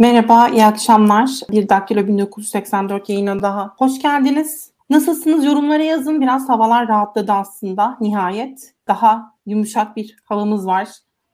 Merhaba, 0.00 0.48
iyi 0.48 0.64
akşamlar. 0.64 1.30
Bir 1.50 1.68
Daktilo 1.68 2.06
1984 2.06 3.08
yayına 3.08 3.42
daha 3.42 3.74
hoş 3.78 4.02
geldiniz. 4.02 4.72
Nasılsınız 4.90 5.44
yorumlara 5.44 5.82
yazın. 5.82 6.20
Biraz 6.20 6.48
havalar 6.48 6.88
rahatladı 6.88 7.32
aslında 7.32 7.96
nihayet. 8.00 8.74
Daha 8.88 9.34
yumuşak 9.46 9.96
bir 9.96 10.16
havamız 10.24 10.66
var. 10.66 10.88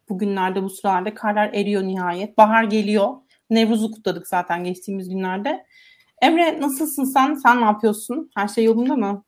Bugünlerde 0.09 0.62
bu 0.62 0.70
sıralarda 0.70 1.15
karlar 1.15 1.51
eriyor 1.55 1.83
nihayet. 1.83 2.39
Bahar 2.39 2.65
geliyor. 2.65 3.09
Nevruz'u 3.51 3.91
kutladık 3.91 4.29
zaten 4.29 4.65
geçtiğimiz 4.65 5.09
günlerde. 5.09 5.67
Emre 6.23 6.61
nasılsın 6.61 7.05
sen? 7.05 7.34
Sen 7.34 7.61
ne 7.61 7.64
yapıyorsun? 7.64 8.30
Her 8.34 8.48
şey 8.48 8.64
yolunda 8.64 8.97
mı? 8.97 9.25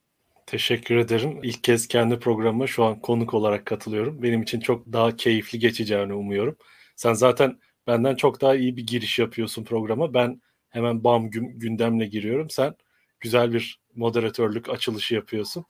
Teşekkür 0.47 0.97
ederim. 0.97 1.41
İlk 1.43 1.65
kez 1.65 1.89
kendi 1.89 2.19
programıma 2.19 2.67
şu 2.67 2.85
an 2.85 3.01
konuk 3.01 3.35
olarak 3.35 3.67
katılıyorum. 3.67 4.23
Benim 4.23 4.43
için 4.43 4.61
çok 4.61 4.93
daha 4.93 5.17
keyifli 5.17 5.59
geçeceğini 5.59 6.15
umuyorum. 6.15 6.57
Sen 6.97 7.13
zaten 7.13 7.59
benden 7.89 8.15
çok 8.15 8.41
daha 8.41 8.55
iyi 8.55 8.77
bir 8.77 8.87
giriş 8.87 9.19
yapıyorsun 9.19 9.65
programa. 9.65 10.15
Ben 10.15 10.41
hemen 10.69 11.05
bam 11.05 11.31
gündemle 11.31 12.07
giriyorum. 12.07 12.51
Sen 12.51 12.75
güzel 13.21 13.53
bir 13.53 13.81
moderatörlük 13.95 14.69
açılışı 14.69 15.15
yapıyorsun. 15.15 15.65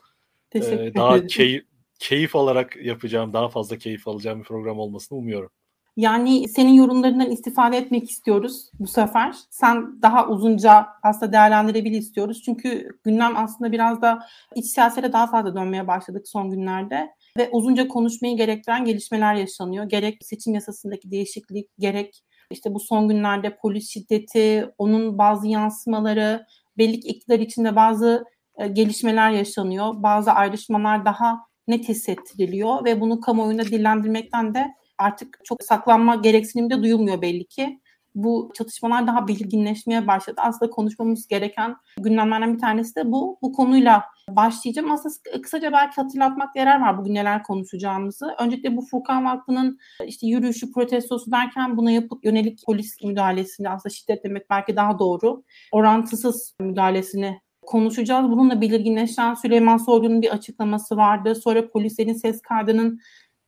Teşekkür 0.51 0.79
ee, 0.79 0.95
daha 0.95 1.27
key, 1.27 1.63
keyif 1.99 2.37
alarak 2.37 2.77
yapacağım, 2.77 3.33
daha 3.33 3.49
fazla 3.49 3.77
keyif 3.79 4.09
alacağım 4.09 4.41
bir 4.41 4.45
program 4.45 4.79
olmasını 4.79 5.19
umuyorum. 5.19 5.51
Yani 5.97 6.49
senin 6.49 6.73
yorumlarından 6.73 7.31
istifade 7.31 7.77
etmek 7.77 8.11
istiyoruz 8.11 8.71
bu 8.79 8.87
sefer. 8.87 9.35
Sen 9.51 10.03
daha 10.03 10.29
uzunca 10.29 10.87
aslında 11.03 11.33
değerlendirebil 11.33 11.93
istiyoruz. 11.93 12.43
Çünkü 12.45 12.89
gündem 13.05 13.37
aslında 13.37 13.73
biraz 13.73 14.03
da 14.03 14.19
iç 14.55 14.67
siyasete 14.67 15.13
daha 15.13 15.27
fazla 15.27 15.55
dönmeye 15.55 15.87
başladık 15.87 16.29
son 16.29 16.51
günlerde. 16.51 17.09
Ve 17.39 17.49
uzunca 17.53 17.89
konuşmayı 17.89 18.37
gerektiren 18.37 18.85
gelişmeler 18.85 19.35
yaşanıyor. 19.35 19.85
Gerek 19.85 20.19
seçim 20.23 20.55
yasasındaki 20.55 21.11
değişiklik, 21.11 21.69
gerek 21.79 22.25
işte 22.51 22.75
bu 22.75 22.81
son 22.81 23.09
günlerde 23.09 23.57
polis 23.57 23.91
şiddeti, 23.91 24.71
onun 24.79 25.19
bazı 25.19 25.49
yansımaları, 25.49 26.47
belli 26.79 27.01
ki 27.01 27.09
iktidar 27.09 27.39
içinde 27.39 27.77
bazı 27.77 28.25
e, 28.59 28.69
gelişmeler 28.69 29.31
yaşanıyor. 29.31 30.03
Bazı 30.03 30.33
ayrışmalar 30.33 31.05
daha 31.05 31.39
net 31.69 31.89
hissettiriliyor 31.89 32.85
ve 32.85 33.01
bunu 33.01 33.21
kamuoyunda 33.21 33.65
dillendirmekten 33.65 34.55
de 34.55 34.75
artık 34.99 35.41
çok 35.45 35.63
saklanma 35.63 36.15
gereksinimi 36.15 36.71
de 36.71 36.83
duyulmuyor 36.83 37.23
belli 37.23 37.45
ki. 37.45 37.81
Bu 38.15 38.51
çatışmalar 38.55 39.07
daha 39.07 39.29
belirginleşmeye 39.29 40.07
başladı. 40.07 40.41
Aslında 40.45 40.71
konuşmamız 40.71 41.29
gereken 41.29 41.77
gündemlerden 41.99 42.55
bir 42.55 42.59
tanesi 42.59 42.97
de 42.97 43.13
bu. 43.13 43.39
Bu 43.43 43.53
konuyla 43.53 44.05
başlayacağım. 44.37 44.91
Aslında 44.91 45.43
kısaca 45.43 45.73
belki 45.73 46.01
hatırlatmak 46.01 46.57
yarar 46.57 46.81
var 46.81 46.99
bugün 46.99 47.15
neler 47.15 47.43
konuşacağımızı. 47.43 48.35
Öncelikle 48.39 48.77
bu 48.77 48.87
Furkan 48.87 49.25
Vakfı'nın 49.25 49.79
işte 50.07 50.27
yürüyüşü, 50.27 50.73
protestosu 50.73 51.31
derken 51.31 51.77
buna 51.77 51.91
yapıp 51.91 52.25
yönelik 52.25 52.59
polis 52.67 53.03
müdahalesini 53.05 53.71
aslında 53.71 53.95
şiddet 53.95 54.25
demek 54.25 54.51
belki 54.51 54.77
daha 54.77 54.99
doğru. 54.99 55.43
Orantısız 55.73 56.57
müdahalesini 56.61 57.41
konuşacağız. 57.67 58.31
Bununla 58.31 58.61
belirginleşen 58.61 59.35
Süleyman 59.35 59.77
Soylu'nun 59.77 60.23
bir 60.23 60.31
açıklaması 60.31 60.97
vardı. 60.97 61.35
Sonra 61.35 61.69
polislerin 61.69 62.13
ses 62.13 62.43
kaydının 62.43 63.01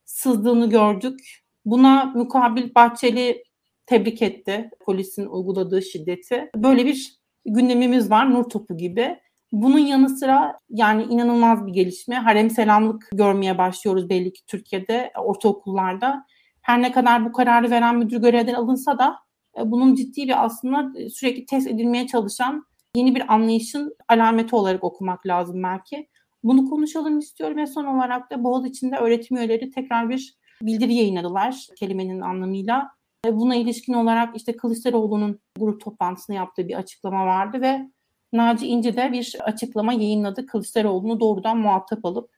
sızdığını 0.05 0.71
gördük. 0.71 1.21
Buna 1.65 2.05
mukabil 2.05 2.75
Bahçeli 2.75 3.43
tebrik 3.87 4.23
etti 4.23 4.71
polisin 4.81 5.27
uyguladığı 5.27 5.83
şiddeti. 5.83 6.51
Böyle 6.57 6.87
bir 6.87 7.21
gündemimiz 7.45 8.11
var 8.11 8.31
nur 8.31 8.45
topu 8.45 8.77
gibi. 8.77 9.19
Bunun 9.53 9.79
yanı 9.79 10.09
sıra 10.09 10.61
yani 10.71 11.03
inanılmaz 11.03 11.67
bir 11.67 11.73
gelişme. 11.73 12.15
Harem 12.15 12.51
selamlık 12.51 13.09
görmeye 13.13 13.59
başlıyoruz 13.59 14.09
belli 14.09 14.33
ki 14.33 14.47
Türkiye'de 14.47 15.13
ortaokullarda. 15.19 16.27
Her 16.63 16.83
ne 16.83 16.93
kadar 16.93 17.25
bu 17.25 17.33
kararı 17.33 17.71
veren 17.71 17.99
müdür 17.99 18.21
görevden 18.21 18.55
alınsa 18.55 18.99
da 18.99 19.17
e, 19.59 19.71
bunun 19.71 19.95
ciddi 19.95 20.23
bir 20.23 20.45
aslında 20.45 21.01
e, 21.01 21.11
sürekli 21.11 21.47
test 21.47 21.67
edilmeye 21.67 22.07
çalışan 22.07 22.65
yeni 22.97 23.15
bir 23.15 23.35
anlayışın 23.35 23.97
alameti 24.09 24.57
olarak 24.57 24.85
okumak 24.85 25.27
lazım 25.27 25.63
belki. 25.63 26.09
Bunu 26.45 26.71
konuşalım 26.71 27.19
istiyorum 27.19 27.57
ve 27.57 27.67
son 27.67 27.85
olarak 27.85 28.31
da 28.31 28.45
Boğaz 28.45 28.67
içinde 28.67 28.97
öğretim 28.97 29.37
üyeleri 29.37 29.71
tekrar 29.71 30.11
bir 30.11 30.35
bildiri 30.63 30.95
yayınladılar 30.95 31.67
kelimenin 31.77 32.21
anlamıyla. 32.21 32.91
Buna 33.27 33.55
ilişkin 33.55 33.93
olarak 33.93 34.37
işte 34.37 34.57
Kılıçdaroğlu'nun 34.57 35.41
grup 35.59 35.81
toplantısında 35.81 36.37
yaptığı 36.37 36.69
bir 36.69 36.75
açıklama 36.75 37.27
vardı 37.27 37.61
ve 37.61 37.91
Naci 38.33 38.67
İnce 38.67 38.97
de 38.97 39.13
bir 39.13 39.37
açıklama 39.45 39.93
yayınladı 39.93 40.47
Kılıçdaroğlu'nu 40.47 41.21
doğrudan 41.21 41.59
muhatap 41.59 42.05
alıp. 42.05 42.31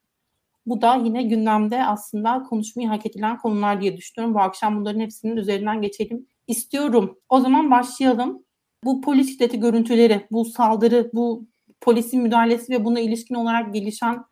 Bu 0.67 0.83
da 0.83 0.95
yine 0.95 1.23
gündemde 1.23 1.85
aslında 1.87 2.43
konuşmayı 2.43 2.89
hak 2.89 3.07
edilen 3.07 3.39
konular 3.39 3.81
diye 3.81 3.97
düşünüyorum. 3.97 4.35
Bu 4.35 4.41
akşam 4.41 4.81
bunların 4.81 5.01
hepsinin 5.01 5.37
üzerinden 5.37 5.83
geçelim 5.83 6.27
istiyorum. 6.47 7.19
O 7.29 7.41
zaman 7.41 7.71
başlayalım. 7.71 8.43
Bu 8.85 9.01
polis 9.01 9.33
şiddeti 9.33 9.61
görüntüleri, 9.61 10.27
bu 10.31 10.45
saldırı, 10.45 11.11
bu 11.15 11.47
polisin 11.81 12.23
müdahalesi 12.23 12.73
ve 12.73 12.85
buna 12.85 13.01
ilişkin 13.01 13.35
olarak 13.35 13.75
gelişen 13.75 14.25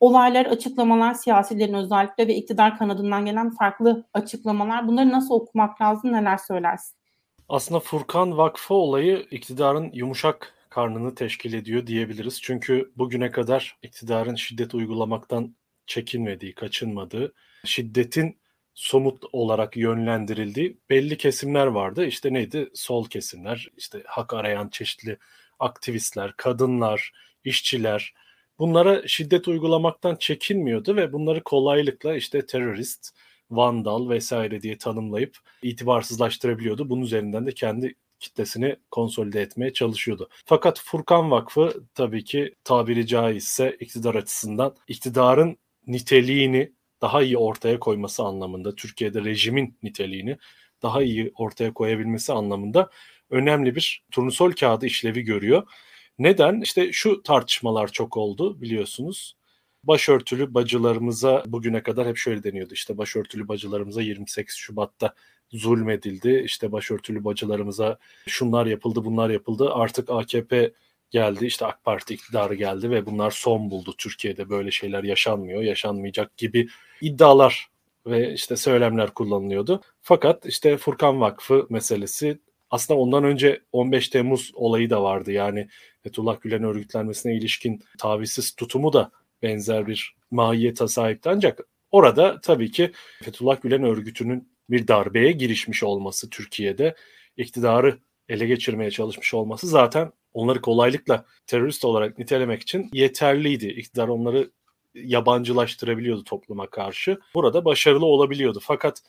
olaylar, 0.00 0.46
açıklamalar, 0.46 1.14
siyasilerin 1.14 1.74
özellikle 1.74 2.28
ve 2.28 2.34
iktidar 2.34 2.78
kanadından 2.78 3.24
gelen 3.24 3.50
farklı 3.50 4.04
açıklamalar. 4.14 4.88
Bunları 4.88 5.10
nasıl 5.10 5.34
okumak 5.34 5.80
lazım, 5.80 6.12
neler 6.12 6.36
söylersin? 6.36 6.96
Aslında 7.48 7.80
Furkan 7.80 8.36
Vakfı 8.36 8.74
olayı 8.74 9.26
iktidarın 9.30 9.90
yumuşak 9.92 10.54
karnını 10.72 11.14
teşkil 11.14 11.52
ediyor 11.52 11.86
diyebiliriz. 11.86 12.42
Çünkü 12.42 12.92
bugüne 12.96 13.30
kadar 13.30 13.76
iktidarın 13.82 14.34
şiddet 14.34 14.74
uygulamaktan 14.74 15.56
çekinmediği, 15.86 16.54
kaçınmadığı, 16.54 17.34
şiddetin 17.64 18.40
somut 18.74 19.24
olarak 19.32 19.76
yönlendirildiği 19.76 20.78
belli 20.90 21.16
kesimler 21.16 21.66
vardı. 21.66 22.06
İşte 22.06 22.32
neydi? 22.32 22.70
Sol 22.74 23.08
kesimler, 23.08 23.68
işte 23.76 24.02
hak 24.06 24.34
arayan 24.34 24.68
çeşitli 24.68 25.18
aktivistler, 25.58 26.34
kadınlar, 26.36 27.12
işçiler 27.44 28.14
bunlara 28.58 29.08
şiddet 29.08 29.48
uygulamaktan 29.48 30.16
çekinmiyordu 30.16 30.96
ve 30.96 31.12
bunları 31.12 31.42
kolaylıkla 31.44 32.16
işte 32.16 32.46
terörist, 32.46 33.10
vandal 33.50 34.08
vesaire 34.08 34.62
diye 34.62 34.78
tanımlayıp 34.78 35.36
itibarsızlaştırabiliyordu. 35.62 36.90
Bunun 36.90 37.02
üzerinden 37.02 37.46
de 37.46 37.52
kendi 37.52 37.94
kitlesini 38.22 38.76
konsolide 38.90 39.40
etmeye 39.40 39.72
çalışıyordu. 39.72 40.28
Fakat 40.44 40.80
Furkan 40.80 41.30
Vakfı 41.30 41.84
tabii 41.94 42.24
ki 42.24 42.54
tabiri 42.64 43.06
caizse 43.06 43.76
iktidar 43.80 44.14
açısından 44.14 44.76
iktidarın 44.88 45.58
niteliğini 45.86 46.72
daha 47.00 47.22
iyi 47.22 47.38
ortaya 47.38 47.78
koyması 47.78 48.22
anlamında, 48.22 48.74
Türkiye'de 48.74 49.24
rejimin 49.24 49.78
niteliğini 49.82 50.38
daha 50.82 51.02
iyi 51.02 51.32
ortaya 51.36 51.74
koyabilmesi 51.74 52.32
anlamında 52.32 52.90
önemli 53.30 53.74
bir 53.74 54.04
turnusol 54.10 54.52
kağıdı 54.52 54.86
işlevi 54.86 55.22
görüyor. 55.22 55.68
Neden? 56.18 56.60
İşte 56.60 56.92
şu 56.92 57.22
tartışmalar 57.22 57.92
çok 57.92 58.16
oldu 58.16 58.60
biliyorsunuz. 58.60 59.36
Başörtülü 59.84 60.54
bacılarımıza 60.54 61.44
bugüne 61.46 61.82
kadar 61.82 62.08
hep 62.08 62.16
şöyle 62.16 62.44
deniyordu. 62.44 62.74
İşte 62.74 62.98
başörtülü 62.98 63.48
bacılarımıza 63.48 64.02
28 64.02 64.56
Şubat'ta 64.56 65.14
zulmedildi. 65.52 66.42
İşte 66.44 66.72
başörtülü 66.72 67.24
bacılarımıza 67.24 67.98
şunlar 68.26 68.66
yapıldı, 68.66 69.04
bunlar 69.04 69.30
yapıldı. 69.30 69.70
Artık 69.72 70.10
AKP 70.10 70.72
geldi, 71.10 71.46
işte 71.46 71.66
AK 71.66 71.84
Parti 71.84 72.14
iktidarı 72.14 72.54
geldi 72.54 72.90
ve 72.90 73.06
bunlar 73.06 73.30
son 73.30 73.70
buldu. 73.70 73.94
Türkiye'de 73.98 74.48
böyle 74.48 74.70
şeyler 74.70 75.04
yaşanmıyor, 75.04 75.62
yaşanmayacak 75.62 76.36
gibi 76.36 76.68
iddialar 77.00 77.68
ve 78.06 78.34
işte 78.34 78.56
söylemler 78.56 79.14
kullanılıyordu. 79.14 79.82
Fakat 80.00 80.46
işte 80.46 80.76
Furkan 80.76 81.20
Vakfı 81.20 81.66
meselesi 81.70 82.38
aslında 82.70 83.00
ondan 83.00 83.24
önce 83.24 83.60
15 83.72 84.08
Temmuz 84.08 84.50
olayı 84.54 84.90
da 84.90 85.02
vardı. 85.02 85.32
Yani 85.32 85.68
Fethullah 86.02 86.40
Gülen 86.40 86.62
örgütlenmesine 86.64 87.36
ilişkin 87.36 87.84
tavizsiz 87.98 88.54
tutumu 88.54 88.92
da 88.92 89.10
benzer 89.42 89.86
bir 89.86 90.14
mahiyete 90.30 90.88
sahipti. 90.88 91.30
Ancak 91.30 91.60
orada 91.90 92.40
tabii 92.40 92.70
ki 92.70 92.92
Fethullah 93.22 93.62
Gülen 93.62 93.82
örgütünün 93.82 94.51
bir 94.70 94.88
darbeye 94.88 95.32
girişmiş 95.32 95.82
olması 95.82 96.30
Türkiye'de 96.30 96.94
iktidarı 97.36 97.98
ele 98.28 98.46
geçirmeye 98.46 98.90
çalışmış 98.90 99.34
olması 99.34 99.66
zaten 99.66 100.12
onları 100.32 100.60
kolaylıkla 100.60 101.24
terörist 101.46 101.84
olarak 101.84 102.18
nitelemek 102.18 102.62
için 102.62 102.90
yeterliydi. 102.92 103.66
İktidar 103.66 104.08
onları 104.08 104.50
yabancılaştırabiliyordu 104.94 106.24
topluma 106.24 106.70
karşı. 106.70 107.20
Burada 107.34 107.64
başarılı 107.64 108.06
olabiliyordu. 108.06 108.58
Fakat 108.62 109.02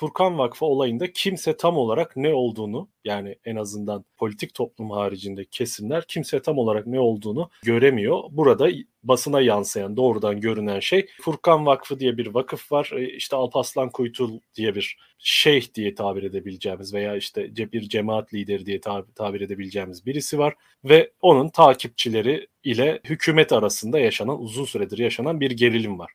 Furkan 0.00 0.38
Vakfı 0.38 0.66
olayında 0.66 1.12
kimse 1.12 1.56
tam 1.56 1.76
olarak 1.76 2.16
ne 2.16 2.34
olduğunu 2.34 2.88
yani 3.04 3.36
en 3.44 3.56
azından 3.56 4.04
politik 4.16 4.54
toplum 4.54 4.90
haricinde 4.90 5.44
kesimler 5.44 6.04
kimse 6.08 6.42
tam 6.42 6.58
olarak 6.58 6.86
ne 6.86 7.00
olduğunu 7.00 7.50
göremiyor. 7.62 8.22
Burada 8.30 8.68
basına 9.02 9.40
yansıyan 9.40 9.96
doğrudan 9.96 10.40
görünen 10.40 10.80
şey 10.80 11.06
Furkan 11.20 11.66
Vakfı 11.66 12.00
diye 12.00 12.16
bir 12.18 12.26
vakıf 12.26 12.72
var. 12.72 12.90
E, 12.96 13.16
işte 13.16 13.36
Alpaslan 13.36 13.90
Kuytul 13.90 14.40
diye 14.54 14.74
bir 14.74 14.98
şeyh 15.18 15.74
diye 15.74 15.94
tabir 15.94 16.22
edebileceğimiz 16.22 16.94
veya 16.94 17.16
işte 17.16 17.56
bir 17.56 17.88
cemaat 17.88 18.34
lideri 18.34 18.66
diye 18.66 18.80
tabir 19.14 19.40
edebileceğimiz 19.40 20.06
birisi 20.06 20.38
var 20.38 20.54
ve 20.84 21.10
onun 21.20 21.48
takipçileri 21.48 22.46
ile 22.64 23.00
hükümet 23.04 23.52
arasında 23.52 23.98
yaşanan 23.98 24.40
uzun 24.40 24.64
süredir 24.64 24.98
yaşanan 24.98 25.40
bir 25.40 25.50
gerilim 25.50 25.98
var. 25.98 26.12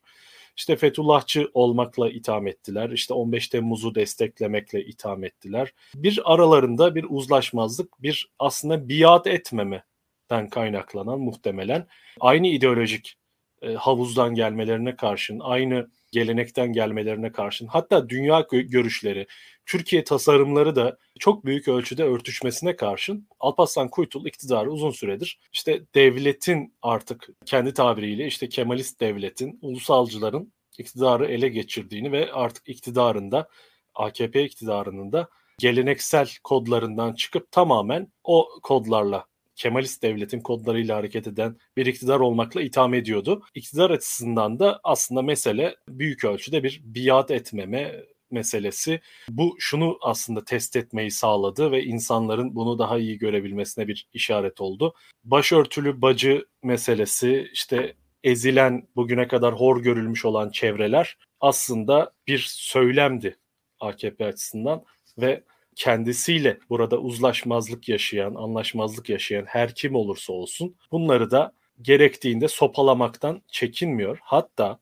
İşte 0.57 0.75
Fethullahçı 0.75 1.49
olmakla 1.53 2.09
itham 2.09 2.47
ettiler. 2.47 2.89
İşte 2.89 3.13
15 3.13 3.47
Temmuz'u 3.47 3.95
desteklemekle 3.95 4.85
itham 4.85 5.23
ettiler. 5.23 5.73
Bir 5.95 6.21
aralarında 6.33 6.95
bir 6.95 7.05
uzlaşmazlık, 7.09 8.01
bir 8.01 8.29
aslında 8.39 8.89
biat 8.89 9.27
etmemeden 9.27 10.49
kaynaklanan 10.51 11.19
muhtemelen 11.19 11.87
aynı 12.19 12.47
ideolojik 12.47 13.17
e, 13.61 13.73
havuzdan 13.73 14.35
gelmelerine 14.35 14.95
karşın, 14.95 15.39
aynı 15.39 15.87
gelenekten 16.15 16.73
gelmelerine 16.73 17.31
karşın. 17.31 17.67
Hatta 17.67 18.09
dünya 18.09 18.47
görüşleri, 18.51 19.27
Türkiye 19.65 20.03
tasarımları 20.03 20.75
da 20.75 20.97
çok 21.19 21.45
büyük 21.45 21.67
ölçüde 21.67 22.03
örtüşmesine 22.03 22.75
karşın. 22.75 23.27
Alparslan 23.39 23.89
Kuytul 23.89 24.25
iktidarı 24.25 24.71
uzun 24.71 24.91
süredir 24.91 25.39
işte 25.53 25.81
devletin 25.95 26.73
artık 26.81 27.27
kendi 27.45 27.73
tabiriyle 27.73 28.27
işte 28.27 28.49
Kemalist 28.49 28.99
devletin, 28.99 29.59
ulusalcıların 29.61 30.53
iktidarı 30.77 31.25
ele 31.25 31.49
geçirdiğini 31.49 32.11
ve 32.11 32.33
artık 32.33 32.69
iktidarında 32.69 33.49
AKP 33.95 34.43
iktidarının 34.43 35.11
da 35.11 35.29
geleneksel 35.59 36.29
kodlarından 36.43 37.13
çıkıp 37.13 37.51
tamamen 37.51 38.07
o 38.23 38.49
kodlarla 38.63 39.25
Kemalist 39.55 40.03
devletin 40.03 40.39
kodlarıyla 40.39 40.97
hareket 40.97 41.27
eden 41.27 41.57
bir 41.77 41.85
iktidar 41.85 42.19
olmakla 42.19 42.61
itham 42.61 42.93
ediyordu. 42.93 43.43
İktidar 43.55 43.89
açısından 43.89 44.59
da 44.59 44.79
aslında 44.83 45.21
mesele 45.21 45.75
büyük 45.89 46.25
ölçüde 46.25 46.63
bir 46.63 46.81
biat 46.83 47.31
etmeme 47.31 48.03
meselesi. 48.31 49.01
Bu 49.29 49.55
şunu 49.59 49.97
aslında 50.01 50.43
test 50.43 50.75
etmeyi 50.75 51.11
sağladı 51.11 51.71
ve 51.71 51.83
insanların 51.83 52.55
bunu 52.55 52.79
daha 52.79 52.97
iyi 52.97 53.17
görebilmesine 53.17 53.87
bir 53.87 54.07
işaret 54.13 54.61
oldu. 54.61 54.93
Başörtülü 55.23 56.01
bacı 56.01 56.45
meselesi 56.63 57.49
işte 57.53 57.95
ezilen 58.23 58.87
bugüne 58.95 59.27
kadar 59.27 59.53
hor 59.53 59.83
görülmüş 59.83 60.25
olan 60.25 60.49
çevreler 60.49 61.17
aslında 61.39 62.13
bir 62.27 62.45
söylemdi 62.49 63.37
AKP 63.79 64.25
açısından 64.25 64.83
ve 65.17 65.43
kendisiyle 65.75 66.59
burada 66.69 66.97
uzlaşmazlık 66.97 67.89
yaşayan, 67.89 68.35
anlaşmazlık 68.35 69.09
yaşayan 69.09 69.45
her 69.45 69.75
kim 69.75 69.95
olursa 69.95 70.33
olsun 70.33 70.75
bunları 70.91 71.31
da 71.31 71.51
gerektiğinde 71.81 72.47
sopalamaktan 72.47 73.41
çekinmiyor. 73.47 74.17
Hatta 74.21 74.79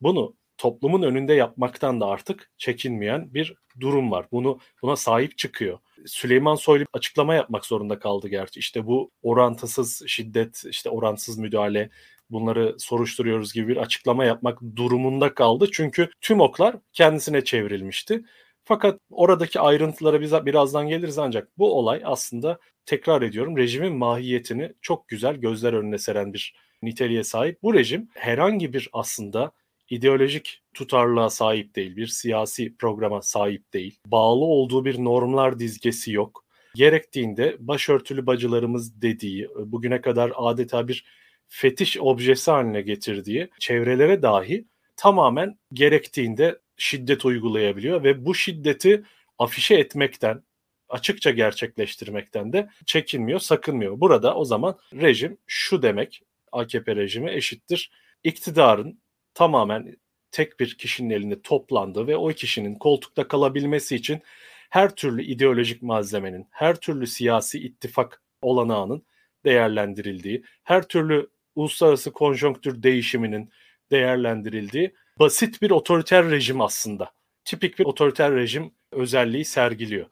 bunu 0.00 0.34
toplumun 0.58 1.02
önünde 1.02 1.34
yapmaktan 1.34 2.00
da 2.00 2.06
artık 2.06 2.50
çekinmeyen 2.58 3.34
bir 3.34 3.54
durum 3.80 4.10
var. 4.10 4.26
Bunu 4.32 4.58
buna 4.82 4.96
sahip 4.96 5.38
çıkıyor. 5.38 5.78
Süleyman 6.06 6.54
Soylu 6.54 6.84
açıklama 6.92 7.34
yapmak 7.34 7.66
zorunda 7.66 7.98
kaldı 7.98 8.28
gerçi. 8.28 8.60
İşte 8.60 8.86
bu 8.86 9.10
orantısız 9.22 10.02
şiddet, 10.06 10.64
işte 10.70 10.90
oransız 10.90 11.38
müdahale 11.38 11.90
bunları 12.30 12.74
soruşturuyoruz 12.78 13.52
gibi 13.52 13.68
bir 13.68 13.76
açıklama 13.76 14.24
yapmak 14.24 14.58
durumunda 14.76 15.34
kaldı. 15.34 15.68
Çünkü 15.72 16.10
tüm 16.20 16.40
oklar 16.40 16.76
kendisine 16.92 17.44
çevrilmişti. 17.44 18.24
Fakat 18.68 19.00
oradaki 19.10 19.60
ayrıntılara 19.60 20.20
biz 20.20 20.32
birazdan 20.32 20.88
geliriz 20.88 21.18
ancak 21.18 21.58
bu 21.58 21.78
olay 21.78 22.02
aslında 22.04 22.58
tekrar 22.86 23.22
ediyorum 23.22 23.56
rejimin 23.56 23.96
mahiyetini 23.96 24.72
çok 24.82 25.08
güzel 25.08 25.36
gözler 25.36 25.72
önüne 25.72 25.98
seren 25.98 26.32
bir 26.32 26.54
niteliğe 26.82 27.24
sahip. 27.24 27.62
Bu 27.62 27.74
rejim 27.74 28.08
herhangi 28.14 28.72
bir 28.72 28.88
aslında 28.92 29.52
ideolojik 29.90 30.62
tutarlığa 30.74 31.30
sahip 31.30 31.76
değil, 31.76 31.96
bir 31.96 32.06
siyasi 32.06 32.76
programa 32.76 33.22
sahip 33.22 33.72
değil. 33.72 33.98
Bağlı 34.06 34.44
olduğu 34.44 34.84
bir 34.84 35.04
normlar 35.04 35.58
dizgesi 35.58 36.12
yok. 36.12 36.44
Gerektiğinde 36.74 37.56
başörtülü 37.58 38.26
bacılarımız 38.26 39.02
dediği, 39.02 39.48
bugüne 39.56 40.00
kadar 40.00 40.32
adeta 40.34 40.88
bir 40.88 41.04
fetiş 41.48 41.98
objesi 42.00 42.50
haline 42.50 42.82
getirdiği 42.82 43.48
çevrelere 43.58 44.22
dahi 44.22 44.64
tamamen 44.96 45.58
gerektiğinde 45.72 46.58
şiddet 46.76 47.24
uygulayabiliyor 47.24 48.04
ve 48.04 48.26
bu 48.26 48.34
şiddeti 48.34 49.02
afişe 49.38 49.74
etmekten, 49.74 50.42
açıkça 50.88 51.30
gerçekleştirmekten 51.30 52.52
de 52.52 52.70
çekinmiyor, 52.86 53.40
sakınmıyor. 53.40 54.00
Burada 54.00 54.34
o 54.34 54.44
zaman 54.44 54.78
rejim 54.92 55.38
şu 55.46 55.82
demek, 55.82 56.22
AKP 56.52 56.96
rejimi 56.96 57.30
eşittir. 57.30 57.90
İktidarın 58.24 59.00
tamamen 59.34 59.96
tek 60.30 60.60
bir 60.60 60.78
kişinin 60.78 61.10
elinde 61.10 61.42
toplandığı 61.42 62.06
ve 62.06 62.16
o 62.16 62.28
kişinin 62.28 62.74
koltukta 62.74 63.28
kalabilmesi 63.28 63.96
için 63.96 64.22
her 64.70 64.94
türlü 64.94 65.22
ideolojik 65.22 65.82
malzemenin, 65.82 66.46
her 66.50 66.76
türlü 66.76 67.06
siyasi 67.06 67.58
ittifak 67.58 68.22
olanağının 68.42 69.02
değerlendirildiği, 69.44 70.44
her 70.64 70.88
türlü 70.88 71.30
uluslararası 71.54 72.12
konjonktür 72.12 72.82
değişiminin 72.82 73.50
değerlendirildiği 73.90 74.94
basit 75.18 75.62
bir 75.62 75.70
otoriter 75.70 76.30
rejim 76.30 76.60
aslında. 76.60 77.10
Tipik 77.44 77.78
bir 77.78 77.84
otoriter 77.84 78.34
rejim 78.34 78.74
özelliği 78.92 79.44
sergiliyor. 79.44 80.06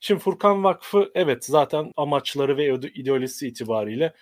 Şimdi 0.00 0.20
Furkan 0.20 0.64
Vakfı 0.64 1.10
evet 1.14 1.44
zaten 1.44 1.92
amaçları 1.96 2.56
ve 2.56 2.74
ideolojisi 2.94 3.48
itibariyle 3.48 4.12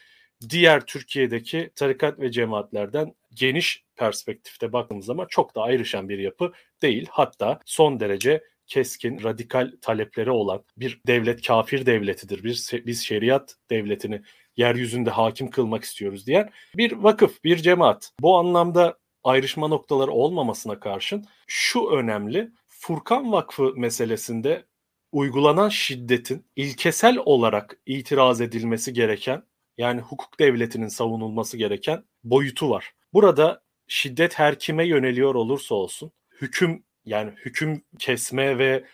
diğer 0.51 0.87
Türkiye'deki 0.87 1.71
tarikat 1.77 2.21
ve 2.21 2.31
cemaatlerden 2.31 3.15
geniş 3.35 3.85
perspektifte 3.97 4.73
baktığımız 4.73 5.05
zaman 5.05 5.27
çok 5.31 5.55
da 5.55 5.63
ayrışan 5.63 6.09
bir 6.09 6.19
yapı 6.19 6.53
değil. 6.83 7.07
Hatta 7.11 7.61
son 7.65 8.01
derece 8.01 8.45
keskin, 8.67 9.23
radikal 9.23 9.73
talepleri 9.81 10.31
olan 10.31 10.65
bir 10.77 11.01
devlet 11.07 11.47
kafir 11.47 11.87
devletidir. 11.87 12.45
Bir, 12.45 12.87
biz 12.87 13.05
şeriat 13.05 13.57
devletini 13.71 14.23
yeryüzünde 14.57 15.11
hakim 15.11 15.51
kılmak 15.51 15.85
istiyoruz 15.85 16.27
diyen 16.27 16.51
bir 16.77 16.93
vakıf, 16.93 17.45
bir 17.45 17.57
cemaat. 17.57 18.13
Bu 18.21 18.37
anlamda 18.37 18.99
ayrışma 19.29 19.69
noktaları 19.69 20.11
olmamasına 20.11 20.81
karşın 20.81 21.25
şu 21.47 21.89
önemli. 21.89 22.51
Furkan 22.67 23.33
Vakfı 23.33 23.73
meselesinde 23.77 24.67
uygulanan 25.13 25.69
şiddetin 25.69 26.47
ilkesel 26.57 27.19
olarak 27.25 27.79
itiraz 27.87 28.41
edilmesi 28.41 28.93
gereken 28.93 29.43
yani 29.79 30.01
hukuk 30.01 30.41
devletinin 30.41 30.89
savunulması 30.89 31.57
gereken 31.57 32.05
boyutu 32.25 32.71
var. 32.71 32.93
Burada 33.13 33.63
şiddet 33.89 34.39
her 34.39 34.59
kime 34.59 34.87
yöneliyor 34.87 35.35
olursa 35.35 35.75
olsun 35.75 36.13
hüküm 36.41 36.85
yani 37.05 37.31
hüküm 37.31 37.83
kesme 37.99 38.59
ve 38.59 38.85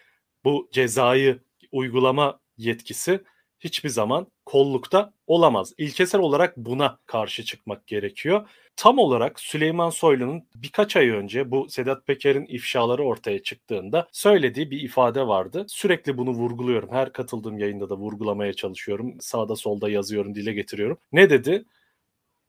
bu 0.45 0.69
cezayı 0.73 1.41
uygulama 1.73 2.41
yetkisi 2.57 3.25
hiçbir 3.65 3.89
zaman 3.89 4.27
kollukta 4.47 5.13
olamaz. 5.27 5.73
İlkesel 5.79 6.21
olarak 6.21 6.57
buna 6.57 6.99
karşı 7.07 7.45
çıkmak 7.45 7.87
gerekiyor. 7.87 8.49
Tam 8.77 8.99
olarak 8.99 9.41
Süleyman 9.41 9.91
Soylu'nun 9.91 10.49
birkaç 10.55 10.97
ay 10.97 11.09
önce 11.09 11.51
bu 11.51 11.69
Sedat 11.69 12.07
Peker'in 12.07 12.47
ifşaları 12.47 13.05
ortaya 13.05 13.43
çıktığında 13.43 14.09
söylediği 14.13 14.71
bir 14.71 14.81
ifade 14.81 15.27
vardı. 15.27 15.65
Sürekli 15.69 16.19
bunu 16.19 16.31
vurguluyorum. 16.31 16.93
Her 16.93 17.13
katıldığım 17.13 17.59
yayında 17.59 17.91
da 17.91 17.97
vurgulamaya 17.97 18.53
çalışıyorum. 18.53 19.17
Sağda 19.21 19.57
solda 19.57 19.91
yazıyorum, 19.91 20.35
dile 20.35 20.53
getiriyorum. 20.53 20.99
Ne 21.13 21.31
dedi? 21.31 21.65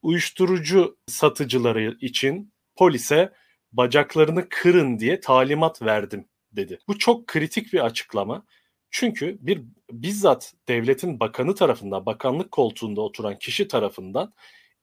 Uyuşturucu 0.02 0.98
satıcıları 1.08 1.98
için 2.02 2.54
polise 2.76 3.34
bacaklarını 3.72 4.50
kırın 4.50 5.00
diye 5.00 5.20
talimat 5.20 5.82
verdim 5.82 6.26
dedi. 6.52 6.80
Bu 6.88 6.98
çok 6.98 7.28
kritik 7.28 7.74
bir 7.74 7.86
açıklama. 7.86 8.46
Çünkü 8.98 9.38
bir 9.42 9.62
bizzat 9.92 10.54
devletin 10.68 11.20
bakanı 11.20 11.56
tarafından, 11.56 12.06
bakanlık 12.06 12.52
koltuğunda 12.52 13.02
oturan 13.02 13.40
kişi 13.40 13.68
tarafından 13.68 14.34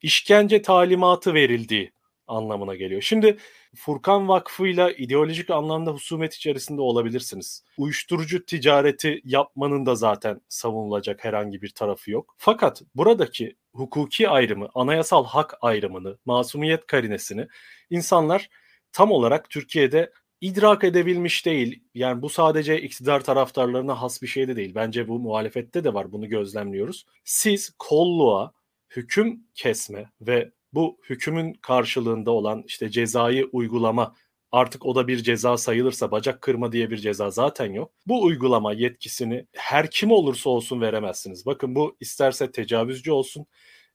işkence 0.03 0.63
talimatı 0.63 1.35
verildiği 1.35 1.93
anlamına 2.27 2.75
geliyor. 2.75 3.03
Şimdi 3.03 3.37
Furkan 3.77 4.29
Vakfı'yla 4.29 4.91
ideolojik 4.93 5.51
anlamda 5.51 5.91
husumet 5.91 6.35
içerisinde 6.35 6.81
olabilirsiniz. 6.81 7.65
Uyuşturucu 7.79 8.47
ticareti 8.47 9.21
yapmanın 9.25 9.87
da 9.87 9.95
zaten 9.95 10.41
savunulacak 10.49 11.25
herhangi 11.25 11.63
bir 11.63 11.71
tarafı 11.71 12.11
yok. 12.11 12.35
Fakat 12.39 12.83
buradaki 12.95 13.57
hukuki 13.75 14.29
ayrımı, 14.29 14.69
anayasal 14.75 15.25
hak 15.25 15.55
ayrımını, 15.61 16.19
masumiyet 16.25 16.87
karinesini 16.87 17.47
insanlar 17.91 18.49
tam 18.93 19.11
olarak 19.11 19.51
Türkiye'de 19.51 20.13
idrak 20.43 20.85
edebilmiş 20.85 21.47
değil. 21.47 21.83
Yani 21.95 22.23
bu 22.23 22.29
sadece 22.29 22.83
iktidar 22.83 23.25
taraftarlarına 23.25 24.03
has 24.03 24.23
bir 24.23 24.27
şey 24.27 24.49
de 24.49 24.57
değil. 24.57 24.75
Bence 24.75 25.09
bu 25.09 25.19
muhalefette 25.19 25.85
de 25.85 25.95
var. 25.95 26.13
Bunu 26.13 26.29
gözlemliyoruz. 26.29 27.07
Siz 27.25 27.71
kolluğa 27.79 28.53
hüküm 28.91 29.41
kesme 29.55 30.11
ve 30.21 30.51
bu 30.73 30.99
hükümün 31.11 31.53
karşılığında 31.53 32.31
olan 32.31 32.65
işte 32.67 32.91
cezayı 32.91 33.49
uygulama 33.53 34.15
artık 34.53 34.87
o 34.87 34.95
da 34.95 35.09
bir 35.09 35.23
ceza 35.23 35.57
sayılırsa 35.57 36.11
bacak 36.11 36.43
kırma 36.43 36.73
diye 36.73 36.91
bir 36.91 36.97
ceza 36.97 37.31
zaten 37.31 37.73
yok. 37.73 37.93
Bu 38.07 38.23
uygulama 38.23 38.73
yetkisini 38.73 39.47
her 39.53 39.91
kim 39.91 40.11
olursa 40.11 40.51
olsun 40.51 40.81
veremezsiniz. 40.81 41.47
Bakın 41.47 41.75
bu 41.75 41.97
isterse 42.01 42.53
tecavüzcü 42.53 43.13
olsun, 43.13 43.47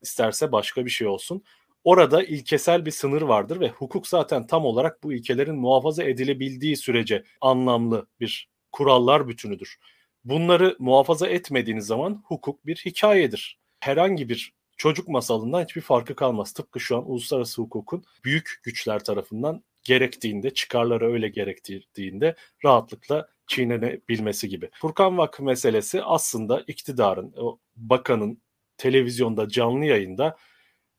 isterse 0.01 0.51
başka 0.51 0.85
bir 0.85 0.89
şey 0.89 1.07
olsun. 1.07 1.43
Orada 1.83 2.23
ilkesel 2.23 2.85
bir 2.85 2.91
sınır 2.91 3.21
vardır 3.21 3.59
ve 3.59 3.69
hukuk 3.69 4.07
zaten 4.07 4.47
tam 4.47 4.65
olarak 4.65 5.03
bu 5.03 5.13
ilkelerin 5.13 5.55
muhafaza 5.55 6.03
edilebildiği 6.03 6.77
sürece 6.77 7.23
anlamlı 7.41 8.07
bir 8.19 8.49
kurallar 8.71 9.27
bütünüdür. 9.27 9.77
Bunları 10.23 10.75
muhafaza 10.79 11.27
etmediğiniz 11.27 11.85
zaman 11.85 12.23
hukuk 12.25 12.65
bir 12.65 12.75
hikayedir. 12.75 13.59
Herhangi 13.79 14.29
bir 14.29 14.53
çocuk 14.77 15.07
masalından 15.07 15.63
hiçbir 15.63 15.81
farkı 15.81 16.15
kalmaz. 16.15 16.53
Tıpkı 16.53 16.79
şu 16.79 16.97
an 16.97 17.11
uluslararası 17.11 17.61
hukukun 17.61 18.03
büyük 18.23 18.59
güçler 18.63 19.03
tarafından 19.03 19.63
gerektiğinde, 19.83 20.53
çıkarları 20.53 21.13
öyle 21.13 21.29
gerektirdiğinde 21.29 22.35
rahatlıkla 22.65 23.27
çiğnenebilmesi 23.47 24.49
gibi. 24.49 24.69
Furkan 24.73 25.17
Vakfı 25.17 25.43
meselesi 25.43 26.03
aslında 26.03 26.63
iktidarın, 26.67 27.33
o 27.37 27.59
bakanın 27.75 28.41
televizyonda 28.77 29.49
canlı 29.49 29.85
yayında 29.85 30.37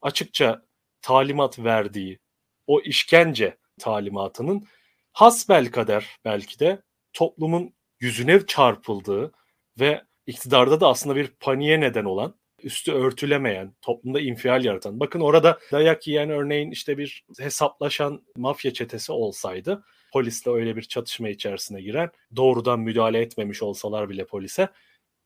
açıkça 0.03 0.68
talimat 1.09 1.59
verdiği 1.59 2.19
o 2.67 2.81
işkence 2.81 3.57
talimatının 3.81 4.67
hasbel 5.13 5.71
kader 5.71 6.07
belki 6.25 6.61
de 6.61 6.83
toplumun 7.13 7.75
yüzüne 8.01 8.47
çarpıldığı 8.47 9.33
ve 9.81 10.03
iktidarda 10.27 10.81
da 10.81 10.89
aslında 10.89 11.17
bir 11.17 11.29
paniğe 11.29 11.81
neden 11.81 12.05
olan 12.05 12.35
üstü 12.63 12.93
örtülemeyen, 12.93 13.75
toplumda 13.83 14.21
infial 14.21 14.65
yaratan. 14.65 15.01
Bakın 15.01 15.21
orada 15.21 15.59
dayak 15.73 16.07
yiyen 16.07 16.31
örneğin 16.31 16.71
işte 16.71 16.99
bir 16.99 17.25
hesaplaşan 17.39 18.23
mafya 18.37 18.73
çetesi 18.73 19.13
olsaydı 19.13 19.85
polisle 20.13 20.51
öyle 20.51 20.77
bir 20.77 20.83
çatışma 20.83 21.29
içerisine 21.29 21.81
giren 21.81 22.11
doğrudan 22.37 22.81
müdahale 22.81 23.21
etmemiş 23.21 23.63
olsalar 23.63 24.09
bile 24.09 24.27
polise 24.27 24.69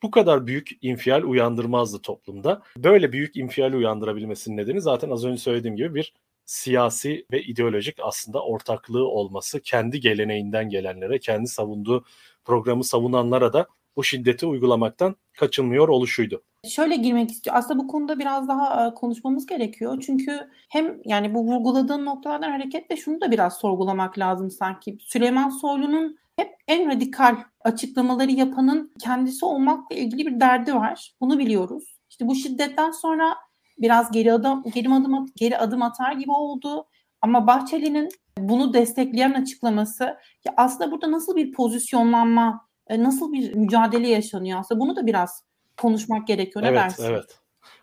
bu 0.03 0.11
kadar 0.11 0.47
büyük 0.47 0.71
infial 0.83 1.23
uyandırmazdı 1.23 2.03
toplumda. 2.03 2.63
Böyle 2.77 3.13
büyük 3.13 3.37
infial 3.37 3.73
uyandırabilmesinin 3.73 4.57
nedeni 4.57 4.81
zaten 4.81 5.11
az 5.11 5.25
önce 5.25 5.41
söylediğim 5.41 5.77
gibi 5.77 5.95
bir 5.95 6.13
siyasi 6.45 7.27
ve 7.33 7.43
ideolojik 7.43 7.97
aslında 8.03 8.45
ortaklığı 8.45 9.09
olması 9.09 9.61
kendi 9.61 10.01
geleneğinden 10.01 10.69
gelenlere, 10.69 11.19
kendi 11.19 11.47
savunduğu 11.47 12.05
programı 12.45 12.85
savunanlara 12.85 13.53
da 13.53 13.67
bu 13.97 14.05
şiddeti 14.05 14.47
uygulamaktan 14.47 15.17
kaçınmıyor 15.39 15.89
oluşuydu. 15.89 16.43
Şöyle 16.69 16.97
girmek 16.97 17.31
istiyor. 17.31 17.57
Aslında 17.57 17.79
bu 17.79 17.89
konuda 17.89 18.19
biraz 18.19 18.49
daha 18.49 18.87
e, 18.87 18.95
konuşmamız 18.95 19.47
gerekiyor. 19.47 20.03
Çünkü 20.07 20.51
hem 20.69 21.01
yani 21.05 21.35
bu 21.35 21.45
vurguladığın 21.45 22.05
noktalardan 22.05 22.51
hareketle 22.51 22.97
şunu 22.97 23.21
da 23.21 23.31
biraz 23.31 23.59
sorgulamak 23.59 24.19
lazım 24.19 24.51
sanki. 24.51 24.99
Süleyman 25.01 25.49
Soylu'nun 25.49 26.19
hep 26.37 26.55
en 26.69 26.91
radikal 26.91 27.37
açıklamaları 27.61 28.31
yapanın 28.31 28.93
kendisi 29.01 29.45
olmakla 29.45 29.97
ilgili 29.97 30.27
bir 30.27 30.41
derdi 30.41 30.75
var. 30.75 31.15
Bunu 31.21 31.39
biliyoruz. 31.39 31.99
İşte 32.11 32.27
bu 32.27 32.35
şiddetten 32.35 32.91
sonra 32.91 33.37
biraz 33.79 34.13
geri 34.13 34.33
adım 34.33 34.63
geri 34.75 34.89
adım 34.89 35.27
geri 35.37 35.59
adım 35.59 35.83
atar 35.83 36.13
gibi 36.13 36.31
oldu. 36.31 36.87
Ama 37.23 37.47
Bahçeli'nin 37.47 38.09
bunu 38.39 38.75
destekleyen 38.75 39.33
açıklaması 39.33 40.05
ya 40.45 40.55
aslında 40.57 40.91
burada 40.91 41.13
nasıl 41.13 41.37
bir 41.37 41.53
pozisyonlanma, 41.53 42.69
e, 42.89 43.03
nasıl 43.03 43.33
bir 43.33 43.55
mücadele 43.55 44.09
yaşanıyor 44.09 44.61
aslında 44.61 44.81
bunu 44.81 44.97
da 44.97 45.07
biraz 45.07 45.45
konuşmak 45.77 46.27
gerekiyor. 46.27 46.63
Ne 46.65 46.69
evet, 46.69 46.79
dersin? 46.79 47.05
Evet. 47.05 47.39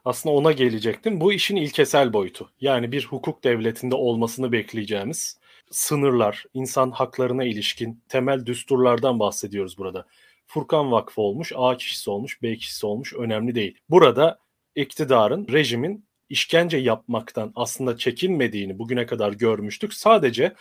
Aslında 0.06 0.36
ona 0.36 0.51
gelecektim. 0.51 1.22
Bu 1.22 1.34
işin 1.34 1.56
ilkesel 1.56 2.13
boyutu. 2.13 2.50
Yani 2.62 2.91
bir 2.91 3.06
hukuk 3.06 3.44
devletinde 3.44 3.96
olmasını 3.96 4.51
bekleyeceğimiz 4.51 5.39
sınırlar, 5.72 6.44
insan 6.54 6.92
haklarına 6.92 7.44
ilişkin 7.44 8.04
temel 8.10 8.46
düsturlardan 8.46 9.20
bahsediyoruz 9.20 9.78
burada. 9.78 10.06
Furkan 10.48 10.92
Vakfı 10.92 11.22
olmuş, 11.22 11.52
A 11.56 11.78
kişisi 11.78 12.10
olmuş, 12.10 12.42
B 12.42 12.56
kişisi 12.58 12.86
olmuş 12.86 13.14
önemli 13.14 13.56
değil. 13.56 13.78
Burada 13.90 14.40
iktidarın, 14.76 15.48
rejimin 15.52 16.06
işkence 16.30 16.78
yapmaktan 16.78 17.52
aslında 17.56 17.98
çekinmediğini 17.98 18.80
bugüne 18.80 19.06
kadar 19.06 19.34
görmüştük. 19.34 19.94
Sadece 19.94 20.54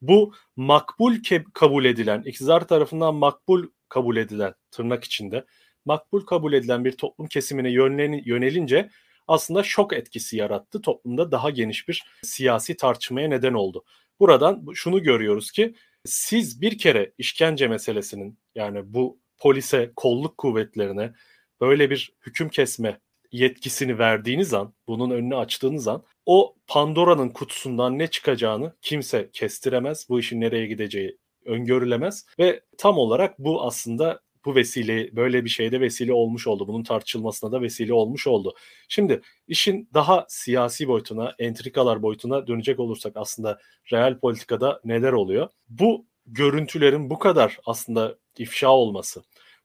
bu 0.00 0.34
makbul 0.56 1.14
kabul 1.54 1.84
edilen, 1.84 2.22
iktidar 2.22 2.68
tarafından 2.68 3.14
makbul 3.14 3.68
kabul 3.88 4.16
edilen 4.16 4.54
tırnak 4.70 5.04
içinde 5.04 5.44
makbul 5.84 6.20
kabul 6.20 6.52
edilen 6.52 6.84
bir 6.84 6.92
toplum 6.92 7.26
kesimine 7.26 7.70
yönelince 7.70 8.90
aslında 9.28 9.62
şok 9.62 9.92
etkisi 9.92 10.36
yarattı. 10.36 10.82
Toplumda 10.82 11.30
daha 11.30 11.50
geniş 11.50 11.88
bir 11.88 12.04
siyasi 12.22 12.76
tartışmaya 12.76 13.28
neden 13.28 13.54
oldu. 13.54 13.84
Buradan 14.20 14.64
şunu 14.74 15.02
görüyoruz 15.02 15.50
ki 15.50 15.74
siz 16.04 16.60
bir 16.60 16.78
kere 16.78 17.12
işkence 17.18 17.68
meselesinin 17.68 18.38
yani 18.54 18.94
bu 18.94 19.20
polise, 19.38 19.92
kolluk 19.96 20.38
kuvvetlerine 20.38 21.12
böyle 21.60 21.90
bir 21.90 22.14
hüküm 22.26 22.48
kesme 22.48 23.00
yetkisini 23.32 23.98
verdiğiniz 23.98 24.54
an, 24.54 24.74
bunun 24.88 25.10
önünü 25.10 25.36
açtığınız 25.36 25.88
an 25.88 26.04
o 26.26 26.56
Pandora'nın 26.66 27.28
kutusundan 27.28 27.98
ne 27.98 28.06
çıkacağını 28.06 28.76
kimse 28.82 29.30
kestiremez. 29.32 30.06
Bu 30.08 30.20
işin 30.20 30.40
nereye 30.40 30.66
gideceği 30.66 31.18
öngörülemez 31.44 32.26
ve 32.38 32.60
tam 32.78 32.98
olarak 32.98 33.38
bu 33.38 33.62
aslında 33.62 34.20
bu 34.46 34.54
vesile 34.54 35.16
böyle 35.16 35.44
bir 35.44 35.50
şeyde 35.50 35.80
vesile 35.80 36.12
olmuş 36.12 36.46
oldu. 36.46 36.68
Bunun 36.68 36.82
tartışılmasına 36.82 37.52
da 37.52 37.62
vesile 37.62 37.92
olmuş 37.92 38.26
oldu. 38.26 38.54
Şimdi 38.88 39.20
işin 39.48 39.88
daha 39.94 40.26
siyasi 40.28 40.88
boyutuna, 40.88 41.34
entrikalar 41.38 42.02
boyutuna 42.02 42.46
dönecek 42.46 42.80
olursak 42.80 43.12
aslında 43.16 43.58
real 43.92 44.18
politikada 44.18 44.80
neler 44.84 45.12
oluyor? 45.12 45.48
Bu 45.68 46.06
görüntülerin 46.26 47.10
bu 47.10 47.18
kadar 47.18 47.58
aslında 47.66 48.18
ifşa 48.38 48.68
olması, 48.68 49.22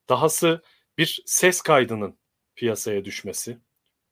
dahası 0.09 0.61
bir 0.97 1.23
ses 1.25 1.61
kaydının 1.61 2.17
piyasaya 2.55 3.05
düşmesi, 3.05 3.57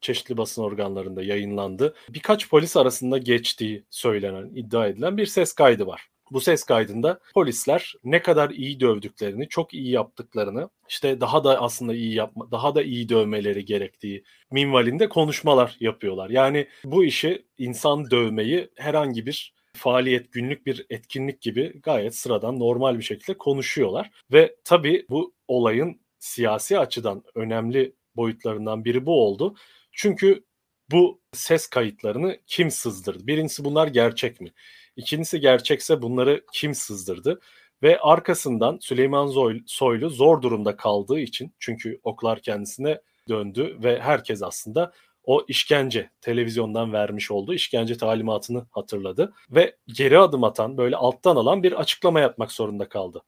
çeşitli 0.01 0.38
basın 0.38 0.63
organlarında 0.63 1.23
yayınlandı. 1.23 1.95
Birkaç 2.09 2.49
polis 2.49 2.77
arasında 2.77 3.17
geçtiği 3.17 3.83
söylenen, 3.89 4.49
iddia 4.55 4.88
edilen 4.88 5.17
bir 5.17 5.25
ses 5.25 5.53
kaydı 5.53 5.88
var. 5.88 6.09
Bu 6.31 6.41
ses 6.41 6.63
kaydında 6.63 7.19
polisler 7.33 7.93
ne 8.03 8.21
kadar 8.21 8.50
iyi 8.50 8.79
dövdüklerini, 8.79 9.48
çok 9.48 9.74
iyi 9.74 9.91
yaptıklarını, 9.91 10.69
işte 10.89 11.21
daha 11.21 11.43
da 11.43 11.62
aslında 11.62 11.93
iyi 11.95 12.13
yapma, 12.15 12.51
daha 12.51 12.75
da 12.75 12.83
iyi 12.83 13.09
dövmeleri 13.09 13.65
gerektiği 13.65 14.24
minvalinde 14.51 15.09
konuşmalar 15.09 15.77
yapıyorlar. 15.79 16.29
Yani 16.29 16.67
bu 16.83 17.05
işi 17.05 17.45
insan 17.57 18.12
dövmeyi 18.12 18.69
herhangi 18.75 19.25
bir 19.25 19.53
faaliyet, 19.74 20.31
günlük 20.31 20.65
bir 20.65 20.86
etkinlik 20.89 21.41
gibi 21.41 21.79
gayet 21.83 22.15
sıradan 22.15 22.59
normal 22.59 22.98
bir 22.98 23.03
şekilde 23.03 23.38
konuşuyorlar. 23.38 24.12
Ve 24.31 24.55
tabii 24.63 25.05
bu 25.09 25.33
olayın 25.48 26.01
siyasi 26.19 26.79
açıdan 26.79 27.24
önemli 27.36 27.95
boyutlarından 28.15 28.86
biri 28.86 29.05
bu 29.05 29.25
oldu. 29.25 29.55
Çünkü 29.91 30.43
bu 30.91 31.21
ses 31.33 31.67
kayıtlarını 31.67 32.38
kim 32.48 32.71
sızdırdı? 32.71 33.27
Birincisi 33.27 33.63
bunlar 33.65 33.88
gerçek 33.88 34.41
mi? 34.41 34.51
İkincisi 34.96 35.39
gerçekse 35.39 36.01
bunları 36.01 36.46
kim 36.53 36.74
sızdırdı? 36.75 37.39
Ve 37.84 38.00
arkasından 38.00 38.77
Süleyman 38.81 39.62
Soylu 39.65 40.10
zor 40.10 40.41
durumda 40.41 40.75
kaldığı 40.75 41.19
için 41.19 41.53
çünkü 41.60 42.00
oklar 42.03 42.41
kendisine 42.41 43.01
döndü 43.29 43.77
ve 43.84 44.00
herkes 44.00 44.43
aslında 44.43 44.93
o 45.24 45.46
işkence 45.48 46.10
televizyondan 46.22 46.93
vermiş 46.93 47.31
olduğu 47.31 47.53
işkence 47.53 47.98
talimatını 47.98 48.65
hatırladı 48.72 49.34
ve 49.51 49.75
geri 49.88 50.19
adım 50.19 50.43
atan 50.43 50.77
böyle 50.77 50.96
alttan 50.96 51.36
alan 51.36 51.63
bir 51.63 51.79
açıklama 51.79 52.19
yapmak 52.19 52.51
zorunda 52.51 52.89
kaldı. 52.89 53.22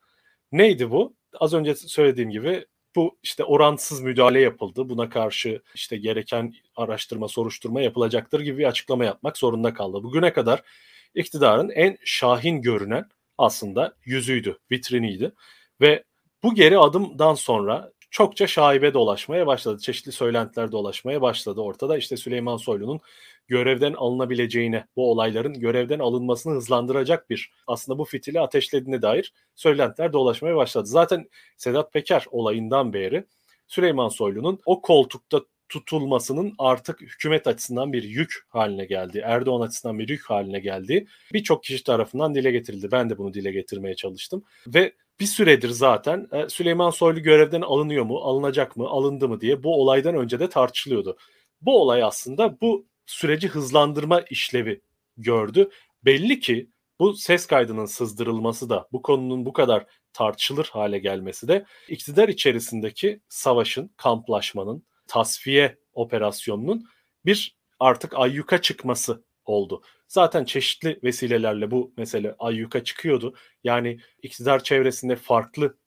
Neydi 0.52 0.92
bu? 0.92 1.16
Az 1.40 1.54
önce 1.54 1.76
söylediğim 1.76 2.30
gibi 2.30 2.66
bu 2.96 3.18
işte 3.24 3.44
oransız 3.44 4.02
müdahale 4.02 4.40
yapıldı. 4.40 4.90
Buna 4.90 5.10
karşı 5.10 5.62
işte 5.76 5.98
gereken 5.98 6.54
araştırma, 6.76 7.28
soruşturma 7.28 7.82
yapılacaktır 7.82 8.40
gibi 8.40 8.58
bir 8.58 8.66
açıklama 8.66 9.06
yapmak 9.06 9.38
zorunda 9.38 9.74
kaldı. 9.74 10.04
Bugüne 10.04 10.34
kadar 10.34 10.64
iktidarın 11.16 11.70
en 11.70 11.98
şahin 12.06 12.62
görünen 12.62 13.10
aslında 13.38 13.94
yüzüydü, 14.06 14.58
vitriniydi. 14.72 15.32
Ve 15.82 16.04
bu 16.44 16.56
geri 16.56 16.78
adımdan 16.78 17.34
sonra 17.34 17.92
çokça 18.12 18.48
şaibe 18.48 18.94
dolaşmaya 18.94 19.48
başladı. 19.48 19.82
Çeşitli 19.82 20.12
söylentiler 20.12 20.72
dolaşmaya 20.72 21.22
başladı 21.22 21.62
ortada. 21.62 21.98
İşte 21.98 22.18
Süleyman 22.18 22.58
Soylu'nun 22.58 23.00
görevden 23.48 23.94
alınabileceğine, 23.94 24.86
bu 24.96 25.12
olayların 25.12 25.54
görevden 25.54 26.00
alınmasını 26.00 26.54
hızlandıracak 26.54 27.30
bir 27.30 27.52
aslında 27.68 27.98
bu 27.98 28.06
fitili 28.06 28.40
ateşlediğine 28.40 29.02
dair 29.02 29.34
söylentiler 29.56 30.14
dolaşmaya 30.14 30.56
başladı. 30.56 30.88
Zaten 30.88 31.30
Sedat 31.58 31.94
Peker 31.94 32.26
olayından 32.32 32.94
beri 32.94 33.26
Süleyman 33.68 34.10
Soylu'nun 34.10 34.60
o 34.66 34.82
koltukta 34.82 35.42
tutulmasının 35.72 36.54
artık 36.58 37.02
hükümet 37.02 37.48
açısından 37.48 37.94
bir 37.94 38.04
yük 38.04 38.46
haline 38.50 38.86
geldi. 38.86 39.22
Erdoğan 39.26 39.62
açısından 39.62 40.00
bir 40.00 40.10
yük 40.10 40.30
haline 40.30 40.60
geldi. 40.60 41.08
Birçok 41.34 41.64
kişi 41.64 41.84
tarafından 41.84 42.36
dile 42.36 42.52
getirildi. 42.52 42.92
Ben 42.92 43.10
de 43.10 43.18
bunu 43.18 43.34
dile 43.34 43.52
getirmeye 43.52 43.96
çalıştım. 43.96 44.44
Ve 44.68 44.94
bir 45.20 45.26
süredir 45.26 45.70
zaten 45.70 46.28
e, 46.32 46.50
Süleyman 46.50 46.90
Soylu 46.90 47.22
görevden 47.22 47.62
alınıyor 47.62 48.06
mu, 48.06 48.18
alınacak 48.18 48.78
mı, 48.78 48.88
alındı 48.88 49.30
mı 49.30 49.42
diye 49.42 49.64
bu 49.64 49.82
olaydan 49.82 50.16
önce 50.16 50.40
de 50.40 50.50
tartışılıyordu. 50.50 51.18
Bu 51.62 51.82
olay 51.82 52.04
aslında 52.04 52.62
bu 52.62 52.86
süreci 53.06 53.48
hızlandırma 53.48 54.22
işlevi 54.22 54.82
gördü. 55.18 55.70
Belli 56.06 56.40
ki 56.40 56.70
bu 57.00 57.14
ses 57.14 57.46
kaydının 57.46 57.86
sızdırılması 57.86 58.70
da 58.70 58.88
bu 58.92 59.02
konunun 59.02 59.46
bu 59.46 59.54
kadar 59.54 59.86
tartışılır 60.14 60.66
hale 60.66 61.00
gelmesi 61.00 61.48
de 61.48 61.66
iktidar 61.90 62.30
içerisindeki 62.30 63.22
savaşın, 63.30 63.92
kamplaşmanın, 63.98 64.84
tasfiye 65.12 65.78
operasyonunun 65.94 66.86
bir 67.26 67.56
artık 67.80 68.14
ayyuka 68.16 68.62
çıkması 68.62 69.24
oldu. 69.46 69.82
Zaten 70.08 70.46
çeşitli 70.46 71.00
vesilelerle 71.04 71.72
bu 71.72 71.94
mesele 71.98 72.36
ayyuka 72.40 72.84
çıkıyordu. 72.84 73.36
Yani 73.64 74.00
iktidar 74.24 74.64
çevresinde 74.64 75.16
farklı 75.16 75.78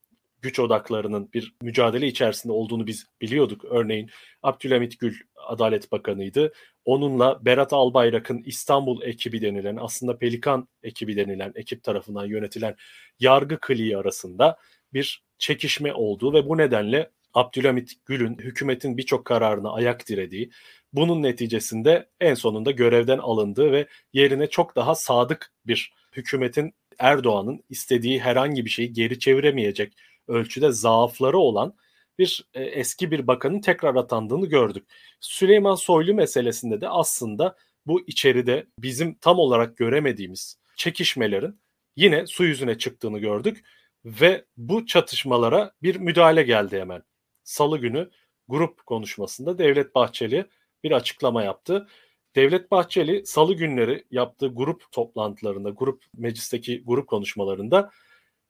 güç 0.43 0.59
odaklarının 0.59 1.31
bir 1.35 1.55
mücadele 1.63 2.07
içerisinde 2.07 2.53
olduğunu 2.53 2.87
biz 2.87 3.07
biliyorduk. 3.21 3.65
Örneğin 3.65 4.11
Abdülhamit 4.43 5.01
Gül 5.01 5.15
Adalet 5.37 5.93
Bakanı'ydı. 5.93 6.53
Onunla 6.85 7.45
Berat 7.45 7.73
Albayrak'ın 7.73 8.43
İstanbul 8.47 9.03
ekibi 9.03 9.43
denilen 9.43 9.77
aslında 9.81 10.19
Pelikan 10.19 10.69
ekibi 10.83 11.17
denilen 11.17 11.53
ekip 11.55 11.83
tarafından 11.83 12.27
yönetilen 12.27 12.77
yargı 13.21 13.59
kliği 13.61 13.99
arasında 13.99 14.59
bir 14.93 15.25
çekişme 15.39 15.95
olduğu 15.95 16.33
ve 16.33 16.49
bu 16.49 16.59
nedenle 16.59 17.11
Abdülhamit 17.35 17.93
Gül'ün 18.07 18.39
hükümetin 18.39 18.97
birçok 18.97 19.25
kararına 19.25 19.73
ayak 19.73 20.09
dirediği, 20.09 20.51
bunun 20.93 21.23
neticesinde 21.23 22.09
en 22.21 22.35
sonunda 22.35 22.71
görevden 22.71 23.19
alındığı 23.19 23.73
ve 23.73 23.87
yerine 24.13 24.47
çok 24.47 24.77
daha 24.77 24.95
sadık 24.95 25.53
bir 25.67 25.93
hükümetin 26.13 26.75
Erdoğan'ın 26.99 27.65
istediği 27.71 28.21
herhangi 28.21 28.65
bir 28.65 28.71
şeyi 28.71 28.93
geri 28.93 29.19
çeviremeyecek 29.19 29.93
ölçüde 30.29 30.73
zaafları 30.73 31.39
olan 31.39 31.75
bir 32.19 32.45
e, 32.55 32.63
eski 32.63 33.11
bir 33.11 33.27
bakanın 33.27 33.61
tekrar 33.61 33.95
atandığını 33.95 34.47
gördük. 34.47 34.87
Süleyman 35.21 35.75
Soylu 35.75 36.15
meselesinde 36.15 36.81
de 36.81 36.89
aslında 36.89 37.57
bu 37.87 38.07
içeride 38.07 38.67
bizim 38.79 39.15
tam 39.15 39.39
olarak 39.39 39.77
göremediğimiz 39.77 40.59
çekişmelerin 40.77 41.61
yine 41.97 42.27
su 42.27 42.45
yüzüne 42.45 42.79
çıktığını 42.79 43.19
gördük 43.19 43.65
ve 44.05 44.45
bu 44.57 44.87
çatışmalara 44.87 45.73
bir 45.83 45.97
müdahale 45.97 46.43
geldi 46.43 46.81
hemen. 46.81 47.03
Salı 47.45 47.79
günü 47.79 48.11
grup 48.49 48.87
konuşmasında 48.87 49.59
Devlet 49.59 49.95
Bahçeli 49.95 50.47
bir 50.85 50.93
açıklama 50.93 51.43
yaptı. 51.43 51.89
Devlet 52.37 52.71
Bahçeli 52.71 53.27
salı 53.27 53.55
günleri 53.55 54.05
yaptığı 54.11 54.49
grup 54.49 54.93
toplantılarında, 54.93 55.71
grup 55.71 56.05
meclisteki 56.17 56.85
grup 56.85 57.09
konuşmalarında 57.09 57.91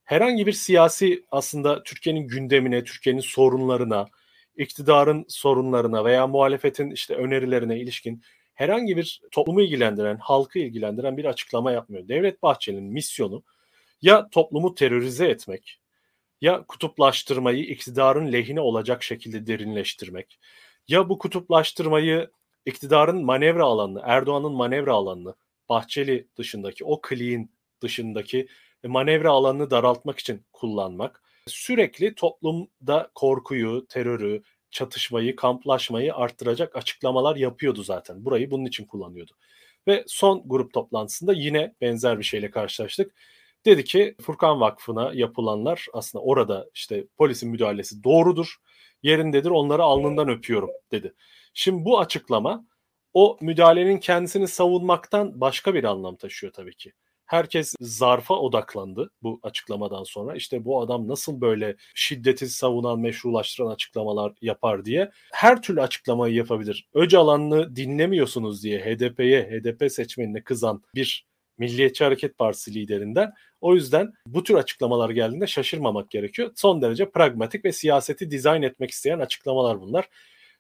herhangi 0.05 0.47
bir 0.47 0.53
siyasi 0.53 1.25
aslında 1.31 1.83
Türkiye'nin 1.83 2.29
gündemine, 2.29 2.85
Türkiye'nin 2.85 3.21
sorunlarına, 3.21 4.07
iktidarın 4.57 5.25
sorunlarına 5.29 6.05
veya 6.05 6.27
muhalefetin 6.27 6.91
işte 6.91 7.15
önerilerine 7.15 7.79
ilişkin 7.81 8.23
herhangi 8.55 8.97
bir 8.97 9.21
toplumu 9.31 9.63
ilgilendiren, 9.63 10.17
halkı 10.17 10.59
ilgilendiren 10.59 11.17
bir 11.17 11.25
açıklama 11.25 11.73
yapmıyor. 11.73 12.09
Devlet 12.09 12.43
Bahçeli'nin 12.43 12.93
misyonu 12.93 13.43
ya 14.03 14.29
toplumu 14.31 14.75
terörize 14.75 15.29
etmek, 15.29 15.81
ya 16.45 16.65
kutuplaştırmayı 16.69 17.65
iktidarın 17.65 18.33
lehine 18.33 18.61
olacak 18.61 19.03
şekilde 19.03 19.47
derinleştirmek, 19.47 20.39
ya 20.89 21.09
bu 21.09 21.19
kutuplaştırmayı 21.19 22.31
iktidarın 22.67 23.25
manevra 23.25 23.65
alanını, 23.65 24.03
Erdoğan'ın 24.05 24.53
manevra 24.53 24.93
alanını, 24.93 25.35
Bahçeli 25.69 26.29
dışındaki 26.37 26.85
o 26.85 27.01
kliğin 27.01 27.51
dışındaki 27.83 28.49
manevra 28.87 29.31
alanını 29.31 29.71
daraltmak 29.71 30.19
için 30.19 30.47
kullanmak, 30.53 31.23
sürekli 31.47 32.15
toplumda 32.15 33.11
korkuyu, 33.15 33.87
terörü, 33.89 34.43
çatışmayı, 34.71 35.37
kamplaşmayı 35.37 36.15
arttıracak 36.15 36.77
açıklamalar 36.77 37.37
yapıyordu 37.37 37.83
zaten. 37.83 38.25
Burayı 38.25 38.51
bunun 38.51 38.65
için 38.65 38.85
kullanıyordu. 38.85 39.33
Ve 39.89 40.05
son 40.07 40.43
grup 40.47 40.73
toplantısında 40.73 41.33
yine 41.33 41.75
benzer 41.81 42.19
bir 42.19 42.25
şeyle 42.25 42.51
karşılaştık. 42.51 43.15
Dedi 43.65 43.85
ki 43.85 44.17
Furkan 44.21 44.61
Vakfı'na 44.61 45.11
yapılanlar 45.15 45.87
aslında 45.93 46.25
orada 46.25 46.71
işte 46.75 47.07
polisin 47.17 47.51
müdahalesi 47.51 48.05
doğrudur, 48.05 48.57
yerindedir 49.03 49.51
onları 49.51 49.83
alnından 49.83 50.29
öpüyorum 50.29 50.71
dedi. 50.93 51.15
Şimdi 51.55 51.85
bu 51.85 52.01
açıklama 52.01 52.67
o 53.15 53.39
müdahalenin 53.41 53.99
kendisini 53.99 54.49
savunmaktan 54.49 55.41
başka 55.41 55.75
bir 55.75 55.85
anlam 55.85 56.17
taşıyor 56.17 56.53
tabii 56.53 56.75
ki. 56.75 56.93
Herkes 57.27 57.75
zarfa 57.81 58.35
odaklandı 58.35 59.11
bu 59.23 59.41
açıklamadan 59.43 60.05
sonra. 60.05 60.37
İşte 60.37 60.65
bu 60.65 60.81
adam 60.81 61.09
nasıl 61.09 61.41
böyle 61.41 61.77
şiddeti 61.95 62.49
savunan, 62.49 63.01
meşrulaştıran 63.01 63.71
açıklamalar 63.71 64.33
yapar 64.43 64.85
diye. 64.85 65.11
Her 65.33 65.63
türlü 65.63 65.81
açıklamayı 65.81 66.35
yapabilir. 66.35 66.89
Öcalan'ı 66.95 67.77
dinlemiyorsunuz 67.77 68.63
diye 68.63 68.81
HDP'ye, 68.81 69.43
HDP 69.43 69.93
seçmenine 69.93 70.45
kızan 70.45 70.83
bir 70.95 71.27
Milliyetçi 71.59 72.05
Hareket 72.05 72.39
Partisi 72.39 72.75
liderinden. 72.75 73.33
O 73.61 73.75
yüzden 73.75 74.13
bu 74.27 74.43
tür 74.43 74.55
açıklamalar 74.55 75.11
geldiğinde 75.11 75.47
şaşırmamak 75.47 76.11
gerekiyor. 76.11 76.51
Son 76.55 76.83
derece 76.83 77.11
pragmatik 77.11 77.65
ve 77.65 77.73
siyaseti 77.73 78.31
dizayn 78.31 78.63
etmek 78.63 78.91
isteyen 78.91 79.19
açıklamalar 79.19 79.81
bunlar. 79.81 80.09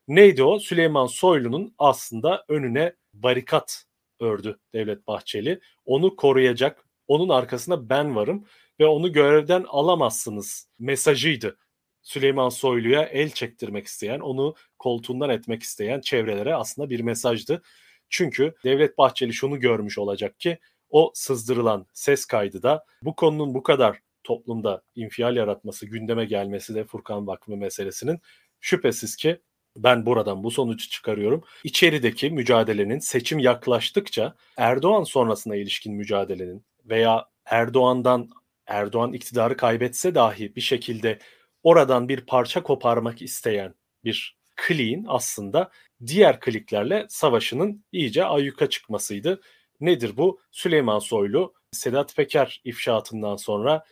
Neydi 0.08 0.42
o? 0.42 0.58
Süleyman 0.58 1.06
Soylu'nun 1.06 1.74
aslında 1.78 2.44
önüne 2.48 2.94
barikat 3.14 3.84
ördü 4.20 4.58
Devlet 4.74 5.06
Bahçeli. 5.06 5.60
Onu 5.84 6.16
koruyacak, 6.16 6.84
onun 7.08 7.28
arkasında 7.28 7.88
ben 7.88 8.16
varım 8.16 8.44
ve 8.80 8.86
onu 8.86 9.12
görevden 9.12 9.64
alamazsınız 9.68 10.68
mesajıydı. 10.78 11.56
Süleyman 12.02 12.48
Soylu'ya 12.48 13.02
el 13.02 13.30
çektirmek 13.30 13.86
isteyen, 13.86 14.20
onu 14.20 14.54
koltuğundan 14.78 15.30
etmek 15.30 15.62
isteyen 15.62 16.00
çevrelere 16.00 16.54
aslında 16.54 16.90
bir 16.90 17.00
mesajdı. 17.00 17.62
Çünkü 18.08 18.54
Devlet 18.64 18.98
Bahçeli 18.98 19.32
şunu 19.32 19.60
görmüş 19.60 19.98
olacak 19.98 20.40
ki 20.40 20.58
o 20.94 21.10
sızdırılan 21.14 21.86
ses 21.92 22.24
kaydı 22.24 22.62
da 22.62 22.84
bu 23.02 23.16
konunun 23.16 23.54
bu 23.54 23.62
kadar 23.62 23.98
toplumda 24.24 24.82
infial 24.94 25.36
yaratması, 25.36 25.86
gündeme 25.86 26.24
gelmesi 26.24 26.74
de 26.74 26.84
Furkan 26.84 27.26
Vakfı 27.26 27.56
meselesinin 27.56 28.20
şüphesiz 28.60 29.16
ki 29.16 29.40
ben 29.76 30.06
buradan 30.06 30.44
bu 30.44 30.50
sonucu 30.50 30.88
çıkarıyorum. 30.88 31.44
İçerideki 31.64 32.30
mücadelenin 32.30 32.98
seçim 32.98 33.38
yaklaştıkça 33.38 34.34
Erdoğan 34.56 35.04
sonrasına 35.04 35.56
ilişkin 35.56 35.94
mücadelenin 35.94 36.64
veya 36.84 37.28
Erdoğan'dan 37.44 38.30
Erdoğan 38.66 39.12
iktidarı 39.12 39.56
kaybetse 39.56 40.14
dahi 40.14 40.56
bir 40.56 40.60
şekilde 40.60 41.18
oradan 41.62 42.08
bir 42.08 42.20
parça 42.20 42.62
koparmak 42.62 43.22
isteyen 43.22 43.74
bir 44.04 44.36
kliğin 44.56 45.04
aslında 45.08 45.70
diğer 46.06 46.40
kliklerle 46.40 47.06
savaşının 47.08 47.84
iyice 47.92 48.24
ayyuka 48.24 48.68
çıkmasıydı. 48.68 49.40
Nedir 49.80 50.16
bu? 50.16 50.40
Süleyman 50.50 50.98
Soylu 50.98 51.54
Sedat 51.72 52.16
Peker 52.16 52.60
ifşaatından 52.64 53.36
sonra 53.36 53.84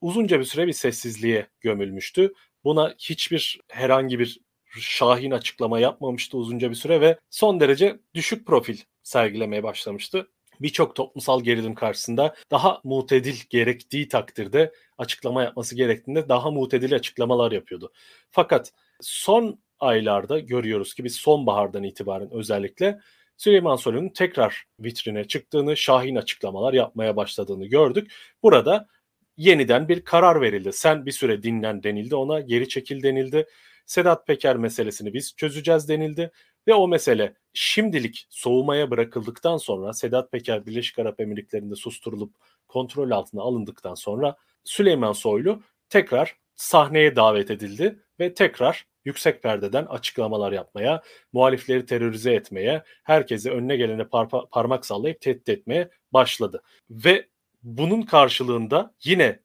uzunca 0.00 0.38
bir 0.40 0.44
süre 0.44 0.66
bir 0.66 0.72
sessizliğe 0.72 1.46
gömülmüştü. 1.60 2.32
Buna 2.64 2.94
hiçbir 2.98 3.60
herhangi 3.68 4.18
bir 4.18 4.40
şahin 4.78 5.30
açıklama 5.30 5.80
yapmamıştı 5.80 6.36
uzunca 6.38 6.70
bir 6.70 6.74
süre 6.74 7.00
ve 7.00 7.18
son 7.30 7.60
derece 7.60 8.00
düşük 8.14 8.46
profil 8.46 8.78
sergilemeye 9.02 9.62
başlamıştı. 9.62 10.30
Birçok 10.60 10.96
toplumsal 10.96 11.40
gerilim 11.42 11.74
karşısında 11.74 12.34
daha 12.50 12.80
mutedil 12.84 13.36
gerektiği 13.50 14.08
takdirde 14.08 14.72
açıklama 14.98 15.42
yapması 15.42 15.76
gerektiğinde 15.76 16.28
daha 16.28 16.50
mutedil 16.50 16.94
açıklamalar 16.94 17.52
yapıyordu. 17.52 17.92
Fakat 18.30 18.72
son 19.00 19.60
aylarda 19.80 20.38
görüyoruz 20.38 20.94
ki 20.94 21.04
biz 21.04 21.16
sonbahardan 21.16 21.82
itibaren 21.82 22.30
özellikle 22.30 23.00
Süleyman 23.40 23.76
Soylu'nun 23.76 24.08
tekrar 24.08 24.64
vitrine 24.80 25.24
çıktığını, 25.24 25.76
şahin 25.76 26.16
açıklamalar 26.16 26.72
yapmaya 26.72 27.16
başladığını 27.16 27.66
gördük. 27.66 28.12
Burada 28.42 28.88
yeniden 29.36 29.88
bir 29.88 30.04
karar 30.04 30.40
verildi. 30.40 30.72
Sen 30.72 31.06
bir 31.06 31.12
süre 31.12 31.42
dinlen 31.42 31.82
denildi 31.82 32.14
ona, 32.14 32.40
geri 32.40 32.68
çekil 32.68 33.02
denildi. 33.02 33.46
Sedat 33.86 34.26
Peker 34.26 34.56
meselesini 34.56 35.14
biz 35.14 35.36
çözeceğiz 35.36 35.88
denildi 35.88 36.30
ve 36.68 36.74
o 36.74 36.88
mesele 36.88 37.34
şimdilik 37.52 38.26
soğumaya 38.30 38.90
bırakıldıktan 38.90 39.56
sonra 39.56 39.92
Sedat 39.92 40.32
Peker 40.32 40.66
Birleşik 40.66 40.98
Arap 40.98 41.20
Emirlikleri'nde 41.20 41.74
susturulup 41.74 42.34
kontrol 42.68 43.10
altına 43.10 43.42
alındıktan 43.42 43.94
sonra 43.94 44.36
Süleyman 44.64 45.12
Soylu 45.12 45.62
tekrar 45.88 46.36
sahneye 46.54 47.16
davet 47.16 47.50
edildi 47.50 47.98
ve 48.20 48.34
tekrar 48.34 48.86
yüksek 49.04 49.42
perdeden 49.42 49.84
açıklamalar 49.84 50.52
yapmaya, 50.52 51.02
muhalifleri 51.32 51.86
terörize 51.86 52.34
etmeye, 52.34 52.82
herkesi 53.04 53.50
önüne 53.50 53.76
gelene 53.76 54.02
par- 54.02 54.48
parmak 54.50 54.86
sallayıp 54.86 55.20
tehdit 55.20 55.48
etmeye 55.48 55.90
başladı. 56.12 56.62
Ve 56.90 57.26
bunun 57.62 58.02
karşılığında 58.02 58.94
yine 59.04 59.40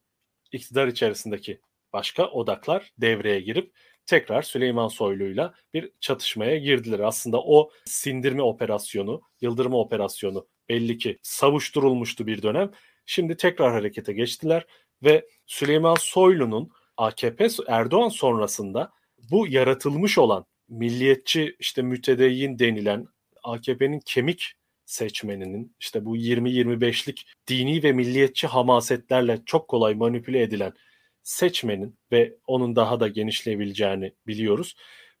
iktidar 0.52 0.86
içerisindeki 0.86 1.60
başka 1.92 2.26
odaklar 2.26 2.92
devreye 2.98 3.40
girip 3.40 3.72
tekrar 4.06 4.42
Süleyman 4.42 4.88
Soylu'yla 4.88 5.54
bir 5.74 5.90
çatışmaya 6.00 6.58
girdiler. 6.58 7.00
Aslında 7.00 7.42
o 7.42 7.70
sindirme 7.84 8.42
operasyonu, 8.42 9.22
yıldırma 9.40 9.78
operasyonu 9.78 10.46
belli 10.68 10.98
ki 10.98 11.18
savuşturulmuştu 11.22 12.26
bir 12.26 12.42
dönem. 12.42 12.70
Şimdi 13.06 13.36
tekrar 13.36 13.72
harekete 13.72 14.12
geçtiler 14.12 14.66
ve 15.02 15.28
Süleyman 15.46 15.94
Soylu'nun 15.94 16.70
AKP 16.96 17.48
Erdoğan 17.68 18.08
sonrasında 18.08 18.92
bu 19.30 19.46
yaratılmış 19.46 20.18
olan 20.18 20.44
milliyetçi 20.68 21.56
işte 21.58 21.82
mütedeyyin 21.82 22.58
denilen 22.58 23.06
AKP'nin 23.42 24.00
kemik 24.06 24.54
seçmeninin 24.86 25.76
işte 25.80 26.04
bu 26.04 26.16
20-25'lik 26.16 27.26
dini 27.48 27.82
ve 27.82 27.92
milliyetçi 27.92 28.46
hamasetlerle 28.46 29.42
çok 29.46 29.68
kolay 29.68 29.94
manipüle 29.94 30.42
edilen 30.42 30.72
seçmenin 31.22 31.98
ve 32.12 32.36
onun 32.46 32.76
daha 32.76 33.00
da 33.00 33.08
genişleyebileceğini 33.08 34.12
biliyoruz. 34.26 34.76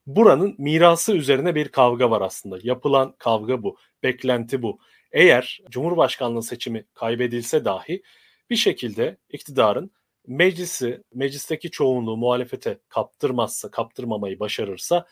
Buranın 0.06 0.54
mirası 0.58 1.16
üzerine 1.16 1.54
bir 1.54 1.68
kavga 1.68 2.10
var 2.10 2.20
aslında. 2.20 2.58
Yapılan 2.62 3.14
kavga 3.18 3.62
bu, 3.62 3.76
beklenti 4.02 4.62
bu. 4.62 4.78
Eğer 5.12 5.60
Cumhurbaşkanlığı 5.70 6.42
seçimi 6.42 6.84
kaybedilse 6.94 7.64
dahi 7.64 8.02
bir 8.50 8.56
şekilde 8.56 9.16
iktidarın 9.28 9.90
meclisi, 10.26 11.02
meclisteki 11.14 11.70
çoğunluğu 11.70 12.16
muhalefete 12.16 12.78
kaptırmazsa, 12.88 13.70
kaptırmamayı 13.70 14.40
başarırsa 14.40 15.06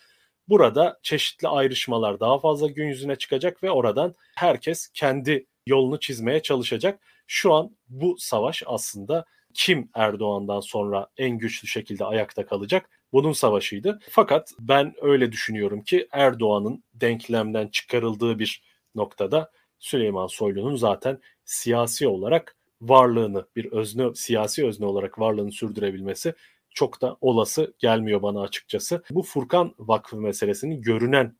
burada 0.48 0.98
çeşitli 1.02 1.48
ayrışmalar 1.48 2.20
daha 2.20 2.38
fazla 2.38 2.66
gün 2.66 2.88
yüzüne 2.88 3.16
çıkacak 3.16 3.62
ve 3.62 3.70
oradan 3.70 4.14
herkes 4.36 4.88
kendi 4.94 5.46
yolunu 5.66 6.00
çizmeye 6.00 6.42
çalışacak. 6.42 7.00
Şu 7.26 7.52
an 7.54 7.76
bu 7.88 8.16
savaş 8.18 8.62
aslında 8.66 9.24
kim 9.54 9.90
Erdoğan'dan 9.94 10.60
sonra 10.60 11.08
en 11.16 11.38
güçlü 11.38 11.68
şekilde 11.68 12.04
ayakta 12.04 12.46
kalacak? 12.46 12.90
Bunun 13.12 13.32
savaşıydı. 13.32 13.98
Fakat 14.10 14.52
ben 14.58 14.94
öyle 15.00 15.32
düşünüyorum 15.32 15.82
ki 15.82 16.08
Erdoğan'ın 16.12 16.84
denklemden 16.94 17.68
çıkarıldığı 17.68 18.38
bir 18.38 18.62
noktada 18.94 19.50
Süleyman 19.78 20.26
Soylu'nun 20.26 20.76
zaten 20.76 21.18
siyasi 21.44 22.08
olarak 22.08 22.56
varlığını 22.88 23.46
bir 23.56 23.72
özne 23.72 24.14
siyasi 24.14 24.66
özne 24.66 24.86
olarak 24.86 25.18
varlığını 25.18 25.52
sürdürebilmesi 25.52 26.34
çok 26.70 27.00
da 27.00 27.16
olası 27.20 27.74
gelmiyor 27.78 28.22
bana 28.22 28.40
açıkçası. 28.40 29.02
Bu 29.10 29.22
Furkan 29.22 29.74
Vakfı 29.78 30.16
meselesinin 30.16 30.82
görünen 30.82 31.36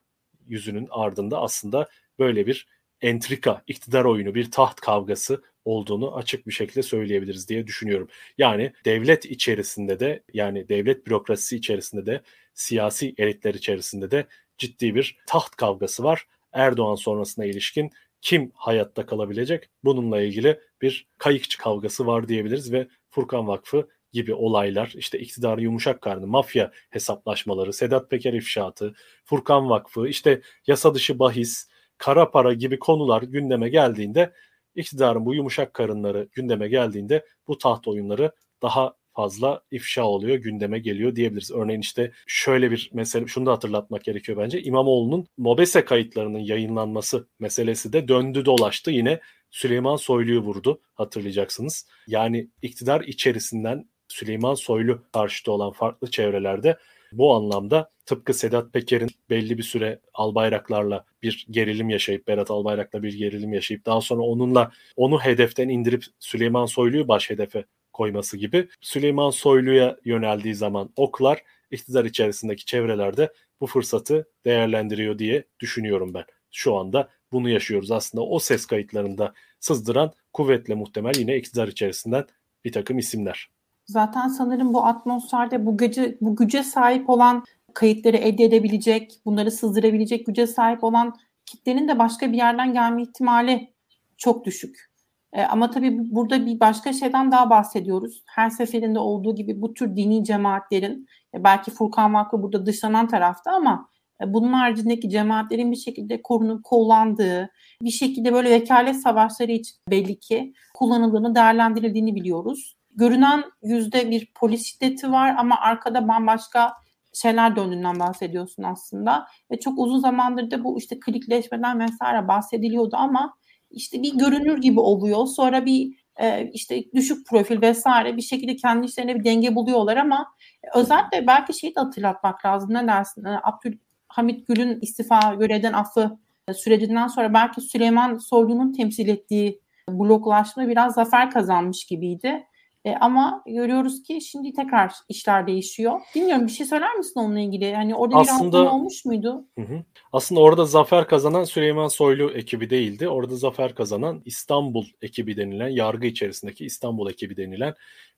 yüzünün 0.46 0.88
ardında 0.90 1.40
aslında 1.40 1.88
böyle 2.18 2.46
bir 2.46 2.66
entrika, 3.00 3.62
iktidar 3.66 4.04
oyunu, 4.04 4.34
bir 4.34 4.50
taht 4.50 4.80
kavgası 4.80 5.42
olduğunu 5.64 6.16
açık 6.16 6.46
bir 6.46 6.52
şekilde 6.52 6.82
söyleyebiliriz 6.82 7.48
diye 7.48 7.66
düşünüyorum. 7.66 8.08
Yani 8.38 8.72
devlet 8.84 9.24
içerisinde 9.24 10.00
de 10.00 10.22
yani 10.34 10.68
devlet 10.68 11.06
bürokrasisi 11.06 11.56
içerisinde 11.56 12.06
de 12.06 12.22
siyasi 12.54 13.14
elitler 13.18 13.54
içerisinde 13.54 14.10
de 14.10 14.26
ciddi 14.58 14.94
bir 14.94 15.16
taht 15.26 15.56
kavgası 15.56 16.04
var. 16.04 16.26
Erdoğan 16.52 16.94
sonrasına 16.94 17.44
ilişkin 17.44 17.90
kim 18.24 18.52
hayatta 18.54 19.06
kalabilecek? 19.06 19.70
Bununla 19.84 20.20
ilgili 20.20 20.60
bir 20.82 21.06
kayıkçı 21.18 21.58
kavgası 21.58 22.06
var 22.06 22.28
diyebiliriz 22.28 22.72
ve 22.72 22.88
Furkan 23.10 23.48
Vakfı 23.48 23.88
gibi 24.12 24.34
olaylar, 24.34 24.92
işte 24.96 25.18
iktidarı 25.18 25.62
yumuşak 25.62 26.00
karnı, 26.00 26.26
mafya 26.26 26.72
hesaplaşmaları, 26.90 27.72
Sedat 27.72 28.10
Peker 28.10 28.32
ifşaatı, 28.32 28.94
Furkan 29.24 29.70
Vakfı, 29.70 30.08
işte 30.08 30.40
yasa 30.66 30.94
dışı 30.94 31.18
bahis, 31.18 31.68
kara 31.98 32.30
para 32.30 32.52
gibi 32.52 32.78
konular 32.78 33.22
gündeme 33.22 33.68
geldiğinde 33.68 34.32
iktidarın 34.74 35.26
bu 35.26 35.34
yumuşak 35.34 35.74
karınları 35.74 36.28
gündeme 36.32 36.68
geldiğinde 36.68 37.26
bu 37.48 37.58
taht 37.58 37.88
oyunları 37.88 38.32
daha 38.62 38.94
fazla 39.14 39.62
ifşa 39.70 40.04
oluyor, 40.04 40.36
gündeme 40.36 40.78
geliyor 40.78 41.16
diyebiliriz. 41.16 41.50
Örneğin 41.50 41.80
işte 41.80 42.12
şöyle 42.26 42.70
bir 42.70 42.90
mesele, 42.92 43.26
şunu 43.26 43.46
da 43.46 43.52
hatırlatmak 43.52 44.04
gerekiyor 44.04 44.38
bence. 44.38 44.62
İmamoğlu'nun 44.62 45.26
MOBESE 45.38 45.84
kayıtlarının 45.84 46.38
yayınlanması 46.38 47.28
meselesi 47.38 47.92
de 47.92 48.08
döndü 48.08 48.44
dolaştı. 48.44 48.90
Yine 48.90 49.20
Süleyman 49.50 49.96
Soylu'yu 49.96 50.40
vurdu 50.40 50.80
hatırlayacaksınız. 50.94 51.86
Yani 52.06 52.48
iktidar 52.62 53.00
içerisinden 53.00 53.88
Süleyman 54.08 54.54
Soylu 54.54 55.02
karşıtı 55.12 55.52
olan 55.52 55.72
farklı 55.72 56.10
çevrelerde 56.10 56.78
bu 57.12 57.34
anlamda 57.34 57.90
tıpkı 58.06 58.34
Sedat 58.34 58.72
Peker'in 58.72 59.10
belli 59.30 59.58
bir 59.58 59.62
süre 59.62 60.00
Albayraklarla 60.14 61.04
bir 61.22 61.46
gerilim 61.50 61.90
yaşayıp 61.90 62.28
Berat 62.28 62.50
Albayrak'la 62.50 63.02
bir 63.02 63.18
gerilim 63.18 63.52
yaşayıp 63.52 63.86
daha 63.86 64.00
sonra 64.00 64.22
onunla 64.22 64.70
onu 64.96 65.20
hedeften 65.20 65.68
indirip 65.68 66.04
Süleyman 66.18 66.66
Soylu'yu 66.66 67.08
baş 67.08 67.30
hedefe 67.30 67.64
koyması 67.94 68.36
gibi 68.36 68.68
Süleyman 68.80 69.30
Soylu'ya 69.30 69.96
yöneldiği 70.04 70.54
zaman 70.54 70.90
oklar 70.96 71.42
iktidar 71.70 72.04
içerisindeki 72.04 72.64
çevrelerde 72.64 73.32
bu 73.60 73.66
fırsatı 73.66 74.28
değerlendiriyor 74.44 75.18
diye 75.18 75.44
düşünüyorum 75.60 76.14
ben. 76.14 76.24
Şu 76.50 76.76
anda 76.76 77.08
bunu 77.32 77.48
yaşıyoruz. 77.48 77.90
Aslında 77.90 78.24
o 78.24 78.38
ses 78.38 78.66
kayıtlarında 78.66 79.34
sızdıran 79.60 80.12
kuvvetle 80.32 80.74
muhtemel 80.74 81.14
yine 81.18 81.36
iktidar 81.36 81.68
içerisinden 81.68 82.24
bir 82.64 82.72
takım 82.72 82.98
isimler. 82.98 83.48
Zaten 83.86 84.28
sanırım 84.28 84.74
bu 84.74 84.86
atmosferde 84.86 85.66
bu 85.66 85.76
gücü 85.76 86.18
bu 86.20 86.36
güce 86.36 86.62
sahip 86.62 87.10
olan 87.10 87.44
kayıtları 87.74 88.16
elde 88.16 88.44
edebilecek, 88.44 89.20
bunları 89.24 89.50
sızdırabilecek 89.50 90.26
güce 90.26 90.46
sahip 90.46 90.84
olan 90.84 91.16
kitlenin 91.46 91.88
de 91.88 91.98
başka 91.98 92.32
bir 92.32 92.36
yerden 92.36 92.72
gelme 92.72 93.02
ihtimali 93.02 93.74
çok 94.16 94.44
düşük. 94.44 94.93
E, 95.34 95.42
ama 95.42 95.70
tabii 95.70 96.14
burada 96.14 96.46
bir 96.46 96.60
başka 96.60 96.92
şeyden 96.92 97.32
daha 97.32 97.50
bahsediyoruz. 97.50 98.22
Her 98.26 98.50
seferinde 98.50 98.98
olduğu 98.98 99.34
gibi 99.34 99.62
bu 99.62 99.74
tür 99.74 99.96
dini 99.96 100.24
cemaatlerin, 100.24 101.06
e, 101.34 101.44
belki 101.44 101.70
Furkan 101.70 102.14
Vakfı 102.14 102.42
burada 102.42 102.66
dışlanan 102.66 103.08
tarafta 103.08 103.52
ama 103.52 103.88
e, 104.22 104.34
bunun 104.34 104.52
haricindeki 104.52 105.10
cemaatlerin 105.10 105.72
bir 105.72 105.76
şekilde 105.76 106.22
korunup 106.22 106.64
kullandığı, 106.64 107.50
bir 107.82 107.90
şekilde 107.90 108.32
böyle 108.32 108.50
vekalet 108.50 108.96
savaşları 108.96 109.52
için 109.52 109.76
belli 109.90 110.18
ki 110.18 110.52
kullanıldığını, 110.74 111.34
değerlendirildiğini 111.34 112.14
biliyoruz. 112.14 112.76
Görünen 112.96 113.44
yüzde 113.62 114.10
bir 114.10 114.32
polis 114.34 114.64
şiddeti 114.64 115.12
var 115.12 115.34
ama 115.38 115.60
arkada 115.60 116.08
bambaşka 116.08 116.72
şeyler 117.14 117.56
döndüğünden 117.56 118.00
bahsediyorsun 118.00 118.62
aslında. 118.62 119.26
Ve 119.50 119.60
çok 119.60 119.78
uzun 119.78 119.98
zamandır 119.98 120.50
da 120.50 120.64
bu 120.64 120.78
işte 120.78 121.00
klikleşmeden 121.00 121.80
vesaire 121.80 122.28
bahsediliyordu 122.28 122.96
ama 122.96 123.34
işte 123.74 124.02
bir 124.02 124.18
görünür 124.18 124.60
gibi 124.60 124.80
oluyor. 124.80 125.26
Sonra 125.26 125.66
bir 125.66 126.04
e, 126.20 126.50
işte 126.52 126.84
düşük 126.94 127.26
profil 127.26 127.62
vesaire 127.62 128.16
bir 128.16 128.22
şekilde 128.22 128.56
kendi 128.56 128.86
işlerine 128.86 129.14
bir 129.14 129.24
denge 129.24 129.54
buluyorlar 129.54 129.96
ama 129.96 130.34
özellikle 130.74 131.26
belki 131.26 131.58
şeyi 131.58 131.74
de 131.74 131.80
hatırlatmak 131.80 132.46
lazım. 132.46 132.74
Ne 132.74 132.86
dersin? 132.86 133.24
E, 133.24 133.40
Abdülhamit 133.42 134.48
Gül'ün 134.48 134.80
istifa 134.80 135.34
görevden 135.34 135.72
affı 135.72 136.18
sürecinden 136.52 137.06
sonra 137.06 137.34
belki 137.34 137.60
Süleyman 137.60 138.18
Soylu'nun 138.18 138.72
temsil 138.72 139.08
ettiği 139.08 139.60
bloklaşma 139.90 140.68
biraz 140.68 140.94
zafer 140.94 141.30
kazanmış 141.30 141.84
gibiydi. 141.84 142.46
E, 142.84 142.94
ama 143.00 143.42
görüyoruz 143.46 144.02
ki 144.02 144.20
şimdi 144.20 144.52
tekrar 144.52 144.92
işler 145.08 145.46
değişiyor. 145.46 146.00
Bilmiyorum 146.14 146.46
bir 146.46 146.52
şey 146.52 146.66
söyler 146.66 146.94
misin 146.94 147.20
onunla 147.20 147.40
ilgili? 147.40 147.74
Hani 147.74 147.94
orada 147.94 148.16
Aslında, 148.16 148.62
bir 148.62 148.66
olmuş 148.66 149.04
muydu? 149.04 149.44
Hı 149.58 149.64
hı. 149.64 149.82
Aslında 150.12 150.40
orada 150.40 150.64
zafer 150.64 151.06
kazanan 151.06 151.44
Süleyman 151.44 151.88
Soylu 151.88 152.30
ekibi 152.30 152.70
değildi. 152.70 153.08
Orada 153.08 153.36
zafer 153.36 153.74
kazanan 153.74 154.22
İstanbul 154.24 154.84
ekibi 155.02 155.36
denilen, 155.36 155.68
yargı 155.68 156.06
içerisindeki 156.06 156.64
İstanbul 156.64 157.10
ekibi 157.10 157.36
denilen 157.36 157.74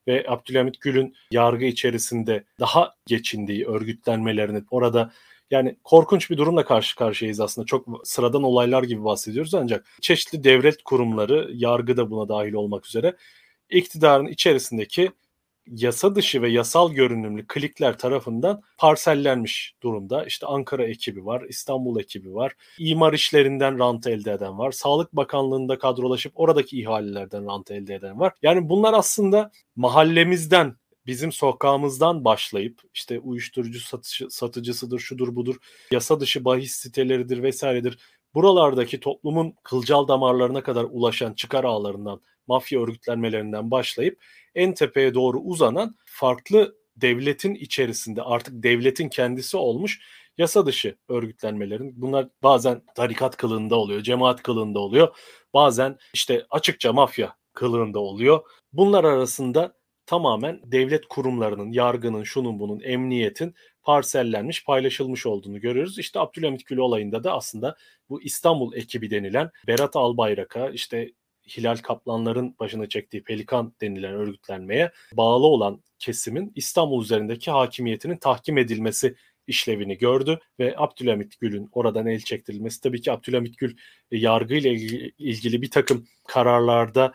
ve 0.07 0.25
Abdülhamit 0.27 0.81
Gül'ün 0.81 1.15
yargı 1.31 1.65
içerisinde 1.65 2.43
daha 2.59 2.95
geçindiği 3.05 3.65
örgütlenmelerini 3.65 4.63
orada 4.71 5.11
yani 5.51 5.75
korkunç 5.83 6.29
bir 6.29 6.37
durumla 6.37 6.65
karşı 6.65 6.95
karşıyayız 6.95 7.39
aslında. 7.39 7.65
Çok 7.65 8.07
sıradan 8.07 8.43
olaylar 8.43 8.83
gibi 8.83 9.03
bahsediyoruz 9.03 9.53
ancak 9.53 9.85
çeşitli 10.01 10.43
devlet 10.43 10.83
kurumları, 10.83 11.51
yargı 11.53 11.97
da 11.97 12.11
buna 12.11 12.29
dahil 12.29 12.53
olmak 12.53 12.85
üzere 12.85 13.15
iktidarın 13.69 14.25
içerisindeki 14.25 15.11
yasa 15.67 16.15
dışı 16.15 16.41
ve 16.41 16.49
yasal 16.49 16.91
görünümlü 16.91 17.47
klikler 17.47 17.97
tarafından 17.97 18.61
parsellenmiş 18.77 19.75
durumda. 19.83 20.25
İşte 20.25 20.47
Ankara 20.47 20.85
ekibi 20.85 21.25
var, 21.25 21.43
İstanbul 21.49 21.99
ekibi 21.99 22.33
var, 22.33 22.53
imar 22.79 23.13
işlerinden 23.13 23.79
rant 23.79 24.07
elde 24.07 24.31
eden 24.31 24.57
var, 24.57 24.71
Sağlık 24.71 25.13
Bakanlığı'nda 25.13 25.77
kadrolaşıp 25.77 26.31
oradaki 26.35 26.79
ihalelerden 26.81 27.45
rant 27.45 27.71
elde 27.71 27.95
eden 27.95 28.19
var. 28.19 28.33
Yani 28.41 28.69
bunlar 28.69 28.93
aslında 28.93 29.51
mahallemizden 29.75 30.75
bizim 31.05 31.31
sokağımızdan 31.31 32.25
başlayıp 32.25 32.81
işte 32.93 33.19
uyuşturucu 33.19 33.79
satışı, 33.79 34.29
satıcısıdır, 34.29 34.99
şudur 34.99 35.35
budur, 35.35 35.55
yasa 35.91 36.19
dışı 36.19 36.45
bahis 36.45 36.71
siteleridir 36.75 37.43
vesairedir. 37.43 37.97
Buralardaki 38.33 38.99
toplumun 38.99 39.53
kılcal 39.63 40.07
damarlarına 40.07 40.63
kadar 40.63 40.85
ulaşan 40.89 41.33
çıkar 41.33 41.63
ağlarından 41.63 42.21
mafya 42.47 42.81
örgütlenmelerinden 42.81 43.71
başlayıp 43.71 44.23
en 44.55 44.73
tepeye 44.73 45.13
doğru 45.13 45.39
uzanan 45.39 45.95
farklı 46.05 46.75
devletin 46.95 47.55
içerisinde 47.55 48.21
artık 48.21 48.63
devletin 48.63 49.09
kendisi 49.09 49.57
olmuş 49.57 49.99
yasa 50.37 50.65
dışı 50.65 50.95
örgütlenmelerin 51.09 52.01
bunlar 52.01 52.27
bazen 52.43 52.81
tarikat 52.95 53.37
kılığında 53.37 53.75
oluyor, 53.75 54.01
cemaat 54.01 54.43
kılığında 54.43 54.79
oluyor. 54.79 55.15
Bazen 55.53 55.97
işte 56.13 56.45
açıkça 56.49 56.93
mafya 56.93 57.35
kılığında 57.53 57.99
oluyor. 57.99 58.39
Bunlar 58.73 59.03
arasında 59.03 59.77
tamamen 60.05 60.61
devlet 60.63 61.07
kurumlarının, 61.07 61.71
yargının, 61.71 62.23
şunun 62.23 62.59
bunun, 62.59 62.79
emniyetin 62.79 63.55
parsellenmiş, 63.83 64.65
paylaşılmış 64.65 65.25
olduğunu 65.25 65.59
görüyoruz. 65.59 65.99
İşte 65.99 66.19
Abdülhamit 66.19 66.65
Gül 66.65 66.77
olayında 66.77 67.23
da 67.23 67.33
aslında 67.33 67.75
bu 68.09 68.21
İstanbul 68.21 68.73
ekibi 68.73 69.11
denilen 69.11 69.51
Berat 69.67 69.95
Albayrak'a, 69.95 70.69
işte 70.69 71.11
Hilal 71.47 71.77
Kaplanların 71.77 72.55
başına 72.59 72.89
çektiği 72.89 73.23
Pelikan 73.23 73.73
denilen 73.81 74.13
örgütlenmeye 74.13 74.91
bağlı 75.13 75.45
olan 75.45 75.81
kesimin 75.99 76.51
İstanbul 76.55 77.03
üzerindeki 77.03 77.51
hakimiyetinin 77.51 78.17
tahkim 78.17 78.57
edilmesi 78.57 79.15
işlevini 79.47 79.97
gördü 79.97 80.39
ve 80.59 80.73
Abdülhamit 80.77 81.39
Gül'ün 81.39 81.69
oradan 81.71 82.07
el 82.07 82.19
çektirilmesi 82.19 82.81
tabii 82.81 83.01
ki 83.01 83.11
Abdülhamit 83.11 83.57
Gül 83.57 83.77
e, 84.11 84.17
yargıyla 84.17 84.71
ilgili 85.17 85.61
bir 85.61 85.71
takım 85.71 86.07
kararlarda 86.27 87.13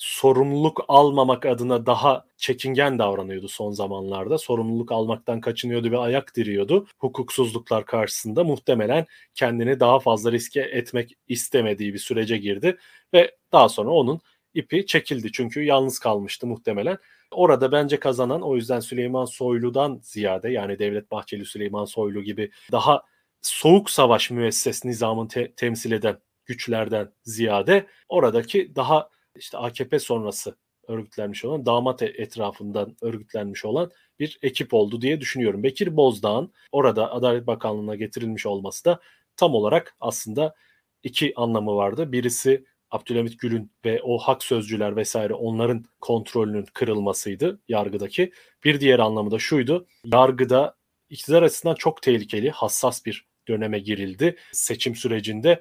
sorumluluk 0.00 0.84
almamak 0.88 1.46
adına 1.46 1.86
daha 1.86 2.24
çekingen 2.36 2.98
davranıyordu 2.98 3.48
son 3.48 3.70
zamanlarda. 3.70 4.38
Sorumluluk 4.38 4.92
almaktan 4.92 5.40
kaçınıyordu 5.40 5.90
ve 5.90 5.98
ayak 5.98 6.36
diriyordu. 6.36 6.86
Hukuksuzluklar 6.98 7.86
karşısında 7.86 8.44
muhtemelen 8.44 9.06
kendini 9.34 9.80
daha 9.80 10.00
fazla 10.00 10.32
riske 10.32 10.60
etmek 10.60 11.16
istemediği 11.28 11.94
bir 11.94 11.98
sürece 11.98 12.36
girdi 12.36 12.78
ve 13.14 13.36
daha 13.52 13.68
sonra 13.68 13.90
onun 13.90 14.20
ipi 14.54 14.86
çekildi 14.86 15.32
çünkü 15.32 15.62
yalnız 15.62 15.98
kalmıştı 15.98 16.46
muhtemelen. 16.46 16.98
Orada 17.30 17.72
bence 17.72 18.00
kazanan 18.00 18.42
o 18.42 18.56
yüzden 18.56 18.80
Süleyman 18.80 19.24
Soylu'dan 19.24 20.00
ziyade 20.02 20.50
yani 20.50 20.78
Devlet 20.78 21.10
Bahçeli 21.10 21.44
Süleyman 21.44 21.84
Soylu 21.84 22.22
gibi 22.22 22.50
daha 22.72 23.02
soğuk 23.42 23.90
savaş 23.90 24.30
müesses 24.30 24.84
nizamını 24.84 25.28
te- 25.28 25.52
temsil 25.52 25.92
eden 25.92 26.18
güçlerden 26.46 27.12
ziyade 27.22 27.86
oradaki 28.08 28.74
daha 28.76 29.08
işte 29.36 29.58
AKP 29.58 29.98
sonrası 29.98 30.56
örgütlenmiş 30.88 31.44
olan 31.44 31.66
damat 31.66 32.02
e, 32.02 32.06
etrafından 32.06 32.96
örgütlenmiş 33.02 33.64
olan 33.64 33.90
bir 34.18 34.38
ekip 34.42 34.74
oldu 34.74 35.00
diye 35.02 35.20
düşünüyorum. 35.20 35.62
Bekir 35.62 35.96
Bozdağ'ın 35.96 36.52
orada 36.72 37.12
Adalet 37.12 37.46
Bakanlığı'na 37.46 37.94
getirilmiş 37.94 38.46
olması 38.46 38.84
da 38.84 39.00
tam 39.36 39.54
olarak 39.54 39.96
aslında 40.00 40.54
iki 41.02 41.32
anlamı 41.36 41.76
vardı. 41.76 42.12
Birisi 42.12 42.64
Abdülhamit 42.90 43.38
Gül'ün 43.38 43.72
ve 43.84 44.02
o 44.02 44.18
hak 44.18 44.42
sözcüler 44.42 44.96
vesaire 44.96 45.34
onların 45.34 45.84
kontrolünün 46.00 46.66
kırılmasıydı 46.74 47.60
yargıdaki. 47.68 48.32
Bir 48.64 48.80
diğer 48.80 48.98
anlamı 48.98 49.30
da 49.30 49.38
şuydu. 49.38 49.86
Yargıda 50.04 50.76
iktidar 51.10 51.42
açısından 51.42 51.74
çok 51.74 52.02
tehlikeli, 52.02 52.50
hassas 52.50 53.06
bir 53.06 53.26
döneme 53.48 53.78
girildi. 53.78 54.36
Seçim 54.52 54.96
sürecinde 54.96 55.60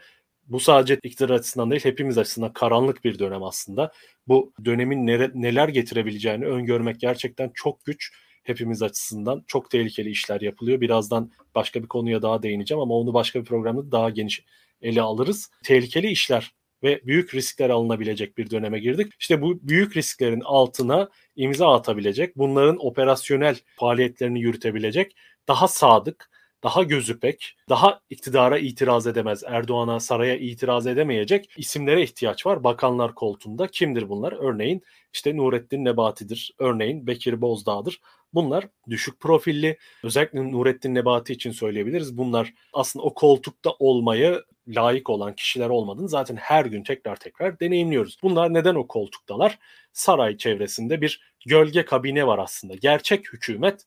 bu 0.49 0.59
sadece 0.59 0.99
iktidar 1.03 1.29
açısından 1.29 1.71
değil 1.71 1.85
hepimiz 1.85 2.17
açısından 2.17 2.53
karanlık 2.53 3.03
bir 3.03 3.19
dönem 3.19 3.43
aslında. 3.43 3.91
Bu 4.27 4.53
dönemin 4.65 5.07
nere, 5.07 5.31
neler 5.33 5.67
getirebileceğini 5.67 6.45
öngörmek 6.45 6.99
gerçekten 6.99 7.51
çok 7.53 7.85
güç. 7.85 8.11
Hepimiz 8.43 8.83
açısından 8.83 9.43
çok 9.47 9.69
tehlikeli 9.69 10.09
işler 10.09 10.41
yapılıyor. 10.41 10.81
Birazdan 10.81 11.31
başka 11.55 11.83
bir 11.83 11.87
konuya 11.87 12.21
daha 12.21 12.43
değineceğim 12.43 12.81
ama 12.81 12.93
onu 12.93 13.13
başka 13.13 13.39
bir 13.39 13.45
programda 13.45 13.91
daha 13.91 14.09
geniş 14.09 14.43
ele 14.81 15.01
alırız. 15.01 15.51
Tehlikeli 15.63 16.07
işler 16.07 16.51
ve 16.83 17.01
büyük 17.05 17.35
riskler 17.35 17.69
alınabilecek 17.69 18.37
bir 18.37 18.49
döneme 18.49 18.79
girdik. 18.79 19.13
İşte 19.19 19.41
bu 19.41 19.59
büyük 19.61 19.97
risklerin 19.97 20.41
altına 20.41 21.09
imza 21.35 21.73
atabilecek, 21.73 22.37
bunların 22.37 22.85
operasyonel 22.85 23.55
faaliyetlerini 23.75 24.41
yürütebilecek, 24.41 25.15
daha 25.47 25.67
sadık, 25.67 26.28
daha 26.63 26.83
gözüpek, 26.83 27.55
daha 27.69 28.01
iktidara 28.09 28.57
itiraz 28.57 29.07
edemez, 29.07 29.43
Erdoğan'a 29.45 29.99
saraya 29.99 30.37
itiraz 30.37 30.87
edemeyecek 30.87 31.49
isimlere 31.57 32.03
ihtiyaç 32.03 32.45
var 32.45 32.63
bakanlar 32.63 33.15
koltuğunda. 33.15 33.67
Kimdir 33.67 34.09
bunlar? 34.09 34.33
Örneğin 34.39 34.81
işte 35.13 35.37
Nurettin 35.37 35.85
Nebati'dir, 35.85 36.55
örneğin 36.59 37.07
Bekir 37.07 37.41
Bozdağ'dır. 37.41 38.01
Bunlar 38.33 38.67
düşük 38.89 39.19
profilli, 39.19 39.77
özellikle 40.03 40.51
Nurettin 40.51 40.95
Nebati 40.95 41.33
için 41.33 41.51
söyleyebiliriz. 41.51 42.17
Bunlar 42.17 42.53
aslında 42.73 43.05
o 43.05 43.13
koltukta 43.13 43.71
olmayı 43.79 44.43
layık 44.67 45.09
olan 45.09 45.35
kişiler 45.35 45.69
olmadığını 45.69 46.09
zaten 46.09 46.35
her 46.35 46.65
gün 46.65 46.83
tekrar 46.83 47.15
tekrar 47.15 47.59
deneyimliyoruz. 47.59 48.17
Bunlar 48.23 48.53
neden 48.53 48.75
o 48.75 48.87
koltuktalar? 48.87 49.59
Saray 49.93 50.37
çevresinde 50.37 51.01
bir 51.01 51.21
gölge 51.45 51.85
kabine 51.85 52.27
var 52.27 52.39
aslında. 52.39 52.75
Gerçek 52.75 53.33
hükümet 53.33 53.85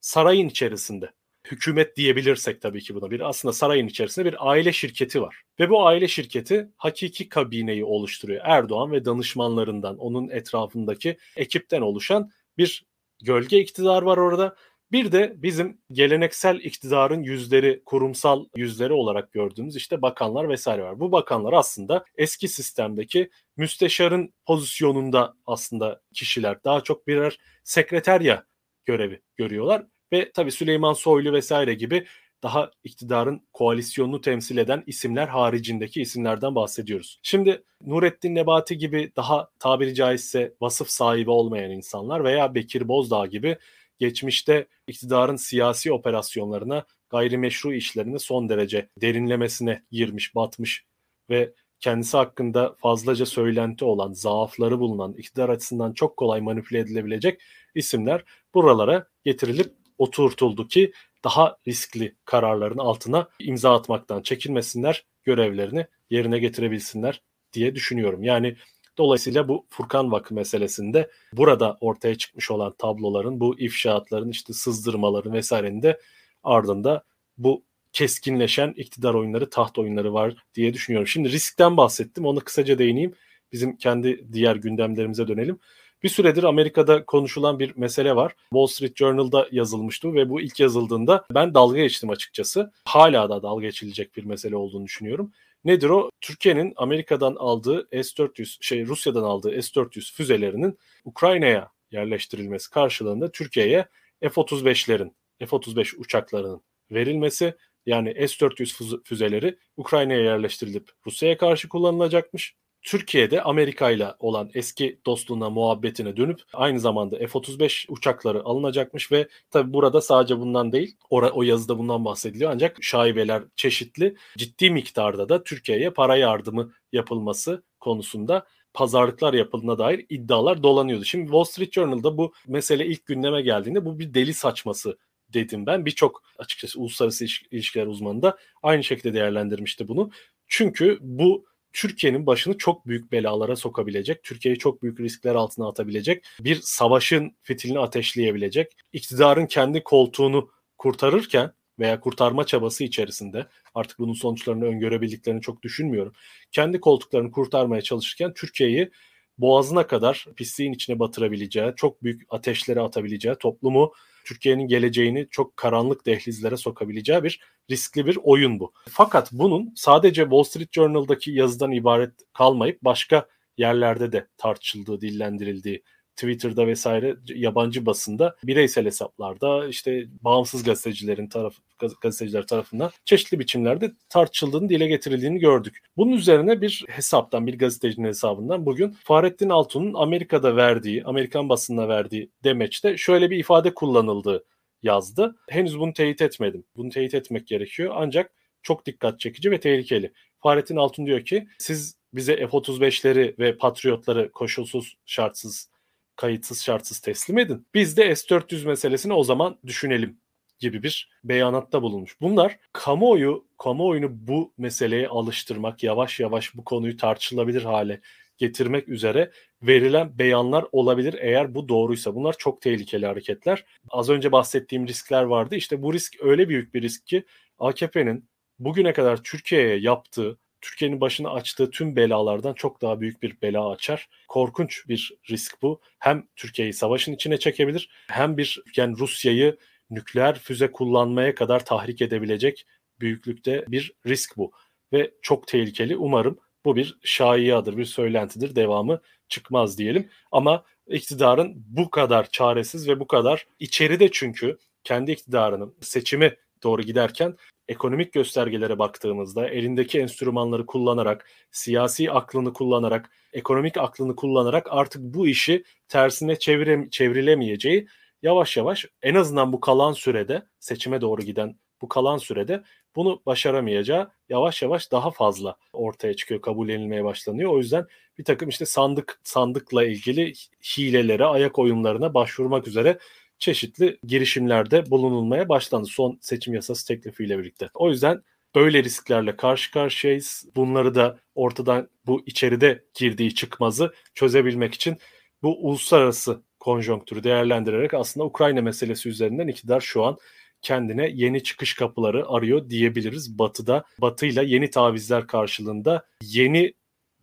sarayın 0.00 0.48
içerisinde 0.48 1.10
hükümet 1.50 1.96
diyebilirsek 1.96 2.60
tabii 2.62 2.80
ki 2.80 2.94
buna 2.94 3.10
bir 3.10 3.20
aslında 3.20 3.52
sarayın 3.52 3.86
içerisinde 3.86 4.26
bir 4.26 4.50
aile 4.50 4.72
şirketi 4.72 5.22
var. 5.22 5.42
Ve 5.60 5.70
bu 5.70 5.86
aile 5.86 6.08
şirketi 6.08 6.68
hakiki 6.76 7.28
kabineyi 7.28 7.84
oluşturuyor. 7.84 8.40
Erdoğan 8.44 8.92
ve 8.92 9.04
danışmanlarından, 9.04 9.98
onun 9.98 10.28
etrafındaki 10.28 11.18
ekipten 11.36 11.80
oluşan 11.80 12.30
bir 12.58 12.84
gölge 13.22 13.60
iktidar 13.60 14.02
var 14.02 14.16
orada. 14.16 14.56
Bir 14.92 15.12
de 15.12 15.32
bizim 15.36 15.78
geleneksel 15.92 16.60
iktidarın 16.60 17.22
yüzleri, 17.22 17.82
kurumsal 17.86 18.44
yüzleri 18.56 18.92
olarak 18.92 19.32
gördüğümüz 19.32 19.76
işte 19.76 20.02
bakanlar 20.02 20.48
vesaire 20.48 20.82
var. 20.82 21.00
Bu 21.00 21.12
bakanlar 21.12 21.52
aslında 21.52 22.04
eski 22.16 22.48
sistemdeki 22.48 23.30
müsteşarın 23.56 24.34
pozisyonunda 24.46 25.34
aslında 25.46 26.02
kişiler. 26.14 26.64
Daha 26.64 26.80
çok 26.80 27.06
birer 27.06 27.38
sekreterya 27.64 28.44
görevi 28.84 29.20
görüyorlar. 29.36 29.86
Ve 30.14 30.30
tabii 30.34 30.52
Süleyman 30.52 30.92
Soylu 30.92 31.32
vesaire 31.32 31.74
gibi 31.74 32.06
daha 32.42 32.70
iktidarın 32.84 33.42
koalisyonunu 33.52 34.20
temsil 34.20 34.56
eden 34.56 34.82
isimler 34.86 35.28
haricindeki 35.28 36.02
isimlerden 36.02 36.54
bahsediyoruz. 36.54 37.20
Şimdi 37.22 37.62
Nurettin 37.80 38.34
Nebati 38.34 38.78
gibi 38.78 39.12
daha 39.16 39.48
tabiri 39.58 39.94
caizse 39.94 40.54
vasıf 40.60 40.90
sahibi 40.90 41.30
olmayan 41.30 41.70
insanlar 41.70 42.24
veya 42.24 42.54
Bekir 42.54 42.88
Bozdağ 42.88 43.26
gibi 43.26 43.56
geçmişte 43.98 44.66
iktidarın 44.86 45.36
siyasi 45.36 45.92
operasyonlarına, 45.92 46.84
gayrimeşru 47.10 47.74
işlerini 47.74 48.18
son 48.20 48.48
derece 48.48 48.88
derinlemesine 49.00 49.82
girmiş, 49.90 50.34
batmış 50.34 50.84
ve 51.30 51.52
kendisi 51.80 52.16
hakkında 52.16 52.74
fazlaca 52.78 53.26
söylenti 53.26 53.84
olan, 53.84 54.12
zaafları 54.12 54.80
bulunan, 54.80 55.12
iktidar 55.12 55.48
açısından 55.48 55.92
çok 55.92 56.16
kolay 56.16 56.40
manipüle 56.40 56.78
edilebilecek 56.78 57.40
isimler 57.74 58.24
buralara 58.54 59.06
getirilip 59.24 59.83
oturtuldu 59.98 60.68
ki 60.68 60.92
daha 61.24 61.56
riskli 61.68 62.16
kararların 62.24 62.78
altına 62.78 63.28
imza 63.38 63.74
atmaktan 63.74 64.22
çekinmesinler, 64.22 65.04
görevlerini 65.24 65.86
yerine 66.10 66.38
getirebilsinler 66.38 67.22
diye 67.52 67.74
düşünüyorum. 67.74 68.22
Yani 68.22 68.56
dolayısıyla 68.98 69.48
bu 69.48 69.66
Furkan 69.70 70.12
Vakı 70.12 70.34
meselesinde 70.34 71.10
burada 71.32 71.76
ortaya 71.80 72.14
çıkmış 72.14 72.50
olan 72.50 72.74
tabloların, 72.78 73.40
bu 73.40 73.58
ifşaatların, 73.58 74.30
işte 74.30 74.52
sızdırmaların 74.52 75.32
vesairenin 75.32 75.82
de 75.82 76.00
ardında 76.42 77.04
bu 77.38 77.64
keskinleşen 77.92 78.74
iktidar 78.76 79.14
oyunları, 79.14 79.50
taht 79.50 79.78
oyunları 79.78 80.14
var 80.14 80.34
diye 80.54 80.74
düşünüyorum. 80.74 81.06
Şimdi 81.06 81.32
riskten 81.32 81.76
bahsettim. 81.76 82.26
Onu 82.26 82.40
kısaca 82.40 82.78
değineyim. 82.78 83.14
Bizim 83.52 83.76
kendi 83.76 84.32
diğer 84.32 84.56
gündemlerimize 84.56 85.28
dönelim. 85.28 85.58
Bir 86.04 86.08
süredir 86.08 86.44
Amerika'da 86.44 87.04
konuşulan 87.04 87.58
bir 87.58 87.76
mesele 87.76 88.16
var. 88.16 88.34
Wall 88.50 88.66
Street 88.66 88.96
Journal'da 88.96 89.48
yazılmıştı 89.52 90.14
ve 90.14 90.30
bu 90.30 90.40
ilk 90.40 90.60
yazıldığında 90.60 91.24
ben 91.30 91.54
dalga 91.54 91.78
geçtim 91.80 92.10
açıkçası. 92.10 92.72
Hala 92.84 93.30
da 93.30 93.42
dalga 93.42 93.66
geçilecek 93.66 94.16
bir 94.16 94.24
mesele 94.24 94.56
olduğunu 94.56 94.84
düşünüyorum. 94.84 95.32
Nedir 95.64 95.88
o? 95.88 96.10
Türkiye'nin 96.20 96.72
Amerika'dan 96.76 97.34
aldığı 97.34 97.88
S-400, 97.90 98.56
şey 98.60 98.86
Rusya'dan 98.86 99.22
aldığı 99.22 99.62
S-400 99.62 100.14
füzelerinin 100.14 100.78
Ukrayna'ya 101.04 101.70
yerleştirilmesi 101.90 102.70
karşılığında 102.70 103.32
Türkiye'ye 103.32 103.86
F-35'lerin, 104.20 105.12
F-35 105.38 105.96
uçaklarının 105.96 106.60
verilmesi 106.90 107.54
yani 107.86 108.28
S-400 108.28 109.02
füzeleri 109.04 109.58
Ukrayna'ya 109.76 110.20
yerleştirilip 110.20 110.90
Rusya'ya 111.06 111.36
karşı 111.36 111.68
kullanılacakmış. 111.68 112.54
Türkiye'de 112.84 113.42
Amerika 113.42 113.90
ile 113.90 114.08
olan 114.18 114.50
eski 114.54 115.00
dostluğuna, 115.06 115.50
muhabbetine 115.50 116.16
dönüp 116.16 116.40
aynı 116.52 116.80
zamanda 116.80 117.18
F-35 117.18 117.86
uçakları 117.88 118.44
alınacakmış 118.44 119.12
ve 119.12 119.28
tabi 119.50 119.72
burada 119.72 120.00
sadece 120.00 120.38
bundan 120.38 120.72
değil, 120.72 120.96
o, 121.10 121.20
o 121.20 121.42
yazıda 121.42 121.78
bundan 121.78 122.04
bahsediliyor 122.04 122.50
ancak 122.50 122.84
şaibeler 122.84 123.42
çeşitli, 123.56 124.16
ciddi 124.38 124.70
miktarda 124.70 125.28
da 125.28 125.44
Türkiye'ye 125.44 125.90
para 125.90 126.16
yardımı 126.16 126.72
yapılması 126.92 127.62
konusunda 127.80 128.46
pazarlıklar 128.74 129.34
yapıldığına 129.34 129.78
dair 129.78 130.06
iddialar 130.08 130.62
dolanıyordu. 130.62 131.04
Şimdi 131.04 131.24
Wall 131.24 131.44
Street 131.44 131.72
Journal'da 131.72 132.18
bu 132.18 132.32
mesele 132.46 132.86
ilk 132.86 133.06
gündeme 133.06 133.42
geldiğinde 133.42 133.84
bu 133.84 133.98
bir 133.98 134.14
deli 134.14 134.34
saçması 134.34 134.98
dedim 135.28 135.66
ben. 135.66 135.86
Birçok 135.86 136.22
açıkçası 136.38 136.80
uluslararası 136.80 137.26
ilişkiler 137.50 137.86
uzmanı 137.86 138.22
da 138.22 138.38
aynı 138.62 138.84
şekilde 138.84 139.14
değerlendirmişti 139.14 139.88
bunu. 139.88 140.10
Çünkü 140.48 140.98
bu 141.00 141.46
Türkiye'nin 141.74 142.26
başını 142.26 142.58
çok 142.58 142.86
büyük 142.86 143.12
belalara 143.12 143.56
sokabilecek, 143.56 144.22
Türkiye'yi 144.22 144.58
çok 144.58 144.82
büyük 144.82 145.00
riskler 145.00 145.34
altına 145.34 145.68
atabilecek, 145.68 146.24
bir 146.40 146.60
savaşın 146.62 147.36
fitilini 147.42 147.78
ateşleyebilecek, 147.78 148.72
iktidarın 148.92 149.46
kendi 149.46 149.82
koltuğunu 149.82 150.50
kurtarırken 150.78 151.52
veya 151.78 152.00
kurtarma 152.00 152.46
çabası 152.46 152.84
içerisinde 152.84 153.46
artık 153.74 153.98
bunun 153.98 154.12
sonuçlarını 154.12 154.64
öngörebildiklerini 154.64 155.40
çok 155.40 155.62
düşünmüyorum. 155.62 156.12
Kendi 156.52 156.80
koltuklarını 156.80 157.30
kurtarmaya 157.30 157.82
çalışırken 157.82 158.34
Türkiye'yi 158.34 158.90
boğazına 159.38 159.86
kadar 159.86 160.26
pisliğin 160.36 160.72
içine 160.72 160.98
batırabileceği, 160.98 161.72
çok 161.76 162.02
büyük 162.02 162.22
ateşlere 162.30 162.80
atabileceği, 162.80 163.34
toplumu 163.40 163.92
Türkiye'nin 164.24 164.68
geleceğini 164.68 165.26
çok 165.30 165.56
karanlık 165.56 166.06
dehlizlere 166.06 166.56
sokabileceği 166.56 167.22
bir 167.22 167.40
riskli 167.70 168.06
bir 168.06 168.18
oyun 168.22 168.60
bu. 168.60 168.72
Fakat 168.90 169.32
bunun 169.32 169.72
sadece 169.76 170.22
Wall 170.22 170.42
Street 170.42 170.72
Journal'daki 170.72 171.30
yazıdan 171.30 171.72
ibaret 171.72 172.12
kalmayıp 172.32 172.82
başka 172.82 173.28
yerlerde 173.56 174.12
de 174.12 174.26
tartışıldığı, 174.36 175.00
dillendirildiği 175.00 175.82
Twitter'da 176.16 176.66
vesaire 176.66 177.16
yabancı 177.34 177.86
basında 177.86 178.36
bireysel 178.44 178.86
hesaplarda 178.86 179.68
işte 179.68 180.06
bağımsız 180.20 180.62
gazetecilerin 180.62 181.28
taraf 181.28 181.54
gazeteciler 182.00 182.46
tarafından 182.46 182.90
çeşitli 183.04 183.38
biçimlerde 183.38 183.92
tartışıldığını 184.08 184.68
dile 184.68 184.86
getirildiğini 184.86 185.38
gördük. 185.38 185.78
Bunun 185.96 186.12
üzerine 186.12 186.60
bir 186.60 186.84
hesaptan 186.88 187.46
bir 187.46 187.58
gazetecinin 187.58 188.08
hesabından 188.08 188.66
bugün 188.66 188.90
Fahrettin 188.90 189.48
Altun'un 189.48 189.94
Amerika'da 189.94 190.56
verdiği, 190.56 191.04
Amerikan 191.04 191.48
basınına 191.48 191.88
verdiği 191.88 192.30
demeçte 192.44 192.96
şöyle 192.96 193.30
bir 193.30 193.38
ifade 193.38 193.74
kullanıldı 193.74 194.44
yazdı. 194.82 195.36
Henüz 195.48 195.78
bunu 195.78 195.92
teyit 195.92 196.22
etmedim. 196.22 196.64
Bunu 196.76 196.90
teyit 196.90 197.14
etmek 197.14 197.46
gerekiyor 197.46 197.94
ancak 197.96 198.30
çok 198.62 198.86
dikkat 198.86 199.20
çekici 199.20 199.50
ve 199.50 199.60
tehlikeli. 199.60 200.12
Fahrettin 200.42 200.76
Altun 200.76 201.06
diyor 201.06 201.24
ki 201.24 201.48
siz 201.58 201.96
bize 202.14 202.36
F-35'leri 202.36 203.38
ve 203.38 203.56
Patriot'ları 203.56 204.32
koşulsuz, 204.32 204.96
şartsız, 205.06 205.70
kayıtsız, 206.16 206.62
şartsız 206.62 206.98
teslim 206.98 207.38
edin. 207.38 207.66
Biz 207.74 207.96
de 207.96 208.16
S-400 208.16 208.66
meselesini 208.66 209.12
o 209.12 209.24
zaman 209.24 209.58
düşünelim 209.66 210.18
gibi 210.58 210.82
bir 210.82 211.10
beyanatta 211.24 211.82
bulunmuş. 211.82 212.20
Bunlar 212.20 212.58
kamuoyu, 212.72 213.44
kamuoyunu 213.58 214.08
bu 214.12 214.52
meseleye 214.58 215.08
alıştırmak, 215.08 215.82
yavaş 215.82 216.20
yavaş 216.20 216.54
bu 216.54 216.64
konuyu 216.64 216.96
tartışılabilir 216.96 217.62
hale 217.62 218.00
getirmek 218.38 218.88
üzere 218.88 219.30
verilen 219.62 220.18
beyanlar 220.18 220.64
olabilir 220.72 221.14
eğer 221.20 221.54
bu 221.54 221.68
doğruysa. 221.68 222.14
Bunlar 222.14 222.34
çok 222.38 222.60
tehlikeli 222.60 223.06
hareketler. 223.06 223.64
Az 223.90 224.10
önce 224.10 224.32
bahsettiğim 224.32 224.88
riskler 224.88 225.22
vardı. 225.22 225.56
İşte 225.56 225.82
bu 225.82 225.92
risk 225.92 226.14
öyle 226.22 226.48
büyük 226.48 226.74
bir 226.74 226.82
risk 226.82 227.06
ki 227.06 227.24
AKP'nin 227.58 228.28
bugüne 228.58 228.92
kadar 228.92 229.22
Türkiye'ye 229.22 229.76
yaptığı, 229.76 230.38
Türkiye'nin 230.64 231.00
başına 231.00 231.30
açtığı 231.30 231.70
tüm 231.70 231.96
belalardan 231.96 232.54
çok 232.54 232.82
daha 232.82 233.00
büyük 233.00 233.22
bir 233.22 233.40
bela 233.42 233.70
açar. 233.70 234.08
Korkunç 234.28 234.88
bir 234.88 235.12
risk 235.30 235.62
bu. 235.62 235.80
Hem 235.98 236.26
Türkiye'yi 236.36 236.72
savaşın 236.72 237.12
içine 237.12 237.38
çekebilir 237.38 237.90
hem 238.08 238.36
bir 238.36 238.62
yani 238.76 238.98
Rusya'yı 238.98 239.56
nükleer 239.90 240.38
füze 240.38 240.72
kullanmaya 240.72 241.34
kadar 241.34 241.64
tahrik 241.64 242.02
edebilecek 242.02 242.66
büyüklükte 243.00 243.64
bir 243.68 243.92
risk 244.06 244.36
bu. 244.36 244.52
Ve 244.92 245.10
çok 245.22 245.46
tehlikeli. 245.46 245.96
Umarım 245.96 246.38
bu 246.64 246.76
bir 246.76 246.98
şaiyadır, 247.02 247.76
bir 247.76 247.84
söylentidir. 247.84 248.56
Devamı 248.56 249.00
çıkmaz 249.28 249.78
diyelim. 249.78 250.10
Ama 250.32 250.64
iktidarın 250.86 251.52
bu 251.56 251.90
kadar 251.90 252.30
çaresiz 252.30 252.88
ve 252.88 253.00
bu 253.00 253.06
kadar 253.06 253.46
içeride 253.58 254.10
çünkü 254.12 254.58
kendi 254.84 255.12
iktidarının 255.12 255.74
seçimi 255.80 256.36
doğru 256.62 256.82
giderken 256.82 257.36
ekonomik 257.68 258.12
göstergelere 258.12 258.78
baktığımızda 258.78 259.48
elindeki 259.48 260.00
enstrümanları 260.00 260.66
kullanarak, 260.66 261.30
siyasi 261.50 262.10
aklını 262.10 262.52
kullanarak, 262.52 263.10
ekonomik 263.32 263.76
aklını 263.76 264.16
kullanarak 264.16 264.66
artık 264.70 265.02
bu 265.02 265.28
işi 265.28 265.64
tersine 265.88 266.38
çevire, 266.38 266.90
çevrilemeyeceği 266.90 267.86
yavaş 268.22 268.56
yavaş 268.56 268.86
en 269.02 269.14
azından 269.14 269.52
bu 269.52 269.60
kalan 269.60 269.92
sürede 269.92 270.42
seçime 270.60 271.00
doğru 271.00 271.22
giden 271.22 271.56
bu 271.82 271.88
kalan 271.88 272.18
sürede 272.18 272.62
bunu 272.96 273.22
başaramayacağı 273.26 274.10
yavaş 274.28 274.62
yavaş 274.62 274.92
daha 274.92 275.10
fazla 275.10 275.56
ortaya 275.72 276.14
çıkıyor, 276.14 276.40
kabul 276.40 276.68
edilmeye 276.68 277.04
başlanıyor. 277.04 277.50
O 277.52 277.58
yüzden 277.58 277.86
bir 278.18 278.24
takım 278.24 278.48
işte 278.48 278.66
sandık 278.66 279.20
sandıkla 279.24 279.84
ilgili 279.84 280.32
hilelere, 280.62 281.24
ayak 281.24 281.58
oyunlarına 281.58 282.14
başvurmak 282.14 282.68
üzere 282.68 282.98
çeşitli 283.38 283.98
girişimlerde 284.06 284.90
bulunulmaya 284.90 285.48
başlandı 285.48 285.86
son 285.86 286.18
seçim 286.20 286.54
yasası 286.54 286.86
teklifiyle 286.86 287.38
birlikte. 287.38 287.70
O 287.74 287.90
yüzden 287.90 288.22
böyle 288.54 288.84
risklerle 288.84 289.36
karşı 289.36 289.70
karşıyayız. 289.70 290.46
Bunları 290.56 290.94
da 290.94 291.18
ortadan 291.34 291.88
bu 292.06 292.22
içeride 292.26 292.84
girdiği 292.94 293.34
çıkmazı 293.34 293.94
çözebilmek 294.14 294.74
için 294.74 294.98
bu 295.42 295.68
uluslararası 295.68 296.42
konjonktürü 296.60 297.24
değerlendirerek 297.24 297.94
aslında 297.94 298.26
Ukrayna 298.26 298.62
meselesi 298.62 299.08
üzerinden 299.08 299.48
iktidar 299.48 299.80
şu 299.80 300.04
an 300.04 300.18
kendine 300.62 301.10
yeni 301.14 301.42
çıkış 301.42 301.74
kapıları 301.74 302.28
arıyor 302.28 302.70
diyebiliriz. 302.70 303.38
Batı'da 303.38 303.84
Batı'yla 304.00 304.42
yeni 304.42 304.70
tavizler 304.70 305.26
karşılığında 305.26 306.06
yeni 306.22 306.74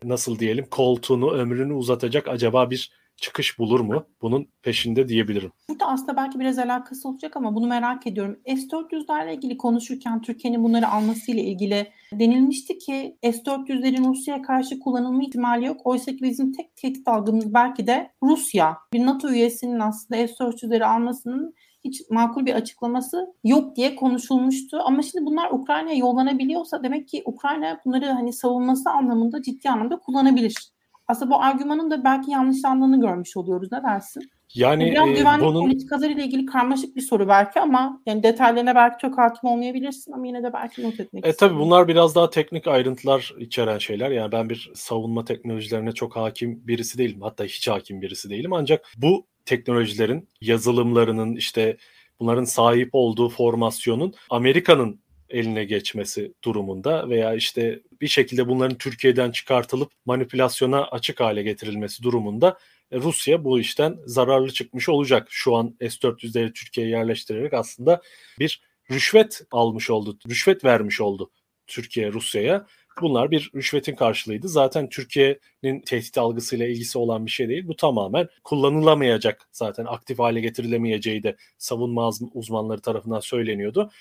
nasıl 0.04 0.39
diyelim 0.39 0.65
koltuğunu 0.65 1.32
ömrünü 1.32 1.74
uzatacak 1.74 2.28
acaba 2.28 2.69
bir 2.69 2.91
çıkış 3.22 3.60
bulur 3.60 3.80
mu? 3.80 4.06
Bunun 4.22 4.48
peşinde 4.64 5.08
diyebilirim. 5.08 5.52
Burada 5.70 5.86
aslında 5.88 6.18
belki 6.18 6.40
biraz 6.40 6.60
alakası 6.60 7.10
olacak 7.10 7.38
ama 7.38 7.56
bunu 7.56 7.68
merak 7.68 8.08
ediyorum. 8.08 8.40
S-400'lerle 8.46 9.36
ilgili 9.36 9.58
konuşurken 9.58 10.22
Türkiye'nin 10.22 10.64
bunları 10.64 10.88
almasıyla 10.88 11.44
ilgili 11.44 11.88
denilmişti 12.14 12.78
ki 12.78 13.18
S-400'lerin 13.24 14.10
Rusya'ya 14.10 14.42
karşı 14.42 14.80
kullanılma 14.80 15.24
ihtimali 15.24 15.66
yok. 15.66 15.82
Oysa 15.84 16.12
ki 16.12 16.22
bizim 16.22 16.54
tek 16.54 16.76
tehdit 16.76 17.08
algımız 17.08 17.54
belki 17.54 17.88
de 17.88 18.12
Rusya. 18.24 18.78
Bir 18.94 19.06
NATO 19.06 19.30
üyesinin 19.30 19.80
aslında 19.80 20.28
S-400'leri 20.28 20.86
almasının 20.86 21.54
hiç 21.84 22.02
makul 22.10 22.46
bir 22.46 22.54
açıklaması 22.54 23.34
yok 23.44 23.76
diye 23.76 23.96
konuşulmuştu. 23.96 24.80
Ama 24.86 25.02
şimdi 25.02 25.26
bunlar 25.26 25.52
Ukrayna'ya 25.52 25.98
yollanabiliyorsa 25.98 26.84
demek 26.84 27.08
ki 27.08 27.22
Ukrayna 27.26 27.82
bunları 27.86 28.06
hani 28.06 28.34
savunması 28.34 28.90
anlamında 28.90 29.42
ciddi 29.42 29.70
anlamda 29.70 30.00
kullanabilir. 30.00 30.72
Aslında 31.08 31.32
bu 31.32 31.42
argümanın 31.42 31.92
da 31.92 32.04
belki 32.04 32.32
yanlışlandığını 32.32 33.02
görmüş 33.02 33.38
oluyoruz. 33.38 33.72
Ne 33.72 33.84
dersin? 33.84 34.24
Yani 34.56 34.92
Biraz 34.92 35.10
e, 35.10 35.14
güvenlik 35.14 35.46
bunun 35.46 35.62
politikaları 35.62 36.12
ile 36.12 36.26
ilgili 36.26 36.46
karmaşık 36.46 36.96
bir 36.96 37.02
soru 37.02 37.28
belki 37.28 37.60
ama 37.60 38.02
yani 38.06 38.24
detaylarına 38.24 38.76
belki 38.76 38.98
çok 39.02 39.18
hakim 39.18 39.50
olmayabilirsin 39.50 40.12
ama 40.12 40.28
yine 40.28 40.44
de 40.44 40.54
belki 40.54 40.84
not 40.84 41.00
etmek 41.00 41.26
e, 41.28 41.34
tabii 41.34 41.56
bunlar 41.56 41.88
biraz 41.88 42.16
daha 42.16 42.30
teknik 42.30 42.68
ayrıntılar 42.68 43.34
içeren 43.40 43.78
şeyler. 43.78 44.12
Yani 44.12 44.32
ben 44.32 44.50
bir 44.50 44.72
savunma 44.76 45.26
teknolojilerine 45.26 45.92
çok 45.92 46.16
hakim 46.16 46.68
birisi 46.68 46.98
değilim. 46.98 47.22
Hatta 47.22 47.44
hiç 47.44 47.68
hakim 47.68 48.02
birisi 48.02 48.30
değilim. 48.30 48.54
Ancak 48.54 48.86
bu 48.98 49.28
teknolojilerin 49.46 50.30
yazılımlarının 50.42 51.36
işte 51.36 51.78
bunların 52.20 52.44
sahip 52.44 52.90
olduğu 52.94 53.30
formasyonun 53.30 54.14
Amerika'nın 54.30 55.01
eline 55.32 55.63
geçmesi 55.63 56.34
durumunda 56.44 57.10
veya 57.10 57.34
işte 57.34 57.80
bir 58.02 58.08
şekilde 58.08 58.48
bunların 58.48 58.78
Türkiye'den 58.78 59.32
çıkartılıp 59.32 59.91
manipülasyona 60.06 60.84
açık 60.84 61.20
hale 61.20 61.44
getirilmesi 61.44 62.04
durumunda 62.04 62.58
e, 62.91 62.98
Rusya 62.98 63.44
bu 63.44 63.60
işten 63.60 63.98
zararlı 64.06 64.52
çıkmış 64.52 64.89
olacak. 64.89 65.28
Şu 65.30 65.56
an 65.56 65.76
S-400'leri 65.80 66.54
Türkiye'ye 66.54 66.91
yerleştirerek 66.91 67.54
aslında 67.54 68.02
bir 68.39 68.62
rüşvet 68.91 69.41
almış 69.52 69.89
oldu, 69.89 70.17
rüşvet 70.30 70.65
vermiş 70.65 71.02
oldu 71.02 71.32
Türkiye 71.67 72.12
Rusya'ya. 72.12 72.65
Bunlar 73.02 73.32
bir 73.32 73.52
rüşvetin 73.56 73.96
karşılığıydı. 73.96 74.48
Zaten 74.48 74.89
Türkiye'nin 74.89 75.82
tehdit 75.82 76.17
algısıyla 76.17 76.67
ilgisi 76.67 76.98
olan 76.98 77.26
bir 77.26 77.32
şey 77.32 77.50
değil. 77.50 77.67
Bu 77.67 77.76
tamamen 77.76 78.28
kullanılamayacak 78.44 79.48
zaten 79.52 79.86
aktif 79.86 80.20
hale 80.20 80.41
getirilemeyeceği 80.41 81.24
de 81.24 81.36
savunma 81.58 82.12
uzmanları 82.34 82.82
tarafından 82.82 83.20
söyleniyordu. 83.20 83.91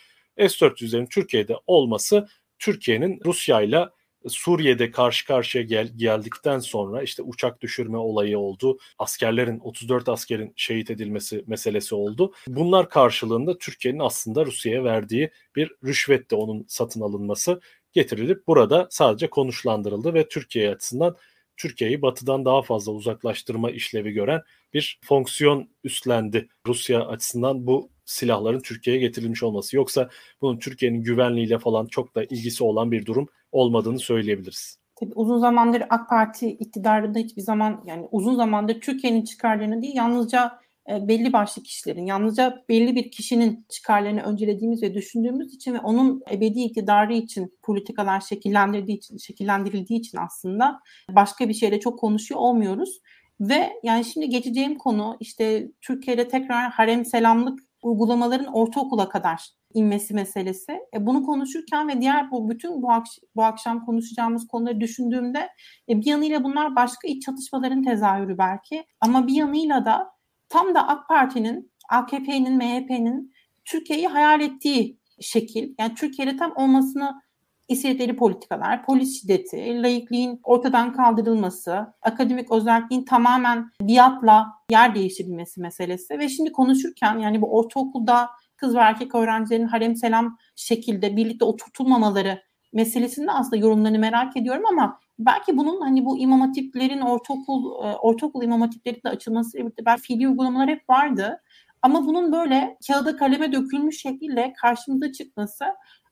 S-400'lerin 0.48 1.08
Türkiye'de 1.08 1.56
olması 1.66 2.28
Türkiye'nin 2.58 3.20
Rusya 3.24 3.60
ile 3.60 3.88
Suriye'de 4.28 4.90
karşı 4.90 5.26
karşıya 5.26 5.64
gel, 5.64 5.88
geldikten 5.96 6.58
sonra 6.58 7.02
işte 7.02 7.22
uçak 7.22 7.60
düşürme 7.60 7.98
olayı 7.98 8.38
oldu. 8.38 8.78
Askerlerin 8.98 9.58
34 9.58 10.08
askerin 10.08 10.52
şehit 10.56 10.90
edilmesi 10.90 11.44
meselesi 11.46 11.94
oldu. 11.94 12.32
Bunlar 12.46 12.88
karşılığında 12.88 13.58
Türkiye'nin 13.58 13.98
aslında 13.98 14.46
Rusya'ya 14.46 14.84
verdiği 14.84 15.30
bir 15.56 15.72
rüşvetti 15.84 16.34
onun 16.34 16.64
satın 16.68 17.00
alınması 17.00 17.60
getirilip 17.92 18.46
burada 18.46 18.88
sadece 18.90 19.30
konuşlandırıldı 19.30 20.14
ve 20.14 20.28
Türkiye 20.28 20.70
açısından 20.70 21.16
Türkiye'yi 21.56 22.02
batıdan 22.02 22.44
daha 22.44 22.62
fazla 22.62 22.92
uzaklaştırma 22.92 23.70
işlevi 23.70 24.12
gören 24.12 24.42
bir 24.74 24.98
fonksiyon 25.04 25.68
üstlendi. 25.84 26.48
Rusya 26.66 27.06
açısından 27.06 27.66
bu 27.66 27.90
silahların 28.10 28.60
Türkiye'ye 28.60 29.02
getirilmiş 29.02 29.42
olması. 29.42 29.76
Yoksa 29.76 30.08
bunun 30.40 30.58
Türkiye'nin 30.58 31.02
güvenliğiyle 31.02 31.58
falan 31.58 31.86
çok 31.86 32.14
da 32.14 32.24
ilgisi 32.24 32.64
olan 32.64 32.92
bir 32.92 33.06
durum 33.06 33.28
olmadığını 33.52 33.98
söyleyebiliriz. 33.98 34.78
Tabii 35.00 35.12
uzun 35.14 35.38
zamandır 35.38 35.82
AK 35.90 36.08
Parti 36.08 36.50
iktidarında 36.50 37.18
hiçbir 37.18 37.42
zaman 37.42 37.84
yani 37.86 38.08
uzun 38.10 38.34
zamandır 38.34 38.80
Türkiye'nin 38.80 39.24
çıkarlarını 39.24 39.82
değil 39.82 39.94
yalnızca 39.96 40.60
e, 40.90 41.08
belli 41.08 41.32
başlı 41.32 41.62
kişilerin, 41.62 42.06
yalnızca 42.06 42.64
belli 42.68 42.96
bir 42.96 43.10
kişinin 43.10 43.66
çıkarlarını 43.68 44.22
öncelediğimiz 44.22 44.82
ve 44.82 44.94
düşündüğümüz 44.94 45.54
için 45.54 45.74
ve 45.74 45.80
onun 45.80 46.22
ebedi 46.30 46.60
iktidarı 46.60 47.14
için 47.14 47.58
politikalar 47.62 48.20
şekillendirdiği 48.20 48.98
için, 48.98 49.16
şekillendirildiği 49.16 50.00
için 50.00 50.18
aslında 50.18 50.80
başka 51.10 51.48
bir 51.48 51.54
şeyle 51.54 51.80
çok 51.80 51.98
konuşuyor 51.98 52.40
olmuyoruz. 52.40 53.00
Ve 53.40 53.72
yani 53.82 54.04
şimdi 54.04 54.28
geçeceğim 54.28 54.78
konu 54.78 55.16
işte 55.20 55.68
Türkiye'de 55.80 56.28
tekrar 56.28 56.70
harem 56.70 57.04
selamlık 57.04 57.69
uygulamaların 57.82 58.52
ortaokula 58.52 59.08
kadar 59.08 59.48
inmesi 59.74 60.14
meselesi. 60.14 60.72
E, 60.94 61.06
bunu 61.06 61.22
konuşurken 61.22 61.88
ve 61.88 62.00
diğer 62.00 62.30
bu 62.30 62.50
bütün 62.50 62.82
bu, 62.82 62.86
akş- 62.86 63.20
bu 63.36 63.44
akşam 63.44 63.86
konuşacağımız 63.86 64.46
konuları 64.46 64.80
düşündüğümde 64.80 65.48
e, 65.88 66.00
bir 66.00 66.06
yanıyla 66.06 66.44
bunlar 66.44 66.76
başka 66.76 67.08
iç 67.08 67.22
çatışmaların 67.22 67.82
tezahürü 67.82 68.38
belki 68.38 68.84
ama 69.00 69.26
bir 69.26 69.34
yanıyla 69.34 69.84
da 69.84 70.10
tam 70.48 70.74
da 70.74 70.88
AK 70.88 71.08
Parti'nin, 71.08 71.72
AKP'nin, 71.88 72.56
MHP'nin 72.56 73.32
Türkiye'yi 73.64 74.08
hayal 74.08 74.40
ettiği 74.40 74.98
şekil, 75.20 75.74
yani 75.78 75.94
Türkiye'de 75.94 76.36
tam 76.36 76.52
olmasını 76.56 77.22
istedikleri 77.70 78.16
politikalar, 78.16 78.84
polis 78.86 79.20
şiddeti, 79.20 79.82
laikliğin 79.82 80.40
ortadan 80.44 80.92
kaldırılması, 80.92 81.94
akademik 82.02 82.52
özelliğin 82.52 83.04
tamamen 83.04 83.70
biatla 83.80 84.46
yer 84.70 84.94
değiştirilmesi 84.94 85.60
meselesi 85.60 86.18
ve 86.18 86.28
şimdi 86.28 86.52
konuşurken 86.52 87.18
yani 87.18 87.42
bu 87.42 87.56
ortaokulda 87.56 88.30
kız 88.56 88.74
ve 88.74 88.78
erkek 88.78 89.14
öğrencilerin 89.14 89.66
harem 89.66 89.96
selam 89.96 90.36
şekilde 90.56 91.16
birlikte 91.16 91.44
oturtulmamaları 91.44 92.42
meselesinde 92.72 93.32
aslında 93.32 93.56
yorumlarını 93.56 93.98
merak 93.98 94.36
ediyorum 94.36 94.64
ama 94.70 95.00
belki 95.18 95.56
bunun 95.56 95.80
hani 95.80 96.04
bu 96.04 96.18
imam 96.18 96.40
hatiplerin 96.40 97.00
ortaokul 97.00 97.84
e, 97.84 97.96
ortaokul 97.96 98.42
imam 98.42 98.60
hatipleri 98.60 99.02
de 99.04 99.08
açılması 99.08 99.58
birlikte 99.58 99.84
belki 99.84 100.02
fiili 100.02 100.28
uygulamalar 100.28 100.68
hep 100.68 100.90
vardı. 100.90 101.42
Ama 101.82 102.06
bunun 102.06 102.32
böyle 102.32 102.76
kağıda 102.86 103.16
kaleme 103.16 103.52
dökülmüş 103.52 104.00
şekilde 104.00 104.52
karşımıza 104.62 105.12
çıkması 105.12 105.64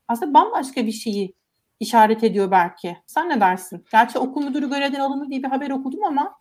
aslında 0.08 0.34
bambaşka 0.34 0.86
bir 0.86 0.92
şeyi 0.92 1.34
işaret 1.80 2.24
ediyor 2.24 2.50
belki. 2.50 2.96
Sen 3.06 3.28
ne 3.28 3.40
dersin? 3.40 3.84
Gerçi 3.92 4.18
okul 4.18 4.44
müdürü 4.44 4.70
görevden 4.70 5.00
alındı 5.00 5.30
diye 5.30 5.42
bir 5.42 5.48
haber 5.48 5.70
okudum 5.70 6.04
ama 6.04 6.38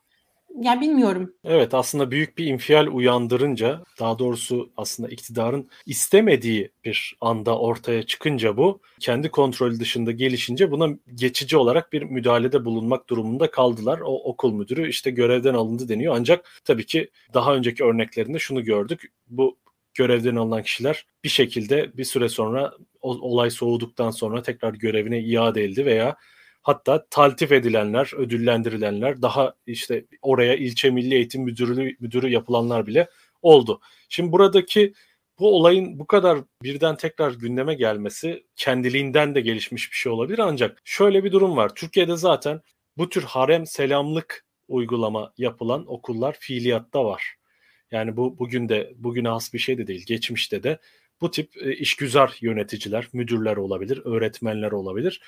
yani 0.61 0.81
bilmiyorum. 0.81 1.33
Evet 1.43 1.73
aslında 1.73 2.11
büyük 2.11 2.38
bir 2.38 2.45
infial 2.45 2.88
uyandırınca 2.88 3.83
daha 3.99 4.19
doğrusu 4.19 4.69
aslında 4.77 5.09
iktidarın 5.09 5.69
istemediği 5.85 6.71
bir 6.85 7.17
anda 7.21 7.59
ortaya 7.59 8.03
çıkınca 8.03 8.57
bu 8.57 8.79
kendi 8.99 9.29
kontrolü 9.29 9.79
dışında 9.79 10.11
gelişince 10.11 10.71
buna 10.71 10.89
geçici 11.15 11.57
olarak 11.57 11.93
bir 11.93 12.03
müdahalede 12.03 12.65
bulunmak 12.65 13.09
durumunda 13.09 13.51
kaldılar. 13.51 13.99
O 13.99 14.23
okul 14.23 14.53
müdürü 14.53 14.89
işte 14.89 15.11
görevden 15.11 15.53
alındı 15.53 15.89
deniyor 15.89 16.15
ancak 16.17 16.61
tabii 16.65 16.85
ki 16.85 17.09
daha 17.33 17.55
önceki 17.55 17.83
örneklerinde 17.83 18.39
şunu 18.39 18.63
gördük. 18.63 19.11
Bu 19.27 19.57
görevden 19.93 20.35
alınan 20.35 20.63
kişiler 20.63 21.05
bir 21.23 21.29
şekilde 21.29 21.97
bir 21.97 22.03
süre 22.03 22.29
sonra 22.29 22.73
olay 23.08 23.49
soğuduktan 23.49 24.12
sonra 24.12 24.41
tekrar 24.41 24.74
görevine 24.74 25.20
iade 25.20 25.64
edildi 25.64 25.86
veya 25.86 26.18
hatta 26.62 27.05
taltif 27.10 27.51
edilenler, 27.51 28.12
ödüllendirilenler, 28.18 29.22
daha 29.22 29.53
işte 29.68 30.05
oraya 30.22 30.55
ilçe 30.55 30.89
milli 30.89 31.16
eğitim 31.16 31.43
müdürü, 31.43 31.95
müdürü 31.99 32.30
yapılanlar 32.30 32.88
bile 32.88 33.10
oldu. 33.41 33.82
Şimdi 34.10 34.32
buradaki 34.32 34.93
bu 35.39 35.55
olayın 35.55 35.99
bu 35.99 36.08
kadar 36.08 36.39
birden 36.64 36.95
tekrar 36.95 37.32
gündeme 37.32 37.74
gelmesi 37.74 38.43
kendiliğinden 38.55 39.36
de 39.36 39.41
gelişmiş 39.41 39.91
bir 39.91 39.95
şey 39.95 40.12
olabilir 40.12 40.39
ancak 40.39 40.82
şöyle 40.84 41.24
bir 41.24 41.32
durum 41.32 41.58
var. 41.58 41.76
Türkiye'de 41.76 42.18
zaten 42.18 42.62
bu 42.97 43.10
tür 43.10 43.24
harem 43.24 43.66
selamlık 43.66 44.45
uygulama 44.68 45.34
yapılan 45.38 45.91
okullar 45.91 46.38
fiiliyatta 46.39 47.05
var. 47.05 47.36
Yani 47.91 48.18
bu 48.18 48.39
bugün 48.39 48.70
de 48.70 48.93
bugüne 48.95 49.30
has 49.30 49.53
bir 49.53 49.60
şey 49.60 49.78
de 49.78 49.88
değil. 49.88 50.05
Geçmişte 50.08 50.64
de 50.64 50.80
bu 51.22 51.32
tip 51.32 51.57
e, 51.57 51.76
işgüzar 51.76 52.38
yöneticiler, 52.41 53.07
müdürler 53.13 53.57
olabilir, 53.57 54.01
öğretmenler 54.05 54.72
olabilir. 54.72 55.22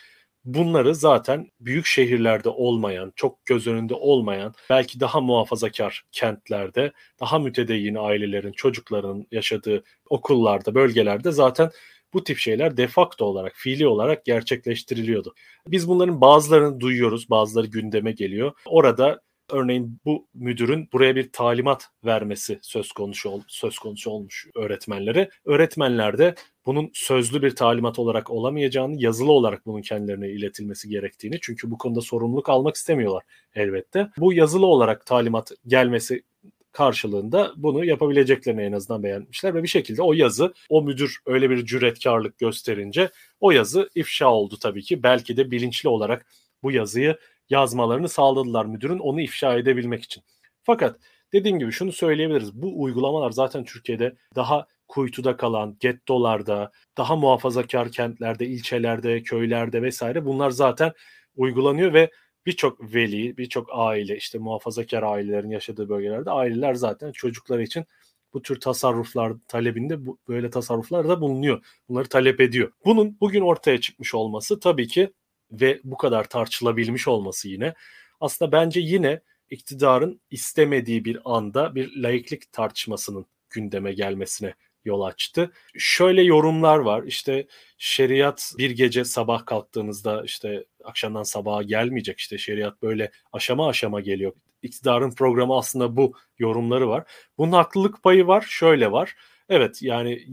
Bunları 0.46 0.96
zaten 0.96 1.52
büyük 1.60 1.86
şehirlerde 1.86 2.50
olmayan, 2.50 3.14
çok 3.16 3.46
göz 3.46 3.68
önünde 3.68 3.94
olmayan, 3.94 4.54
belki 4.70 5.00
daha 5.00 5.22
muhafazakar 5.22 6.04
kentlerde, 6.12 6.92
daha 7.20 7.40
mütedeyyin 7.40 7.96
ailelerin, 7.96 8.52
çocukların 8.52 9.28
yaşadığı 9.32 9.84
okullarda, 10.10 10.76
bölgelerde 10.76 11.32
zaten 11.32 11.72
bu 12.14 12.24
tip 12.24 12.38
şeyler 12.38 12.78
defakto 12.78 13.26
olarak, 13.26 13.54
fiili 13.56 13.88
olarak 13.88 14.26
gerçekleştiriliyordu. 14.26 15.36
Biz 15.68 15.88
bunların 15.88 16.22
bazılarını 16.22 16.80
duyuyoruz, 16.80 17.30
bazıları 17.30 17.68
gündeme 17.68 18.12
geliyor. 18.12 18.52
Orada 18.66 19.22
Örneğin 19.52 20.00
bu 20.06 20.28
müdürün 20.34 20.90
buraya 20.94 21.16
bir 21.16 21.32
talimat 21.32 21.90
vermesi 22.06 22.60
söz 22.62 22.92
konusu 22.92 23.44
söz 23.48 23.80
konusu 23.80 24.12
olmuş 24.12 24.48
öğretmenlere. 24.56 25.30
Öğretmenler 25.46 26.18
de 26.18 26.36
bunun 26.66 26.92
sözlü 26.94 27.42
bir 27.42 27.56
talimat 27.56 28.00
olarak 28.00 28.30
olamayacağını, 28.30 28.96
yazılı 29.04 29.32
olarak 29.32 29.66
bunun 29.66 29.82
kendilerine 29.82 30.30
iletilmesi 30.30 30.90
gerektiğini 30.90 31.38
çünkü 31.42 31.72
bu 31.72 31.78
konuda 31.78 32.02
sorumluluk 32.02 32.50
almak 32.50 32.76
istemiyorlar 32.76 33.24
elbette. 33.56 34.10
Bu 34.18 34.34
yazılı 34.34 34.66
olarak 34.66 35.06
talimat 35.06 35.52
gelmesi 35.68 36.24
karşılığında 36.72 37.54
bunu 37.56 37.86
yapabileceklerini 37.86 38.62
en 38.62 38.72
azından 38.72 39.04
beğenmişler 39.04 39.56
ve 39.56 39.64
bir 39.64 39.68
şekilde 39.68 40.02
o 40.02 40.14
yazı 40.14 40.54
o 40.70 40.82
müdür 40.82 41.18
öyle 41.26 41.50
bir 41.50 41.66
cüretkarlık 41.66 42.38
gösterince 42.38 43.10
o 43.40 43.52
yazı 43.52 43.90
ifşa 43.96 44.28
oldu 44.28 44.58
tabii 44.62 44.84
ki. 44.84 45.04
Belki 45.04 45.38
de 45.38 45.52
bilinçli 45.52 45.90
olarak 45.90 46.26
bu 46.64 46.72
yazıyı 46.72 47.18
yazmalarını 47.50 48.10
sağladılar 48.10 48.66
müdürün 48.66 49.00
onu 49.00 49.22
ifşa 49.22 49.56
edebilmek 49.56 50.04
için. 50.04 50.24
Fakat 50.64 51.00
dediğim 51.34 51.60
gibi 51.60 51.72
şunu 51.72 51.92
söyleyebiliriz. 51.92 52.54
Bu 52.54 52.82
uygulamalar 52.84 53.32
zaten 53.32 53.64
Türkiye'de 53.64 54.16
daha 54.36 54.68
kuytuda 54.88 55.38
kalan 55.38 55.78
gettolarda, 55.80 56.72
daha 56.98 57.16
muhafazakar 57.16 57.92
kentlerde, 57.92 58.46
ilçelerde, 58.46 59.24
köylerde 59.24 59.82
vesaire 59.82 60.26
bunlar 60.26 60.50
zaten 60.50 60.94
uygulanıyor 61.36 61.94
ve 61.94 62.12
birçok 62.46 62.94
veli, 62.94 63.38
birçok 63.38 63.70
aile 63.72 64.18
işte 64.18 64.38
muhafazakar 64.40 65.04
ailelerin 65.04 65.50
yaşadığı 65.50 65.90
bölgelerde 65.90 66.32
aileler 66.32 66.74
zaten 66.74 67.12
çocukları 67.12 67.64
için 67.64 67.86
bu 68.34 68.42
tür 68.42 68.60
tasarruflar 68.60 69.34
talebinde 69.48 70.06
bu, 70.06 70.20
böyle 70.28 70.50
tasarruflar 70.50 71.10
da 71.10 71.22
bulunuyor. 71.22 71.66
Bunları 71.90 72.08
talep 72.10 72.42
ediyor. 72.42 72.72
Bunun 72.86 73.18
bugün 73.22 73.42
ortaya 73.42 73.82
çıkmış 73.82 74.16
olması 74.16 74.60
tabii 74.60 74.88
ki 74.88 75.14
ve 75.52 75.80
bu 75.84 75.98
kadar 75.98 76.30
tartışılabilmiş 76.30 77.08
olması 77.08 77.50
yine 77.50 77.74
aslında 78.20 78.52
bence 78.52 78.80
yine 78.80 79.22
iktidarın 79.50 80.22
istemediği 80.32 81.06
bir 81.06 81.20
anda 81.26 81.76
bir 81.76 81.96
laiklik 81.96 82.52
tartışmasının 82.52 83.26
gündeme 83.50 83.94
gelmesine 83.94 84.54
yol 84.86 85.02
açtı. 85.02 85.52
Şöyle 85.78 86.22
yorumlar 86.24 86.78
var. 86.78 87.04
İşte 87.04 87.48
şeriat 87.78 88.54
bir 88.58 88.72
gece 88.72 89.06
sabah 89.06 89.46
kalktığınızda 89.46 90.24
işte 90.24 90.66
akşamdan 90.84 91.24
sabaha 91.24 91.64
gelmeyecek. 91.64 92.20
İşte 92.20 92.38
şeriat 92.38 92.82
böyle 92.82 93.12
aşama 93.34 93.68
aşama 93.68 94.02
geliyor. 94.02 94.34
İktidarın 94.62 95.12
programı 95.12 95.58
aslında 95.58 95.98
bu 95.98 96.14
yorumları 96.40 96.90
var. 96.90 97.04
Bunun 97.38 97.52
haklılık 97.52 98.04
payı 98.04 98.28
var. 98.28 98.46
Şöyle 98.50 98.92
var. 98.92 99.16
Evet 99.50 99.82
yani 99.82 100.32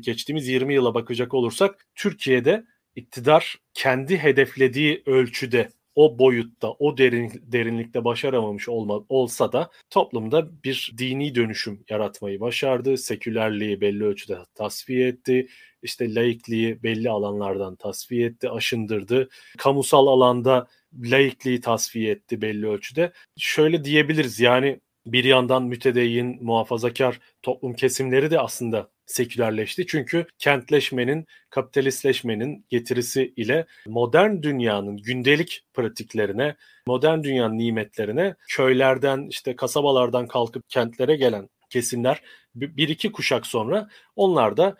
geçtiğimiz 0.00 0.48
20 0.48 0.74
yıla 0.74 0.94
bakacak 0.94 1.34
olursak 1.34 1.86
Türkiye'de 1.94 2.64
iktidar 2.98 3.56
kendi 3.74 4.18
hedeflediği 4.18 5.02
ölçüde 5.06 5.68
o 5.98 6.18
boyutta, 6.18 6.70
o 6.70 6.98
derin, 6.98 7.32
derinlikte 7.42 8.04
başaramamış 8.04 8.68
olma, 8.68 9.04
olsa 9.08 9.52
da 9.52 9.70
toplumda 9.90 10.62
bir 10.64 10.94
dini 10.98 11.34
dönüşüm 11.34 11.84
yaratmayı 11.90 12.40
başardı. 12.40 12.98
Sekülerliği 12.98 13.80
belli 13.80 14.04
ölçüde 14.04 14.38
tasfiye 14.54 15.08
etti. 15.08 15.48
İşte 15.82 16.14
laikliği 16.14 16.82
belli 16.82 17.10
alanlardan 17.10 17.76
tasfiye 17.76 18.26
etti, 18.26 18.50
aşındırdı. 18.50 19.28
Kamusal 19.58 20.06
alanda 20.06 20.66
laikliği 21.04 21.60
tasfiye 21.60 22.10
etti 22.10 22.42
belli 22.42 22.68
ölçüde. 22.68 23.12
Şöyle 23.38 23.84
diyebiliriz 23.84 24.40
yani 24.40 24.80
bir 25.12 25.24
yandan 25.24 25.62
mütedeyyin, 25.62 26.44
muhafazakar 26.44 27.20
toplum 27.42 27.74
kesimleri 27.74 28.30
de 28.30 28.40
aslında 28.40 28.90
sekülerleşti. 29.06 29.86
Çünkü 29.86 30.26
kentleşmenin, 30.38 31.26
kapitalistleşmenin 31.50 32.66
getirisi 32.68 33.32
ile 33.36 33.66
modern 33.86 34.42
dünyanın 34.42 34.96
gündelik 34.96 35.64
pratiklerine, 35.74 36.56
modern 36.86 37.22
dünyanın 37.22 37.58
nimetlerine 37.58 38.34
köylerden 38.48 39.26
işte 39.30 39.56
kasabalardan 39.56 40.26
kalkıp 40.26 40.68
kentlere 40.68 41.16
gelen 41.16 41.48
kesimler 41.70 42.22
bir 42.54 42.88
iki 42.88 43.12
kuşak 43.12 43.46
sonra 43.46 43.88
onlar 44.16 44.56
da 44.56 44.76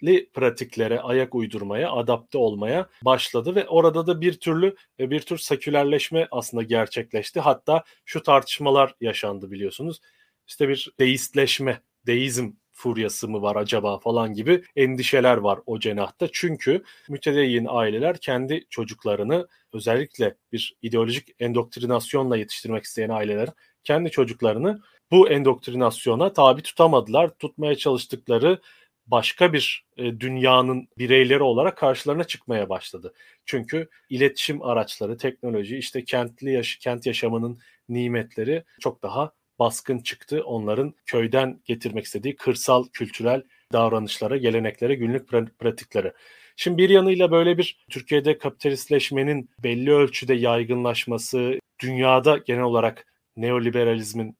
kentli 0.00 0.30
pratiklere 0.34 1.00
ayak 1.00 1.34
uydurmaya, 1.34 1.92
adapte 1.92 2.38
olmaya 2.38 2.88
başladı 3.02 3.54
ve 3.54 3.68
orada 3.68 4.06
da 4.06 4.20
bir 4.20 4.32
türlü 4.32 4.76
ve 4.98 5.10
bir 5.10 5.20
tür 5.20 5.38
sekülerleşme 5.38 6.28
aslında 6.30 6.62
gerçekleşti. 6.62 7.40
Hatta 7.40 7.84
şu 8.04 8.22
tartışmalar 8.22 8.94
yaşandı 9.00 9.50
biliyorsunuz. 9.50 10.00
İşte 10.46 10.68
bir 10.68 10.92
deistleşme, 11.00 11.80
deizm 12.06 12.50
furyası 12.72 13.28
mı 13.28 13.42
var 13.42 13.56
acaba 13.56 13.98
falan 13.98 14.34
gibi 14.34 14.64
endişeler 14.76 15.36
var 15.36 15.58
o 15.66 15.78
cenahta. 15.78 16.28
Çünkü 16.32 16.84
mütedeyyin 17.08 17.66
aileler 17.68 18.18
kendi 18.18 18.66
çocuklarını 18.70 19.48
özellikle 19.72 20.36
bir 20.52 20.76
ideolojik 20.82 21.28
endoktrinasyonla 21.38 22.36
yetiştirmek 22.36 22.84
isteyen 22.84 23.10
aileler 23.10 23.48
kendi 23.84 24.10
çocuklarını 24.10 24.80
bu 25.10 25.28
endoktrinasyona 25.28 26.32
tabi 26.32 26.62
tutamadılar. 26.62 27.30
Tutmaya 27.38 27.74
çalıştıkları 27.74 28.60
başka 29.06 29.52
bir 29.52 29.86
e, 29.96 30.20
dünyanın 30.20 30.88
bireyleri 30.98 31.42
olarak 31.42 31.78
karşılarına 31.78 32.24
çıkmaya 32.24 32.68
başladı. 32.68 33.14
Çünkü 33.46 33.88
iletişim 34.10 34.62
araçları, 34.62 35.16
teknoloji, 35.16 35.76
işte 35.78 36.04
kentli 36.04 36.52
yaş 36.52 36.76
kent 36.76 37.06
yaşamının 37.06 37.58
nimetleri 37.88 38.64
çok 38.80 39.02
daha 39.02 39.32
baskın 39.58 39.98
çıktı. 39.98 40.42
Onların 40.44 40.94
köyden 41.06 41.60
getirmek 41.64 42.04
istediği 42.04 42.36
kırsal 42.36 42.84
kültürel 42.92 43.42
davranışlara, 43.72 44.36
geleneklere, 44.36 44.94
günlük 44.94 45.28
pratiklere. 45.58 46.12
Şimdi 46.56 46.78
bir 46.78 46.90
yanıyla 46.90 47.30
böyle 47.30 47.58
bir 47.58 47.84
Türkiye'de 47.90 48.38
kapitalistleşmenin 48.38 49.50
belli 49.62 49.92
ölçüde 49.92 50.34
yaygınlaşması, 50.34 51.58
dünyada 51.80 52.38
genel 52.38 52.62
olarak 52.62 53.06
neoliberalizmin 53.36 54.36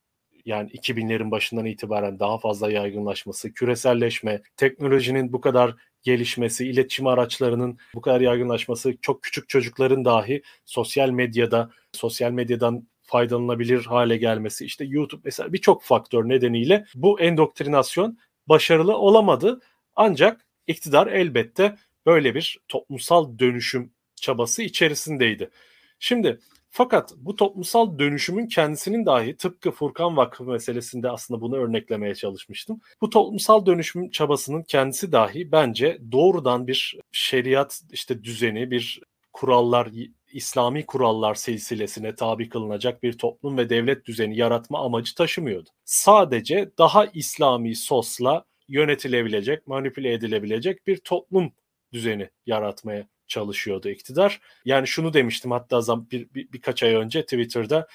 yani 0.46 0.70
2000'lerin 0.70 1.30
başından 1.30 1.64
itibaren 1.64 2.18
daha 2.18 2.38
fazla 2.38 2.70
yaygınlaşması, 2.70 3.52
küreselleşme, 3.52 4.42
teknolojinin 4.56 5.32
bu 5.32 5.40
kadar 5.40 5.74
gelişmesi, 6.02 6.68
iletişim 6.68 7.06
araçlarının 7.06 7.78
bu 7.94 8.00
kadar 8.00 8.20
yaygınlaşması, 8.20 8.96
çok 9.02 9.22
küçük 9.22 9.48
çocukların 9.48 10.04
dahi 10.04 10.42
sosyal 10.64 11.10
medyada, 11.10 11.70
sosyal 11.92 12.30
medyadan 12.30 12.88
faydalanabilir 13.02 13.84
hale 13.84 14.16
gelmesi, 14.16 14.64
işte 14.64 14.84
YouTube 14.84 15.20
mesela 15.24 15.52
birçok 15.52 15.82
faktör 15.82 16.28
nedeniyle 16.28 16.84
bu 16.94 17.20
endoktrinasyon 17.20 18.18
başarılı 18.46 18.96
olamadı. 18.96 19.60
Ancak 19.96 20.46
iktidar 20.66 21.06
elbette 21.06 21.76
böyle 22.06 22.34
bir 22.34 22.58
toplumsal 22.68 23.38
dönüşüm 23.38 23.92
çabası 24.16 24.62
içerisindeydi. 24.62 25.50
Şimdi 25.98 26.38
fakat 26.76 27.14
bu 27.16 27.36
toplumsal 27.36 27.98
dönüşümün 27.98 28.46
kendisinin 28.46 29.06
dahi 29.06 29.36
tıpkı 29.36 29.70
Furkan 29.70 30.16
Vakfı 30.16 30.44
meselesinde 30.44 31.10
aslında 31.10 31.40
bunu 31.40 31.56
örneklemeye 31.56 32.14
çalışmıştım. 32.14 32.80
Bu 33.00 33.10
toplumsal 33.10 33.66
dönüşüm 33.66 34.10
çabasının 34.10 34.62
kendisi 34.62 35.12
dahi 35.12 35.52
bence 35.52 35.98
doğrudan 36.12 36.66
bir 36.66 36.98
şeriat 37.12 37.80
işte 37.92 38.24
düzeni, 38.24 38.70
bir 38.70 39.00
kurallar, 39.32 39.88
İslami 40.32 40.86
kurallar 40.86 41.34
silsilesine 41.34 42.14
tabi 42.14 42.48
kılınacak 42.48 43.02
bir 43.02 43.18
toplum 43.18 43.58
ve 43.58 43.70
devlet 43.70 44.06
düzeni 44.06 44.36
yaratma 44.36 44.84
amacı 44.84 45.14
taşımıyordu. 45.14 45.70
Sadece 45.84 46.70
daha 46.78 47.06
İslami 47.06 47.76
sosla 47.76 48.44
yönetilebilecek, 48.68 49.66
manipüle 49.66 50.12
edilebilecek 50.12 50.86
bir 50.86 50.96
toplum 50.96 51.52
düzeni 51.92 52.30
yaratmaya 52.46 53.06
çalışıyordu 53.28 53.88
iktidar. 53.88 54.40
Yani 54.64 54.86
şunu 54.86 55.14
demiştim 55.14 55.50
hatta 55.50 55.80
bir, 56.10 56.26
bir, 56.34 56.52
birkaç 56.52 56.82
ay 56.82 56.94
önce 56.94 57.22
Twitter'da 57.22 57.88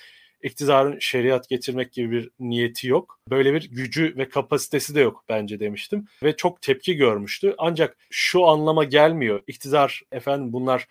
iktidarın 0.44 1.00
şeriat 1.00 1.50
getirmek 1.50 1.94
gibi 1.94 2.12
bir 2.12 2.30
niyeti 2.40 2.88
yok. 2.88 3.20
Böyle 3.30 3.54
bir 3.54 3.70
gücü 3.70 4.14
ve 4.18 4.30
kapasitesi 4.30 4.96
de 4.96 5.00
yok 5.00 5.24
bence 5.30 5.60
demiştim. 5.60 6.08
Ve 6.24 6.36
çok 6.36 6.62
tepki 6.62 6.96
görmüştü. 6.96 7.56
Ancak 7.58 7.98
şu 8.10 8.46
anlama 8.46 8.84
gelmiyor. 8.84 9.44
İktidar 9.48 10.02
efendim 10.12 10.54
bunlar 10.54 10.88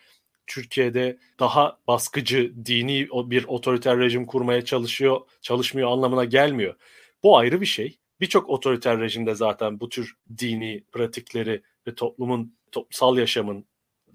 Türkiye'de 0.47 1.19
daha 1.39 1.79
baskıcı, 1.87 2.53
dini 2.65 3.09
bir 3.13 3.45
otoriter 3.45 3.99
rejim 3.99 4.27
kurmaya 4.27 4.65
çalışıyor, 4.65 5.21
çalışmıyor 5.43 5.91
anlamına 5.91 6.25
gelmiyor. 6.25 6.75
Bu 7.23 7.39
ayrı 7.39 7.61
bir 7.61 7.67
şey. 7.67 7.99
Birçok 8.21 8.51
otoriter 8.51 9.01
rejimde 9.01 9.35
zaten 9.35 9.81
bu 9.81 9.89
tür 9.89 10.15
dini 10.39 10.85
pratikleri 10.93 11.63
ve 11.87 11.95
toplumun 11.95 12.55
toplumsal 12.73 13.19
yaşamın 13.19 13.65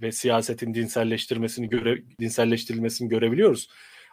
ve 0.02 0.12
siyasetin 0.12 0.74
dinselleştirmesini 0.74 1.70
göre 1.70 1.98
dinselleştirilmesini 2.20 3.10
görebiliyoruz. 3.10 3.70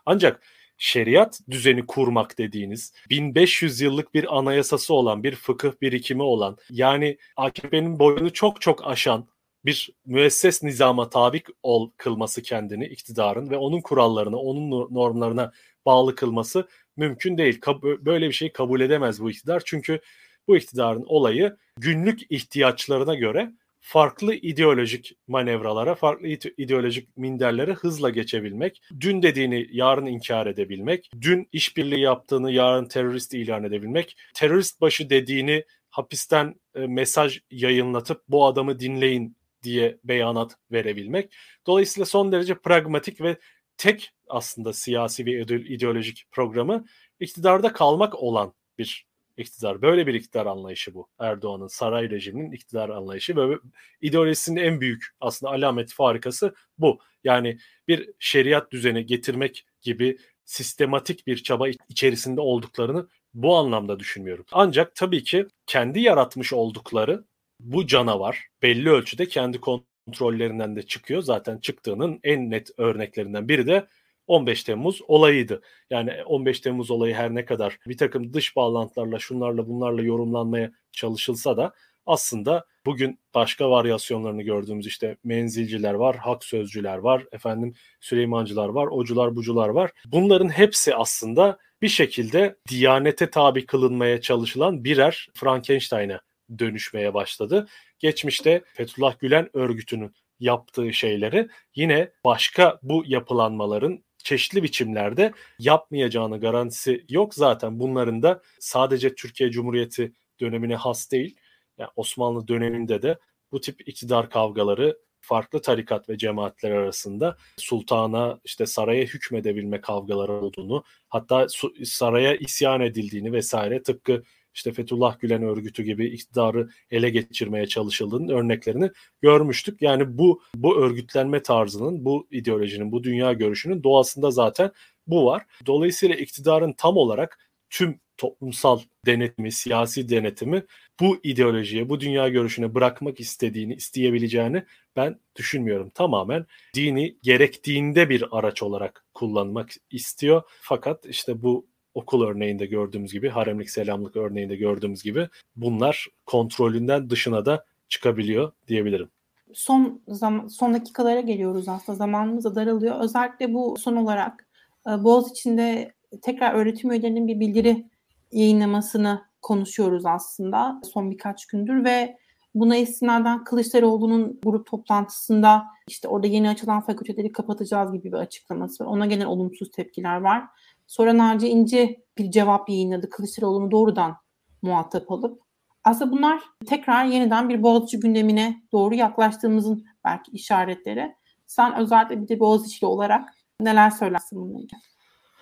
Ancak 0.06 0.42
şeriat 0.78 1.40
düzeni 1.50 1.86
kurmak 1.86 2.38
dediğiniz 2.38 2.92
1500 3.10 3.80
yıllık 3.80 4.14
bir 4.14 4.38
anayasası 4.38 4.94
olan 4.94 5.22
bir 5.22 5.34
fıkıh 5.34 5.72
birikimi 5.82 6.22
olan 6.22 6.56
yani 6.70 7.18
AKP'nin 7.36 7.98
boyunu 7.98 8.32
çok 8.32 8.60
çok 8.60 8.86
aşan 8.86 9.28
bir 9.64 9.90
müesses 10.06 10.62
nizama 10.62 11.10
tabi 11.10 11.42
ol 11.62 11.90
kılması 11.96 12.42
kendini 12.42 12.86
iktidarın 12.86 13.50
ve 13.50 13.56
onun 13.56 13.80
kurallarına, 13.80 14.36
onun 14.36 14.94
normlarına 14.94 15.52
bağlı 15.86 16.14
kılması 16.14 16.68
mümkün 16.96 17.38
değil. 17.38 17.60
Böyle 17.82 18.28
bir 18.28 18.32
şeyi 18.32 18.52
kabul 18.52 18.80
edemez 18.80 19.22
bu 19.22 19.30
iktidar. 19.30 19.62
Çünkü 19.64 20.00
bu 20.48 20.56
iktidarın 20.56 21.04
olayı 21.06 21.56
günlük 21.78 22.32
ihtiyaçlarına 22.32 23.14
göre 23.14 23.52
farklı 23.82 24.34
ideolojik 24.34 25.12
manevralara, 25.26 25.94
farklı 25.94 26.28
ideolojik 26.58 27.16
minderlere 27.16 27.72
hızla 27.72 28.10
geçebilmek, 28.10 28.82
dün 29.00 29.22
dediğini 29.22 29.66
yarın 29.70 30.06
inkar 30.06 30.46
edebilmek, 30.46 31.10
dün 31.20 31.48
işbirliği 31.52 32.00
yaptığını 32.00 32.52
yarın 32.52 32.88
terörist 32.88 33.34
ilan 33.34 33.64
edebilmek, 33.64 34.16
terörist 34.34 34.80
başı 34.80 35.10
dediğini 35.10 35.64
hapisten 35.90 36.54
e, 36.74 36.86
mesaj 36.86 37.40
yayınlatıp 37.50 38.22
bu 38.28 38.46
adamı 38.46 38.80
dinleyin 38.80 39.36
diye 39.62 39.98
beyanat 40.04 40.56
verebilmek. 40.72 41.34
Dolayısıyla 41.66 42.06
son 42.06 42.32
derece 42.32 42.54
pragmatik 42.54 43.20
ve 43.20 43.36
tek 43.76 44.12
aslında 44.28 44.72
siyasi 44.72 45.26
ve 45.26 45.32
ideolojik 45.56 46.24
programı 46.30 46.84
iktidarda 47.20 47.72
kalmak 47.72 48.22
olan 48.22 48.52
bir 48.78 49.06
iktidar. 49.36 49.82
Böyle 49.82 50.06
bir 50.06 50.14
iktidar 50.14 50.46
anlayışı 50.46 50.94
bu. 50.94 51.08
Erdoğan'ın 51.18 51.66
saray 51.66 52.10
rejiminin 52.10 52.52
iktidar 52.52 52.88
anlayışı 52.88 53.36
ve 53.36 53.58
ideolojisinin 54.00 54.60
en 54.60 54.80
büyük 54.80 55.06
aslında 55.20 55.52
alamet 55.52 55.92
farikası 55.92 56.54
bu. 56.78 56.98
Yani 57.24 57.58
bir 57.88 58.10
şeriat 58.18 58.72
düzeni 58.72 59.06
getirmek 59.06 59.66
gibi 59.80 60.18
sistematik 60.44 61.26
bir 61.26 61.42
çaba 61.42 61.68
içerisinde 61.88 62.40
olduklarını 62.40 63.08
bu 63.34 63.56
anlamda 63.56 63.98
düşünmüyorum. 63.98 64.44
Ancak 64.52 64.94
tabii 64.94 65.24
ki 65.24 65.46
kendi 65.66 66.00
yaratmış 66.00 66.52
oldukları 66.52 67.24
bu 67.60 67.86
canavar 67.86 68.46
belli 68.62 68.90
ölçüde 68.90 69.28
kendi 69.28 69.60
kontrollerinden 69.60 70.76
de 70.76 70.82
çıkıyor. 70.82 71.22
Zaten 71.22 71.58
çıktığının 71.58 72.20
en 72.24 72.50
net 72.50 72.70
örneklerinden 72.78 73.48
biri 73.48 73.66
de 73.66 73.86
15 74.32 74.64
Temmuz 74.64 75.00
olayıydı. 75.08 75.62
Yani 75.90 76.24
15 76.26 76.60
Temmuz 76.60 76.90
olayı 76.90 77.14
her 77.14 77.34
ne 77.34 77.44
kadar 77.44 77.78
bir 77.86 77.96
takım 77.96 78.32
dış 78.32 78.56
bağlantılarla 78.56 79.18
şunlarla 79.18 79.68
bunlarla 79.68 80.02
yorumlanmaya 80.02 80.70
çalışılsa 80.92 81.56
da 81.56 81.72
aslında 82.06 82.64
bugün 82.86 83.18
başka 83.34 83.70
varyasyonlarını 83.70 84.42
gördüğümüz 84.42 84.86
işte 84.86 85.16
menzilciler 85.24 85.94
var, 85.94 86.16
hak 86.16 86.44
sözcüler 86.44 86.98
var, 86.98 87.24
efendim 87.32 87.74
Süleymancılar 88.00 88.68
var, 88.68 88.86
ocular 88.86 89.36
bucular 89.36 89.68
var. 89.68 89.90
Bunların 90.06 90.48
hepsi 90.48 90.94
aslında 90.94 91.58
bir 91.82 91.88
şekilde 91.88 92.56
diyanete 92.68 93.30
tabi 93.30 93.66
kılınmaya 93.66 94.20
çalışılan 94.20 94.84
birer 94.84 95.28
Frankenstein'e 95.34 96.20
dönüşmeye 96.58 97.14
başladı. 97.14 97.68
Geçmişte 97.98 98.62
Fethullah 98.74 99.18
Gülen 99.18 99.50
örgütünün 99.56 100.14
yaptığı 100.40 100.92
şeyleri 100.92 101.48
yine 101.74 102.10
başka 102.24 102.78
bu 102.82 103.04
yapılanmaların 103.06 104.04
çeşitli 104.24 104.62
biçimlerde 104.62 105.32
yapmayacağını 105.58 106.40
garantisi 106.40 107.04
yok. 107.08 107.34
Zaten 107.34 107.80
bunların 107.80 108.22
da 108.22 108.42
sadece 108.60 109.14
Türkiye 109.14 109.50
Cumhuriyeti 109.50 110.12
dönemine 110.40 110.76
has 110.76 111.10
değil. 111.10 111.36
Yani 111.78 111.90
Osmanlı 111.96 112.48
döneminde 112.48 113.02
de 113.02 113.18
bu 113.52 113.60
tip 113.60 113.88
iktidar 113.88 114.30
kavgaları 114.30 114.98
farklı 115.20 115.62
tarikat 115.62 116.08
ve 116.08 116.18
cemaatler 116.18 116.70
arasında 116.70 117.36
sultana 117.56 118.40
işte 118.44 118.66
saraya 118.66 119.04
hükmedebilme 119.04 119.80
kavgaları 119.80 120.32
olduğunu 120.32 120.84
hatta 121.08 121.46
saraya 121.84 122.36
isyan 122.36 122.80
edildiğini 122.80 123.32
vesaire 123.32 123.82
tıpkı 123.82 124.22
işte 124.54 124.72
Fethullah 124.72 125.20
Gülen 125.20 125.42
örgütü 125.42 125.82
gibi 125.82 126.06
iktidarı 126.06 126.68
ele 126.90 127.10
geçirmeye 127.10 127.66
çalışıldığının 127.66 128.28
örneklerini 128.28 128.90
görmüştük. 129.22 129.82
Yani 129.82 130.18
bu 130.18 130.42
bu 130.54 130.76
örgütlenme 130.76 131.42
tarzının, 131.42 132.04
bu 132.04 132.26
ideolojinin, 132.30 132.92
bu 132.92 133.04
dünya 133.04 133.32
görüşünün 133.32 133.82
doğasında 133.82 134.30
zaten 134.30 134.70
bu 135.06 135.26
var. 135.26 135.42
Dolayısıyla 135.66 136.16
iktidarın 136.16 136.72
tam 136.72 136.96
olarak 136.96 137.38
tüm 137.70 138.00
toplumsal 138.16 138.80
denetimi, 139.06 139.52
siyasi 139.52 140.08
denetimi 140.08 140.62
bu 141.00 141.20
ideolojiye, 141.22 141.88
bu 141.88 142.00
dünya 142.00 142.28
görüşüne 142.28 142.74
bırakmak 142.74 143.20
istediğini, 143.20 143.74
isteyebileceğini 143.74 144.64
ben 144.96 145.20
düşünmüyorum. 145.36 145.90
Tamamen 145.90 146.46
dini 146.74 147.16
gerektiğinde 147.22 148.08
bir 148.08 148.24
araç 148.30 148.62
olarak 148.62 149.04
kullanmak 149.14 149.70
istiyor. 149.90 150.42
Fakat 150.60 151.06
işte 151.06 151.42
bu 151.42 151.66
okul 151.94 152.22
örneğinde 152.22 152.66
gördüğümüz 152.66 153.12
gibi, 153.12 153.28
haremlik 153.28 153.70
selamlık 153.70 154.16
örneğinde 154.16 154.56
gördüğümüz 154.56 155.02
gibi 155.02 155.28
bunlar 155.56 156.08
kontrolünden 156.26 157.10
dışına 157.10 157.46
da 157.46 157.64
çıkabiliyor 157.88 158.52
diyebilirim. 158.68 159.08
Son 159.54 160.02
zaman, 160.08 160.48
son 160.48 160.74
dakikalara 160.74 161.20
geliyoruz 161.20 161.68
aslında 161.68 161.96
zamanımız 161.96 162.44
da 162.44 162.54
daralıyor. 162.54 163.00
Özellikle 163.00 163.54
bu 163.54 163.76
son 163.78 163.96
olarak 163.96 164.46
e, 164.86 165.04
Boğaz 165.04 165.30
içinde 165.30 165.92
tekrar 166.22 166.54
öğretim 166.54 166.90
üyelerinin 166.90 167.28
bir 167.28 167.40
bildiri 167.40 167.86
yayınlamasını 168.32 169.22
konuşuyoruz 169.42 170.06
aslında 170.06 170.80
son 170.92 171.10
birkaç 171.10 171.46
gündür 171.46 171.84
ve 171.84 172.18
buna 172.54 172.76
istinaden 172.76 173.44
Kılıçdaroğlu'nun 173.44 174.40
grup 174.44 174.66
toplantısında 174.66 175.64
işte 175.88 176.08
orada 176.08 176.26
yeni 176.26 176.50
açılan 176.50 176.80
fakülteleri 176.80 177.32
kapatacağız 177.32 177.92
gibi 177.92 178.12
bir 178.12 178.16
açıklaması 178.16 178.84
var. 178.84 178.88
Ona 178.88 179.06
gelen 179.06 179.26
olumsuz 179.26 179.70
tepkiler 179.70 180.20
var. 180.20 180.44
Sonra 180.86 181.18
Naci 181.18 181.48
İnce 181.48 182.02
bir 182.18 182.30
cevap 182.30 182.68
yayınladı. 182.68 183.10
Kılıçdaroğlu'nu 183.10 183.70
doğrudan 183.70 184.16
muhatap 184.62 185.12
alıp. 185.12 185.42
Aslında 185.84 186.12
bunlar 186.12 186.42
tekrar 186.66 187.04
yeniden 187.04 187.48
bir 187.48 187.62
Boğaziçi 187.62 188.00
gündemine 188.00 188.62
doğru 188.72 188.94
yaklaştığımızın 188.94 189.86
belki 190.04 190.30
işaretleri. 190.30 191.14
Sen 191.46 191.76
özellikle 191.76 192.22
bir 192.22 192.28
de 192.28 192.40
Boğaziçi'li 192.40 192.86
olarak 192.86 193.28
neler 193.60 193.90
söylersin 193.90 194.38
bununla 194.38 194.60
ilgili? 194.60 194.80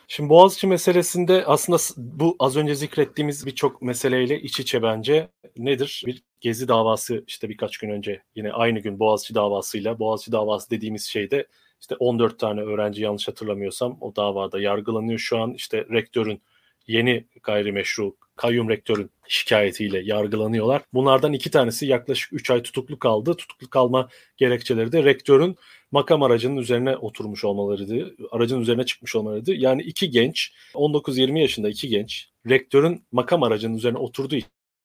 Şimdi 0.08 0.30
Boğaziçi 0.30 0.66
meselesinde 0.66 1.44
aslında 1.46 1.78
bu 1.96 2.36
az 2.38 2.56
önce 2.56 2.74
zikrettiğimiz 2.74 3.46
birçok 3.46 3.82
meseleyle 3.82 4.40
iç 4.40 4.60
içe 4.60 4.82
bence 4.82 5.28
nedir? 5.56 6.02
Bir 6.06 6.22
gezi 6.40 6.68
davası 6.68 7.24
işte 7.26 7.48
birkaç 7.48 7.78
gün 7.78 7.90
önce 7.90 8.22
yine 8.34 8.52
aynı 8.52 8.78
gün 8.78 8.98
Boğaziçi 8.98 9.34
davasıyla 9.34 9.98
Boğaziçi 9.98 10.32
davası 10.32 10.70
dediğimiz 10.70 11.04
şeyde 11.04 11.46
işte 11.80 11.96
14 11.98 12.38
tane 12.38 12.60
öğrenci 12.60 13.02
yanlış 13.02 13.28
hatırlamıyorsam 13.28 13.98
o 14.00 14.16
davada 14.16 14.60
yargılanıyor 14.60 15.18
şu 15.18 15.38
an. 15.38 15.52
işte 15.52 15.86
rektörün 15.90 16.42
yeni 16.86 17.24
gayrimeşru 17.42 18.16
kayyum 18.36 18.68
rektörün 18.68 19.10
şikayetiyle 19.28 20.00
yargılanıyorlar. 20.04 20.82
Bunlardan 20.94 21.32
iki 21.32 21.50
tanesi 21.50 21.86
yaklaşık 21.86 22.32
3 22.32 22.50
ay 22.50 22.62
tutuklu 22.62 22.98
kaldı. 22.98 23.34
Tutuklu 23.34 23.70
kalma 23.70 24.08
gerekçeleri 24.36 24.92
de 24.92 25.04
rektörün 25.04 25.56
makam 25.92 26.22
aracının 26.22 26.56
üzerine 26.56 26.96
oturmuş 26.96 27.44
olmalarıydı. 27.44 28.14
Aracın 28.30 28.60
üzerine 28.60 28.84
çıkmış 28.84 29.16
olmalarıydı. 29.16 29.54
Yani 29.54 29.82
iki 29.82 30.10
genç 30.10 30.52
19-20 30.74 31.38
yaşında 31.38 31.68
iki 31.68 31.88
genç 31.88 32.28
rektörün 32.48 33.04
makam 33.12 33.42
aracının 33.42 33.76
üzerine 33.76 33.98
oturduğu 33.98 34.36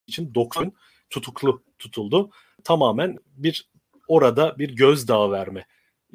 için 0.08 0.36
9 0.36 0.68
tutuklu 1.10 1.64
tutuldu. 1.80 2.30
Tamamen 2.64 3.18
bir 3.36 3.70
orada 4.08 4.56
bir 4.60 4.76
gözdağı 4.76 5.32
verme 5.32 5.66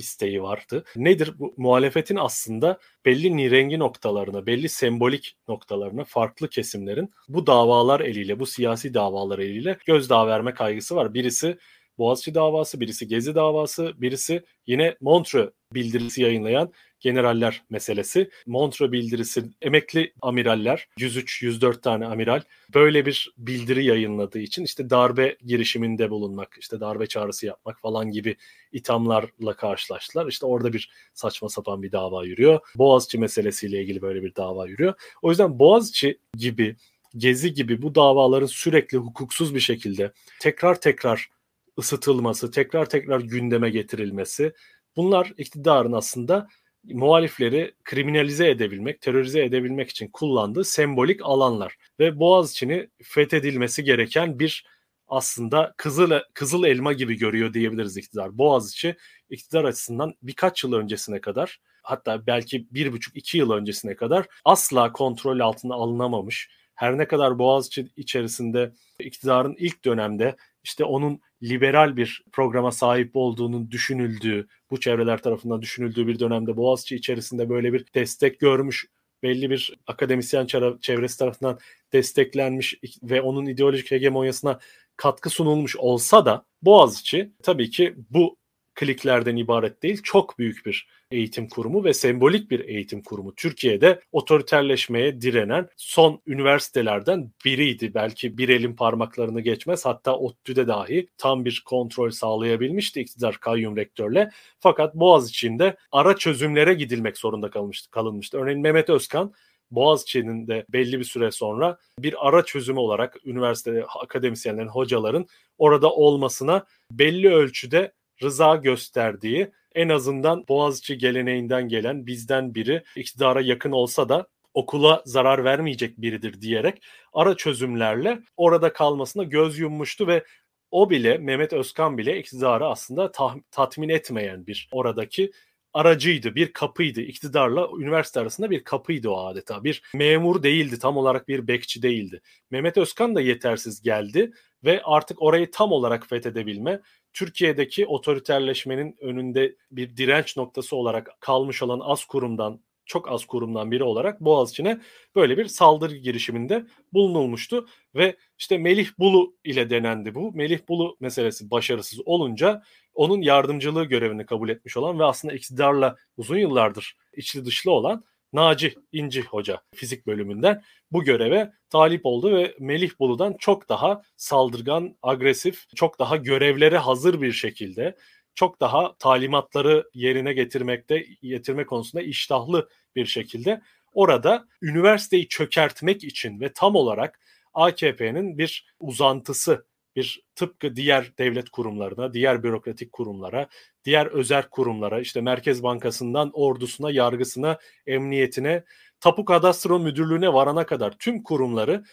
isteği 0.01 0.43
vardı. 0.43 0.85
Nedir? 0.97 1.35
Bu 1.39 1.55
muhalefetin 1.57 2.17
aslında 2.17 2.79
belli 3.05 3.37
nirengi 3.37 3.79
noktalarına, 3.79 4.47
belli 4.47 4.69
sembolik 4.69 5.37
noktalarına 5.49 6.05
farklı 6.05 6.49
kesimlerin 6.49 7.11
bu 7.29 7.47
davalar 7.47 8.01
eliyle, 8.01 8.41
bu 8.41 8.47
siyasi 8.47 8.95
davalar 8.95 9.39
eliyle 9.39 9.79
gözdağı 9.87 10.27
verme 10.27 10.55
kaygısı 10.55 10.97
var. 10.97 11.15
Birisi 11.15 11.59
Boğaziçi 11.99 12.35
davası, 12.35 12.81
birisi 12.81 13.09
Gezi 13.09 13.35
davası, 13.35 13.93
birisi 13.97 14.45
yine 14.67 14.97
Montreux 15.01 15.51
bildirisi 15.75 16.23
yayınlayan 16.23 16.73
generaller 17.01 17.63
meselesi. 17.71 18.31
Montre 18.47 18.93
bildirisi 18.93 19.45
emekli 19.63 20.13
amiraller 20.23 20.89
103-104 20.99 21.81
tane 21.81 22.07
amiral 22.07 22.43
böyle 22.75 23.07
bir 23.07 23.33
bildiri 23.39 23.85
yayınladığı 23.85 24.39
için 24.39 24.65
işte 24.65 24.91
darbe 24.91 25.37
girişiminde 25.47 26.11
bulunmak, 26.11 26.57
işte 26.61 26.81
darbe 26.81 27.07
çağrısı 27.07 27.47
yapmak 27.47 27.81
falan 27.81 28.11
gibi 28.11 28.37
ithamlarla 28.73 29.57
karşılaştılar. 29.57 30.27
İşte 30.27 30.47
orada 30.47 30.73
bir 30.73 30.91
saçma 31.15 31.49
sapan 31.49 31.83
bir 31.83 31.93
dava 31.93 32.25
yürüyor. 32.25 32.61
Boğaziçi 32.77 33.19
meselesiyle 33.19 33.83
ilgili 33.83 34.03
böyle 34.03 34.23
bir 34.23 34.35
dava 34.35 34.67
yürüyor. 34.67 34.95
O 35.23 35.31
yüzden 35.31 35.59
Boğaziçi 35.59 36.19
gibi 36.37 36.77
Gezi 37.17 37.55
gibi 37.55 37.83
bu 37.83 37.95
davaların 37.95 38.47
sürekli 38.47 38.99
hukuksuz 38.99 39.55
bir 39.55 39.61
şekilde 39.61 40.13
tekrar 40.41 40.81
tekrar 40.81 41.31
ısıtılması, 41.79 42.51
tekrar 42.51 42.89
tekrar 42.89 43.21
gündeme 43.21 43.71
getirilmesi 43.71 44.53
bunlar 44.97 45.33
iktidarın 45.37 45.93
aslında 45.93 46.49
muhalifleri 46.85 47.75
kriminalize 47.85 48.51
edebilmek, 48.51 49.01
terörize 49.01 49.45
edebilmek 49.45 49.91
için 49.91 50.09
kullandığı 50.09 50.65
sembolik 50.65 51.21
alanlar 51.23 51.77
ve 51.99 52.19
Boğaziçi'ni 52.19 52.89
fethedilmesi 53.03 53.85
gereken 53.85 54.39
bir 54.39 54.65
aslında 55.09 55.75
kızıl 55.77 56.11
kızıl 56.35 56.65
elma 56.65 56.93
gibi 56.93 57.19
görüyor 57.19 57.55
diyebiliriz 57.55 57.97
iktidar. 57.97 58.39
Boğaziçi 58.39 58.97
iktidar 59.31 59.65
açısından 59.65 60.15
birkaç 60.23 60.65
yıl 60.65 60.73
öncesine 60.73 61.21
kadar 61.21 61.61
hatta 61.83 62.27
belki 62.27 62.67
bir 62.71 62.93
buçuk 62.93 63.17
iki 63.17 63.39
yıl 63.39 63.51
öncesine 63.51 63.97
kadar 63.97 64.27
asla 64.45 64.93
kontrol 64.93 65.41
altına 65.41 65.75
alınamamış. 65.75 66.51
Her 66.75 66.99
ne 66.99 67.09
kadar 67.09 67.39
Boğaziçi 67.39 67.89
içerisinde 67.97 68.73
iktidarın 68.99 69.55
ilk 69.59 69.85
dönemde 69.85 70.37
işte 70.65 70.85
onun 70.85 71.21
liberal 71.43 71.97
bir 71.97 72.25
programa 72.33 72.73
sahip 72.73 73.11
olduğunun 73.15 73.71
düşünüldüğü, 73.71 74.47
bu 74.71 74.81
çevreler 74.81 75.23
tarafından 75.23 75.63
düşünüldüğü 75.63 76.07
bir 76.07 76.19
dönemde 76.19 76.57
Boğaziçi 76.57 76.97
içerisinde 76.97 77.49
böyle 77.49 77.73
bir 77.73 77.85
destek 77.95 78.41
görmüş 78.41 78.87
belli 79.23 79.51
bir 79.51 79.79
akademisyen 79.87 80.47
çevresi 80.81 81.19
tarafından 81.19 81.59
desteklenmiş 81.93 82.79
ve 83.03 83.23
onun 83.23 83.47
ideolojik 83.47 83.91
hegemonyasına 83.91 84.59
katkı 84.97 85.31
sunulmuş 85.31 85.77
olsa 85.77 86.25
da 86.25 86.45
Boğaziçi 86.63 87.33
tabii 87.43 87.71
ki 87.71 87.95
bu 88.11 88.37
kliklerden 88.75 89.37
ibaret 89.37 89.83
değil. 89.83 90.01
Çok 90.03 90.39
büyük 90.39 90.67
bir 90.67 90.89
eğitim 91.11 91.49
kurumu 91.49 91.85
ve 91.85 91.95
sembolik 91.95 92.51
bir 92.51 92.61
eğitim 92.61 93.03
kurumu. 93.03 93.35
Türkiye'de 93.35 94.01
otoriterleşmeye 94.13 95.21
direnen 95.21 95.69
son 95.77 96.23
üniversitelerden 96.27 97.31
biriydi. 97.45 97.95
Belki 97.95 98.39
bir 98.39 98.49
elin 98.49 98.77
parmaklarını 98.77 99.41
geçmez. 99.41 99.87
Hatta 99.87 100.17
ODTÜ'de 100.17 100.69
dahi 100.69 101.09
tam 101.19 101.45
bir 101.45 101.63
kontrol 101.67 102.11
sağlayabilmişti 102.11 103.01
iktidar 103.01 103.37
kayyum 103.41 103.77
rektörle. 103.77 104.31
Fakat 104.59 104.95
Boğaziçi'nde 104.95 105.77
ara 105.93 106.17
çözümlere 106.17 106.75
gidilmek 106.75 107.19
zorunda 107.19 107.51
kalmıştı, 107.51 107.91
kalınmıştı. 107.91 108.39
Örneğin 108.39 108.61
Mehmet 108.61 108.91
Özkan 108.91 109.35
Boğaziçi'nin 109.71 110.47
de 110.47 110.65
belli 110.69 110.99
bir 110.99 111.05
süre 111.05 111.31
sonra 111.31 111.79
bir 111.99 112.29
ara 112.29 112.45
çözümü 112.45 112.79
olarak 112.79 113.17
üniversite 113.25 113.85
akademisyenlerin, 114.01 114.69
hocaların 114.69 115.27
orada 115.59 115.93
olmasına 115.93 116.65
belli 116.93 117.29
ölçüde 117.29 117.93
rıza 118.23 118.57
gösterdiği 118.57 119.51
en 119.75 119.89
azından 119.89 120.45
Boğaziçi 120.49 120.99
geleneğinden 120.99 121.69
gelen 121.69 122.07
bizden 122.07 122.55
biri 122.55 122.83
iktidara 122.97 123.41
yakın 123.41 123.73
olsa 123.73 124.09
da 124.09 124.27
okula 124.55 125.03
zarar 125.07 125.45
vermeyecek 125.45 125.99
biridir 125.99 126.41
diyerek 126.41 126.83
ara 127.13 127.37
çözümlerle 127.37 128.19
orada 128.37 128.73
kalmasına 128.73 129.25
göz 129.25 129.59
yummuştu 129.59 130.07
ve 130.07 130.25
o 130.71 130.91
bile 130.91 131.19
Mehmet 131.19 131.53
Özkan 131.53 131.99
bile 131.99 132.19
iktidarı 132.19 132.67
aslında 132.67 133.07
tah- 133.07 133.43
tatmin 133.51 133.89
etmeyen 133.89 134.47
bir 134.47 134.69
oradaki 134.73 135.31
aracıydı, 135.73 136.35
bir 136.35 136.53
kapıydı. 136.53 137.01
İktidarla 137.01 137.69
üniversite 137.79 138.21
arasında 138.21 138.51
bir 138.51 138.65
kapıydı 138.65 139.11
o 139.11 139.27
adeta. 139.27 139.65
Bir 139.65 139.83
memur 139.95 140.43
değildi, 140.43 140.79
tam 140.79 140.97
olarak 140.97 141.29
bir 141.29 141.47
bekçi 141.47 141.83
değildi. 141.83 142.21
Mehmet 142.51 142.77
Özkan 142.77 143.15
da 143.15 143.21
yetersiz 143.21 143.83
geldi 143.83 144.33
ve 144.65 144.83
artık 144.85 145.23
orayı 145.23 145.51
tam 145.51 145.73
olarak 145.73 146.07
fethedebilme, 146.07 146.81
Türkiye'deki 147.13 147.87
otoriterleşmenin 147.87 148.97
önünde 149.01 149.57
bir 149.71 149.97
direnç 149.97 150.37
noktası 150.37 150.77
olarak 150.77 151.11
kalmış 151.21 151.63
olan 151.63 151.81
az 151.81 152.05
kurumdan 152.05 152.61
çok 152.91 153.11
az 153.11 153.25
kurumdan 153.25 153.71
biri 153.71 153.85
olarak 153.85 154.21
Boğaziçi'ne 154.21 154.81
böyle 155.17 155.39
bir 155.39 155.47
saldırı 155.47 155.97
girişiminde 155.97 156.67
bulunulmuştu 156.93 157.67
ve 157.95 158.17
işte 158.39 158.59
Melih 158.59 158.89
Bulu 158.99 159.37
ile 159.45 159.71
denendi 159.71 160.15
bu. 160.15 160.33
Melih 160.33 160.59
Bulu 160.69 160.97
meselesi 161.01 161.51
başarısız 161.51 162.01
olunca 162.05 162.63
onun 162.95 163.23
yardımcılığı 163.23 163.85
görevini 163.85 164.27
kabul 164.27 164.49
etmiş 164.49 164.77
olan 164.77 164.99
ve 164.99 165.05
aslında 165.05 165.35
iktidarla 165.35 165.97
uzun 166.17 166.39
yıllardır 166.39 166.97
içli 167.17 167.45
dışlı 167.45 167.71
olan 167.71 168.05
Naci 168.33 168.75
İnci 168.93 169.23
Hoca 169.23 169.63
fizik 169.75 170.07
bölümünden 170.07 170.63
bu 170.93 171.05
göreve 171.05 171.53
talip 171.71 172.07
oldu 172.07 172.37
ve 172.37 172.55
Melih 172.59 172.91
Bulu'dan 172.99 173.37
çok 173.39 173.69
daha 173.69 174.03
saldırgan, 174.17 174.97
agresif, 175.03 175.65
çok 175.77 175.99
daha 175.99 176.17
görevlere 176.17 176.79
hazır 176.79 177.21
bir 177.21 177.33
şekilde, 177.33 177.97
çok 178.35 178.61
daha 178.61 178.97
talimatları 178.99 179.91
yerine 179.95 180.33
getirmekte, 180.33 181.07
getirme 181.23 181.67
konusunda 181.67 182.05
iştahlı 182.05 182.69
bir 182.97 183.07
şekilde 183.07 183.61
orada 183.95 184.47
üniversiteyi 184.63 185.29
çökertmek 185.29 186.05
için 186.05 186.41
ve 186.41 186.53
tam 186.53 186.75
olarak 186.75 187.21
AKP'nin 187.55 188.39
bir 188.39 188.75
uzantısı 188.81 189.67
bir 190.01 190.23
tıpkı 190.35 190.77
diğer 190.77 191.13
devlet 191.19 191.51
kurumlarına, 191.51 192.13
diğer 192.13 192.43
bürokratik 192.43 192.93
kurumlara, 192.93 193.49
diğer 193.85 194.07
özel 194.07 194.43
kurumlara, 194.43 195.01
işte 195.01 195.21
Merkez 195.21 195.63
Bankası'ndan 195.63 196.31
ordusuna, 196.35 196.91
yargısına, 196.91 197.59
emniyetine, 197.87 198.65
Tapu 199.01 199.25
Kadastro 199.25 199.79
Müdürlüğü'ne 199.79 200.33
varana 200.33 200.67
kadar 200.67 200.93
tüm 200.99 201.23
kurumları 201.23 201.85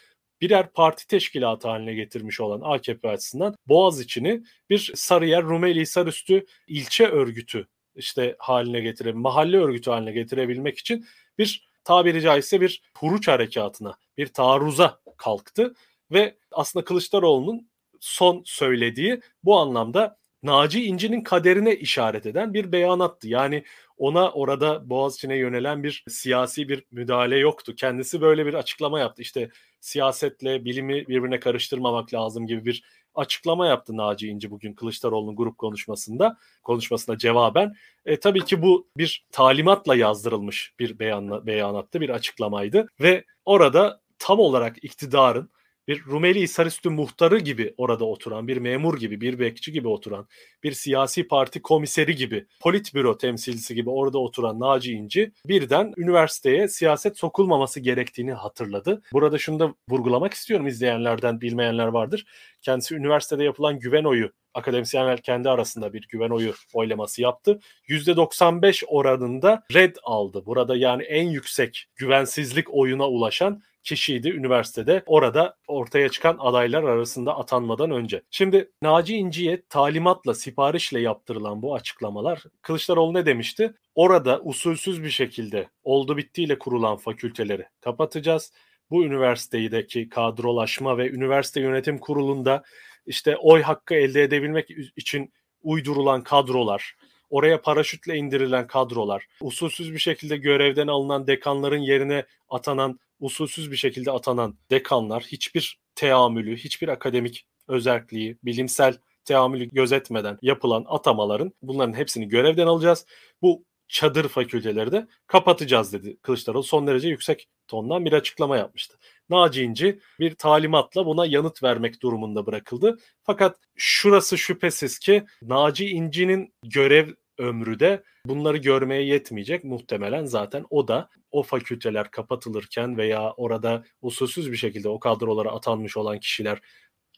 birer 0.41 0.71
parti 0.73 1.07
teşkilatı 1.07 1.67
haline 1.67 1.93
getirmiş 1.93 2.39
olan 2.39 2.61
AKP 2.63 3.09
açısından 3.09 3.55
Boğaziçi'ni 3.67 4.43
bir 4.69 4.91
Sarıyer, 4.95 5.43
Rumeli 5.43 5.81
Hisarüstü 5.81 6.45
ilçe 6.67 7.07
örgütü 7.07 7.67
işte 7.95 8.35
haline 8.39 8.79
getirebilmek, 8.79 9.23
mahalle 9.23 9.57
örgütü 9.57 9.91
haline 9.91 10.11
getirebilmek 10.11 10.77
için 10.77 11.05
bir 11.37 11.69
tabiri 11.83 12.21
caizse 12.21 12.61
bir 12.61 12.81
huruç 12.97 13.27
harekatına, 13.27 13.97
bir 14.17 14.27
taarruza 14.27 14.99
kalktı 15.17 15.73
ve 16.11 16.37
aslında 16.51 16.85
Kılıçdaroğlu'nun 16.85 17.69
son 17.99 18.41
söylediği 18.45 19.21
bu 19.43 19.57
anlamda 19.59 20.17
Naci 20.43 20.85
İnci'nin 20.85 21.21
kaderine 21.21 21.75
işaret 21.75 22.25
eden 22.25 22.53
bir 22.53 22.71
beyanattı. 22.71 23.27
Yani 23.27 23.63
ona 23.97 24.31
orada 24.31 24.89
Boğaziçi'ne 24.89 25.35
yönelen 25.35 25.83
bir 25.83 26.03
siyasi 26.07 26.69
bir 26.69 26.83
müdahale 26.91 27.37
yoktu. 27.37 27.75
Kendisi 27.75 28.21
böyle 28.21 28.45
bir 28.45 28.53
açıklama 28.53 28.99
yaptı. 28.99 29.21
İşte 29.21 29.49
siyasetle 29.79 30.65
bilimi 30.65 31.07
birbirine 31.07 31.39
karıştırmamak 31.39 32.13
lazım 32.13 32.47
gibi 32.47 32.65
bir 32.65 32.83
açıklama 33.15 33.67
yaptı 33.67 33.97
Naci 33.97 34.27
İnci 34.27 34.51
bugün 34.51 34.73
Kılıçdaroğlu'nun 34.73 35.35
grup 35.35 35.57
konuşmasında, 35.57 36.37
konuşmasına 36.63 37.17
cevaben. 37.17 37.73
E, 38.05 38.19
tabii 38.19 38.45
ki 38.45 38.61
bu 38.61 38.87
bir 38.97 39.25
talimatla 39.31 39.95
yazdırılmış 39.95 40.73
bir 40.79 40.99
beyanla, 40.99 41.45
beyanattı, 41.45 42.01
bir 42.01 42.09
açıklamaydı 42.09 42.87
ve 43.01 43.23
orada 43.45 44.01
tam 44.19 44.39
olarak 44.39 44.83
iktidarın 44.83 45.49
bir 45.87 46.05
Rumeli 46.05 46.41
Hisarüstü 46.41 46.89
muhtarı 46.89 47.39
gibi 47.39 47.73
orada 47.77 48.05
oturan, 48.05 48.47
bir 48.47 48.57
memur 48.57 48.97
gibi, 48.99 49.21
bir 49.21 49.39
bekçi 49.39 49.71
gibi 49.71 49.87
oturan, 49.87 50.27
bir 50.63 50.71
siyasi 50.71 51.27
parti 51.27 51.61
komiseri 51.61 52.15
gibi, 52.15 52.45
politbüro 52.61 53.17
temsilcisi 53.17 53.75
gibi 53.75 53.89
orada 53.89 54.17
oturan 54.17 54.59
Naci 54.59 54.93
İnci 54.93 55.31
birden 55.45 55.93
üniversiteye 55.97 56.67
siyaset 56.67 57.17
sokulmaması 57.17 57.79
gerektiğini 57.79 58.33
hatırladı. 58.33 59.01
Burada 59.13 59.37
şunu 59.37 59.59
da 59.59 59.73
vurgulamak 59.89 60.33
istiyorum 60.33 60.67
izleyenlerden 60.67 61.41
bilmeyenler 61.41 61.87
vardır. 61.87 62.25
Kendisi 62.61 62.95
üniversitede 62.95 63.43
yapılan 63.43 63.79
güven 63.79 64.03
oyu 64.03 64.31
akademisyenler 64.57 65.21
kendi 65.21 65.49
arasında 65.49 65.93
bir 65.93 66.07
güven 66.09 66.29
oyu 66.29 66.53
oylaması 66.73 67.21
yaptı. 67.21 67.59
%95 67.89 68.85
oranında 68.85 69.63
red 69.73 69.95
aldı. 70.03 70.45
Burada 70.45 70.75
yani 70.75 71.03
en 71.03 71.27
yüksek 71.27 71.85
güvensizlik 71.95 72.73
oyuna 72.73 73.07
ulaşan 73.07 73.61
kişiydi 73.87 74.29
üniversitede 74.29 75.03
orada 75.05 75.55
ortaya 75.67 76.09
çıkan 76.09 76.37
adaylar 76.39 76.83
arasında 76.83 77.37
atanmadan 77.37 77.91
önce. 77.91 78.21
Şimdi 78.31 78.71
Naci 78.81 79.15
İnci'ye 79.15 79.61
talimatla, 79.69 80.33
siparişle 80.33 80.99
yaptırılan 80.99 81.61
bu 81.61 81.75
açıklamalar 81.75 82.43
Kılıçdaroğlu 82.61 83.13
ne 83.13 83.25
demişti? 83.25 83.73
Orada 83.95 84.41
usulsüz 84.41 85.03
bir 85.03 85.09
şekilde 85.09 85.69
oldu 85.83 86.17
bittiyle 86.17 86.59
kurulan 86.59 86.97
fakülteleri 86.97 87.65
kapatacağız. 87.81 88.53
Bu 88.91 89.05
üniversitedeki 89.05 90.09
kadrolaşma 90.09 90.97
ve 90.97 91.09
üniversite 91.09 91.61
yönetim 91.61 91.97
kurulunda 91.97 92.63
işte 93.05 93.37
oy 93.37 93.61
hakkı 93.61 93.95
elde 93.95 94.23
edebilmek 94.23 94.69
için 94.95 95.33
uydurulan 95.63 96.23
kadrolar, 96.23 96.95
oraya 97.29 97.61
paraşütle 97.61 98.15
indirilen 98.15 98.67
kadrolar, 98.67 99.27
usulsüz 99.41 99.93
bir 99.93 99.99
şekilde 99.99 100.37
görevden 100.37 100.87
alınan 100.87 101.27
dekanların 101.27 101.81
yerine 101.81 102.25
atanan 102.49 102.99
usulsüz 103.19 103.71
bir 103.71 103.77
şekilde 103.77 104.11
atanan 104.11 104.57
dekanlar 104.71 105.23
hiçbir 105.23 105.79
teamülü, 105.95 106.57
hiçbir 106.57 106.87
akademik 106.87 107.47
özelliği, 107.67 108.37
bilimsel 108.43 108.97
teamülü 109.25 109.69
gözetmeden 109.69 110.37
yapılan 110.41 110.85
atamaların 110.87 111.53
bunların 111.61 111.93
hepsini 111.93 112.27
görevden 112.27 112.67
alacağız. 112.67 113.05
Bu 113.41 113.65
çadır 113.87 114.27
fakülteleri 114.27 114.91
de 114.91 115.07
kapatacağız 115.27 115.93
dedi 115.93 116.17
Kılıçdaroğlu. 116.21 116.63
Son 116.63 116.87
derece 116.87 117.07
yüksek 117.07 117.47
tondan 117.67 118.05
bir 118.05 118.13
açıklama 118.13 118.57
yapmıştı. 118.57 118.97
Naci 119.29 119.63
İnci 119.63 119.99
bir 120.19 120.35
talimatla 120.35 121.05
buna 121.05 121.25
yanıt 121.25 121.63
vermek 121.63 122.01
durumunda 122.01 122.45
bırakıldı. 122.45 122.97
Fakat 123.23 123.57
şurası 123.75 124.37
şüphesiz 124.37 124.99
ki 124.99 125.25
Naci 125.41 125.89
İnci'nin 125.89 126.53
görev 126.63 127.09
ömrü 127.37 127.79
de 127.79 128.03
bunları 128.25 128.57
görmeye 128.57 129.03
yetmeyecek. 129.03 129.63
Muhtemelen 129.63 130.25
zaten 130.25 130.65
o 130.69 130.87
da 130.87 131.09
o 131.31 131.43
fakülteler 131.43 132.11
kapatılırken 132.11 132.97
veya 132.97 133.31
orada 133.31 133.83
usulsüz 134.01 134.51
bir 134.51 134.57
şekilde 134.57 134.89
o 134.89 134.99
kadrolara 134.99 135.51
atanmış 135.51 135.97
olan 135.97 136.19
kişiler 136.19 136.61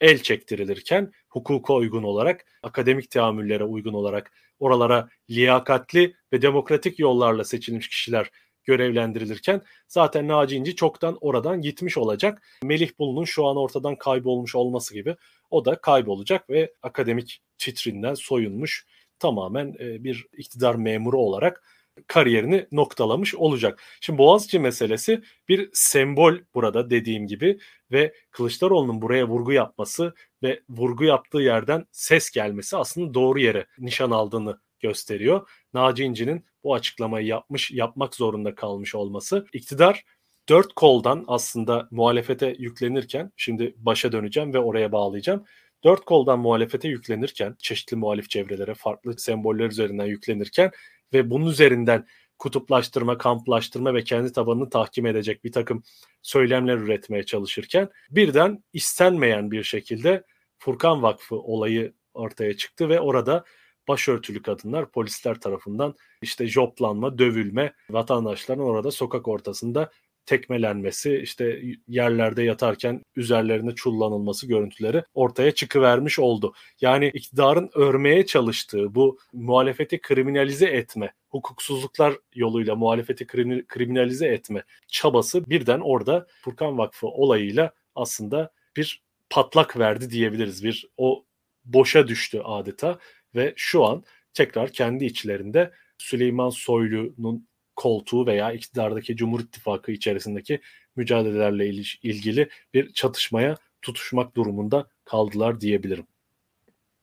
el 0.00 0.18
çektirilirken 0.18 1.12
hukuka 1.28 1.74
uygun 1.74 2.02
olarak, 2.02 2.44
akademik 2.62 3.10
teamüllere 3.10 3.64
uygun 3.64 3.94
olarak 3.94 4.32
oralara 4.58 5.08
liyakatli 5.30 6.14
ve 6.32 6.42
demokratik 6.42 6.98
yollarla 6.98 7.44
seçilmiş 7.44 7.88
kişiler 7.88 8.30
görevlendirilirken 8.64 9.62
zaten 9.88 10.28
Naci 10.28 10.56
İnci 10.56 10.76
çoktan 10.76 11.18
oradan 11.20 11.60
gitmiş 11.60 11.98
olacak. 11.98 12.42
Melih 12.64 12.90
Bulu'nun 12.98 13.24
şu 13.24 13.46
an 13.46 13.56
ortadan 13.56 13.96
kaybolmuş 13.96 14.54
olması 14.54 14.94
gibi 14.94 15.16
o 15.50 15.64
da 15.64 15.80
kaybolacak 15.80 16.50
ve 16.50 16.74
akademik 16.82 17.42
titrinden 17.58 18.14
soyunmuş 18.14 18.86
tamamen 19.20 19.74
bir 19.74 20.26
iktidar 20.38 20.74
memuru 20.74 21.18
olarak 21.18 21.62
kariyerini 22.06 22.66
noktalamış 22.72 23.34
olacak. 23.34 23.82
Şimdi 24.00 24.18
Boğaziçi 24.18 24.58
meselesi 24.58 25.22
bir 25.48 25.70
sembol 25.72 26.34
burada 26.54 26.90
dediğim 26.90 27.26
gibi 27.26 27.58
ve 27.92 28.14
Kılıçdaroğlu'nun 28.30 29.02
buraya 29.02 29.28
vurgu 29.28 29.52
yapması 29.52 30.14
ve 30.42 30.60
vurgu 30.68 31.04
yaptığı 31.04 31.38
yerden 31.38 31.86
ses 31.92 32.30
gelmesi 32.30 32.76
aslında 32.76 33.14
doğru 33.14 33.40
yere 33.40 33.66
nişan 33.78 34.10
aldığını 34.10 34.60
gösteriyor. 34.80 35.48
Naci 35.74 36.04
İnci'nin 36.04 36.44
bu 36.64 36.74
açıklamayı 36.74 37.26
yapmış, 37.26 37.70
yapmak 37.70 38.14
zorunda 38.14 38.54
kalmış 38.54 38.94
olması. 38.94 39.46
İktidar 39.52 40.04
dört 40.48 40.72
koldan 40.72 41.24
aslında 41.28 41.88
muhalefete 41.90 42.56
yüklenirken, 42.58 43.32
şimdi 43.36 43.74
başa 43.76 44.12
döneceğim 44.12 44.54
ve 44.54 44.58
oraya 44.58 44.92
bağlayacağım. 44.92 45.44
Dört 45.84 46.04
koldan 46.04 46.38
muhalefete 46.38 46.88
yüklenirken, 46.88 47.56
çeşitli 47.58 47.96
muhalif 47.96 48.30
çevrelere 48.30 48.74
farklı 48.74 49.18
semboller 49.18 49.70
üzerinden 49.70 50.06
yüklenirken 50.06 50.70
ve 51.12 51.30
bunun 51.30 51.46
üzerinden 51.46 52.06
kutuplaştırma, 52.38 53.18
kamplaştırma 53.18 53.94
ve 53.94 54.04
kendi 54.04 54.32
tabanını 54.32 54.70
tahkim 54.70 55.06
edecek 55.06 55.44
bir 55.44 55.52
takım 55.52 55.82
söylemler 56.22 56.76
üretmeye 56.76 57.26
çalışırken 57.26 57.88
birden 58.10 58.64
istenmeyen 58.72 59.50
bir 59.50 59.62
şekilde 59.62 60.24
Furkan 60.58 61.02
Vakfı 61.02 61.36
olayı 61.36 61.94
ortaya 62.14 62.56
çıktı 62.56 62.88
ve 62.88 63.00
orada 63.00 63.44
başörtülü 63.88 64.42
kadınlar 64.42 64.90
polisler 64.90 65.40
tarafından 65.40 65.94
işte 66.22 66.46
joplanma, 66.46 67.18
dövülme, 67.18 67.72
vatandaşların 67.90 68.64
orada 68.64 68.90
sokak 68.90 69.28
ortasında 69.28 69.90
tekmelenmesi, 70.26 71.16
işte 71.16 71.62
yerlerde 71.88 72.42
yatarken 72.42 73.02
üzerlerine 73.16 73.74
çullanılması 73.74 74.46
görüntüleri 74.46 75.04
ortaya 75.14 75.50
çıkıvermiş 75.50 76.18
oldu. 76.18 76.54
Yani 76.80 77.10
iktidarın 77.14 77.70
örmeye 77.74 78.26
çalıştığı 78.26 78.94
bu 78.94 79.18
muhalefeti 79.32 80.00
kriminalize 80.00 80.66
etme, 80.66 81.12
hukuksuzluklar 81.28 82.14
yoluyla 82.34 82.76
muhalefeti 82.76 83.26
kriminalize 83.66 84.26
etme 84.26 84.62
çabası 84.88 85.50
birden 85.50 85.80
orada 85.80 86.26
Furkan 86.42 86.78
Vakfı 86.78 87.06
olayıyla 87.06 87.72
aslında 87.94 88.52
bir 88.76 89.02
patlak 89.30 89.78
verdi 89.78 90.10
diyebiliriz. 90.10 90.64
Bir 90.64 90.88
o 90.96 91.24
boşa 91.64 92.08
düştü 92.08 92.40
adeta 92.44 92.98
ve 93.34 93.52
şu 93.56 93.84
an 93.84 94.04
tekrar 94.34 94.72
kendi 94.72 95.04
içlerinde 95.04 95.72
Süleyman 95.98 96.50
Soylu'nun 96.50 97.48
koltuğu 97.80 98.26
veya 98.26 98.52
iktidardaki 98.52 99.16
Cumhur 99.16 99.40
İttifakı 99.40 99.92
içerisindeki 99.92 100.60
mücadelelerle 100.96 101.68
ilgili 102.02 102.48
bir 102.74 102.92
çatışmaya 102.92 103.56
tutuşmak 103.82 104.36
durumunda 104.36 104.86
kaldılar 105.04 105.60
diyebilirim. 105.60 106.06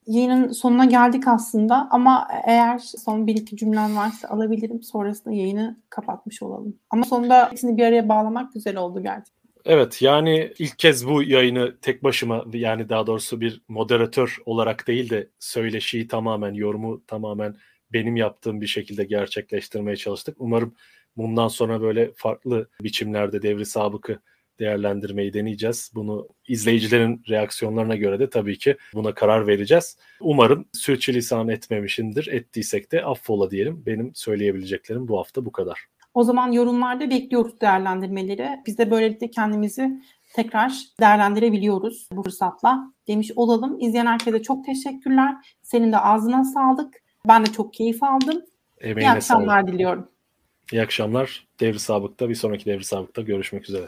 Yayının 0.07 0.51
sonuna 0.51 0.85
geldik 0.85 1.27
aslında 1.27 1.87
ama 1.91 2.27
eğer 2.45 2.77
son 2.77 3.27
bir 3.27 3.35
iki 3.35 3.57
cümlen 3.57 3.95
varsa 3.95 4.27
alabilirim. 4.27 4.83
Sonrasında 4.83 5.33
yayını 5.33 5.81
kapatmış 5.89 6.41
olalım. 6.41 6.75
Ama 6.89 7.03
sonunda 7.03 7.51
hepsini 7.51 7.77
bir 7.77 7.83
araya 7.83 8.09
bağlamak 8.09 8.53
güzel 8.53 8.77
oldu 8.77 9.03
gerçekten. 9.03 9.37
Evet 9.65 10.01
yani 10.01 10.53
ilk 10.59 10.79
kez 10.79 11.07
bu 11.07 11.23
yayını 11.23 11.77
tek 11.81 12.03
başıma 12.03 12.45
yani 12.53 12.89
daha 12.89 13.07
doğrusu 13.07 13.41
bir 13.41 13.61
moderatör 13.67 14.37
olarak 14.45 14.87
değil 14.87 15.09
de 15.09 15.29
söyleşiyi 15.39 16.07
tamamen, 16.07 16.53
yorumu 16.53 17.05
tamamen 17.07 17.55
benim 17.93 18.15
yaptığım 18.15 18.61
bir 18.61 18.67
şekilde 18.67 19.03
gerçekleştirmeye 19.03 19.97
çalıştık. 19.97 20.35
Umarım 20.39 20.75
bundan 21.17 21.47
sonra 21.47 21.81
böyle 21.81 22.11
farklı 22.15 22.69
biçimlerde 22.81 23.41
devri 23.41 23.65
sabıkı 23.65 24.19
değerlendirmeyi 24.59 25.33
deneyeceğiz. 25.33 25.91
Bunu 25.95 26.27
izleyicilerin 26.47 27.23
reaksiyonlarına 27.29 27.95
göre 27.95 28.19
de 28.19 28.29
tabii 28.29 28.57
ki 28.57 28.77
buna 28.93 29.13
karar 29.13 29.47
vereceğiz. 29.47 29.97
Umarım 30.19 30.65
sürçülisan 30.73 31.47
etmemişindir. 31.47 32.27
Ettiysek 32.27 32.91
de 32.91 33.03
affola 33.03 33.51
diyelim. 33.51 33.83
Benim 33.85 34.11
söyleyebileceklerim 34.15 35.07
bu 35.07 35.19
hafta 35.19 35.45
bu 35.45 35.51
kadar. 35.51 35.79
O 36.13 36.23
zaman 36.23 36.51
yorumlarda 36.51 37.09
bekliyoruz 37.09 37.61
değerlendirmeleri. 37.61 38.49
Biz 38.65 38.77
de 38.77 38.91
böylelikle 38.91 39.31
kendimizi 39.31 40.01
tekrar 40.35 40.73
değerlendirebiliyoruz 40.99 42.09
bu 42.11 42.23
fırsatla 42.23 42.93
demiş 43.07 43.31
olalım. 43.35 43.79
İzleyen 43.79 44.05
herkese 44.05 44.43
çok 44.43 44.65
teşekkürler. 44.65 45.35
Senin 45.61 45.91
de 45.91 45.97
ağzına 45.97 46.43
sağlık. 46.43 47.06
Ben 47.27 47.45
de 47.45 47.51
çok 47.51 47.73
keyif 47.73 48.03
aldım. 48.03 48.41
Emeğine 48.81 49.11
İyi 49.11 49.15
akşamlar 49.17 49.61
sağlık. 49.61 49.73
diliyorum. 49.73 50.07
İyi 50.71 50.81
akşamlar. 50.81 51.47
Devri 51.59 51.79
Sabık'ta 51.79 52.29
bir 52.29 52.35
sonraki 52.35 52.65
Devri 52.65 52.83
Sabık'ta 52.83 53.21
görüşmek 53.21 53.69
üzere. 53.69 53.87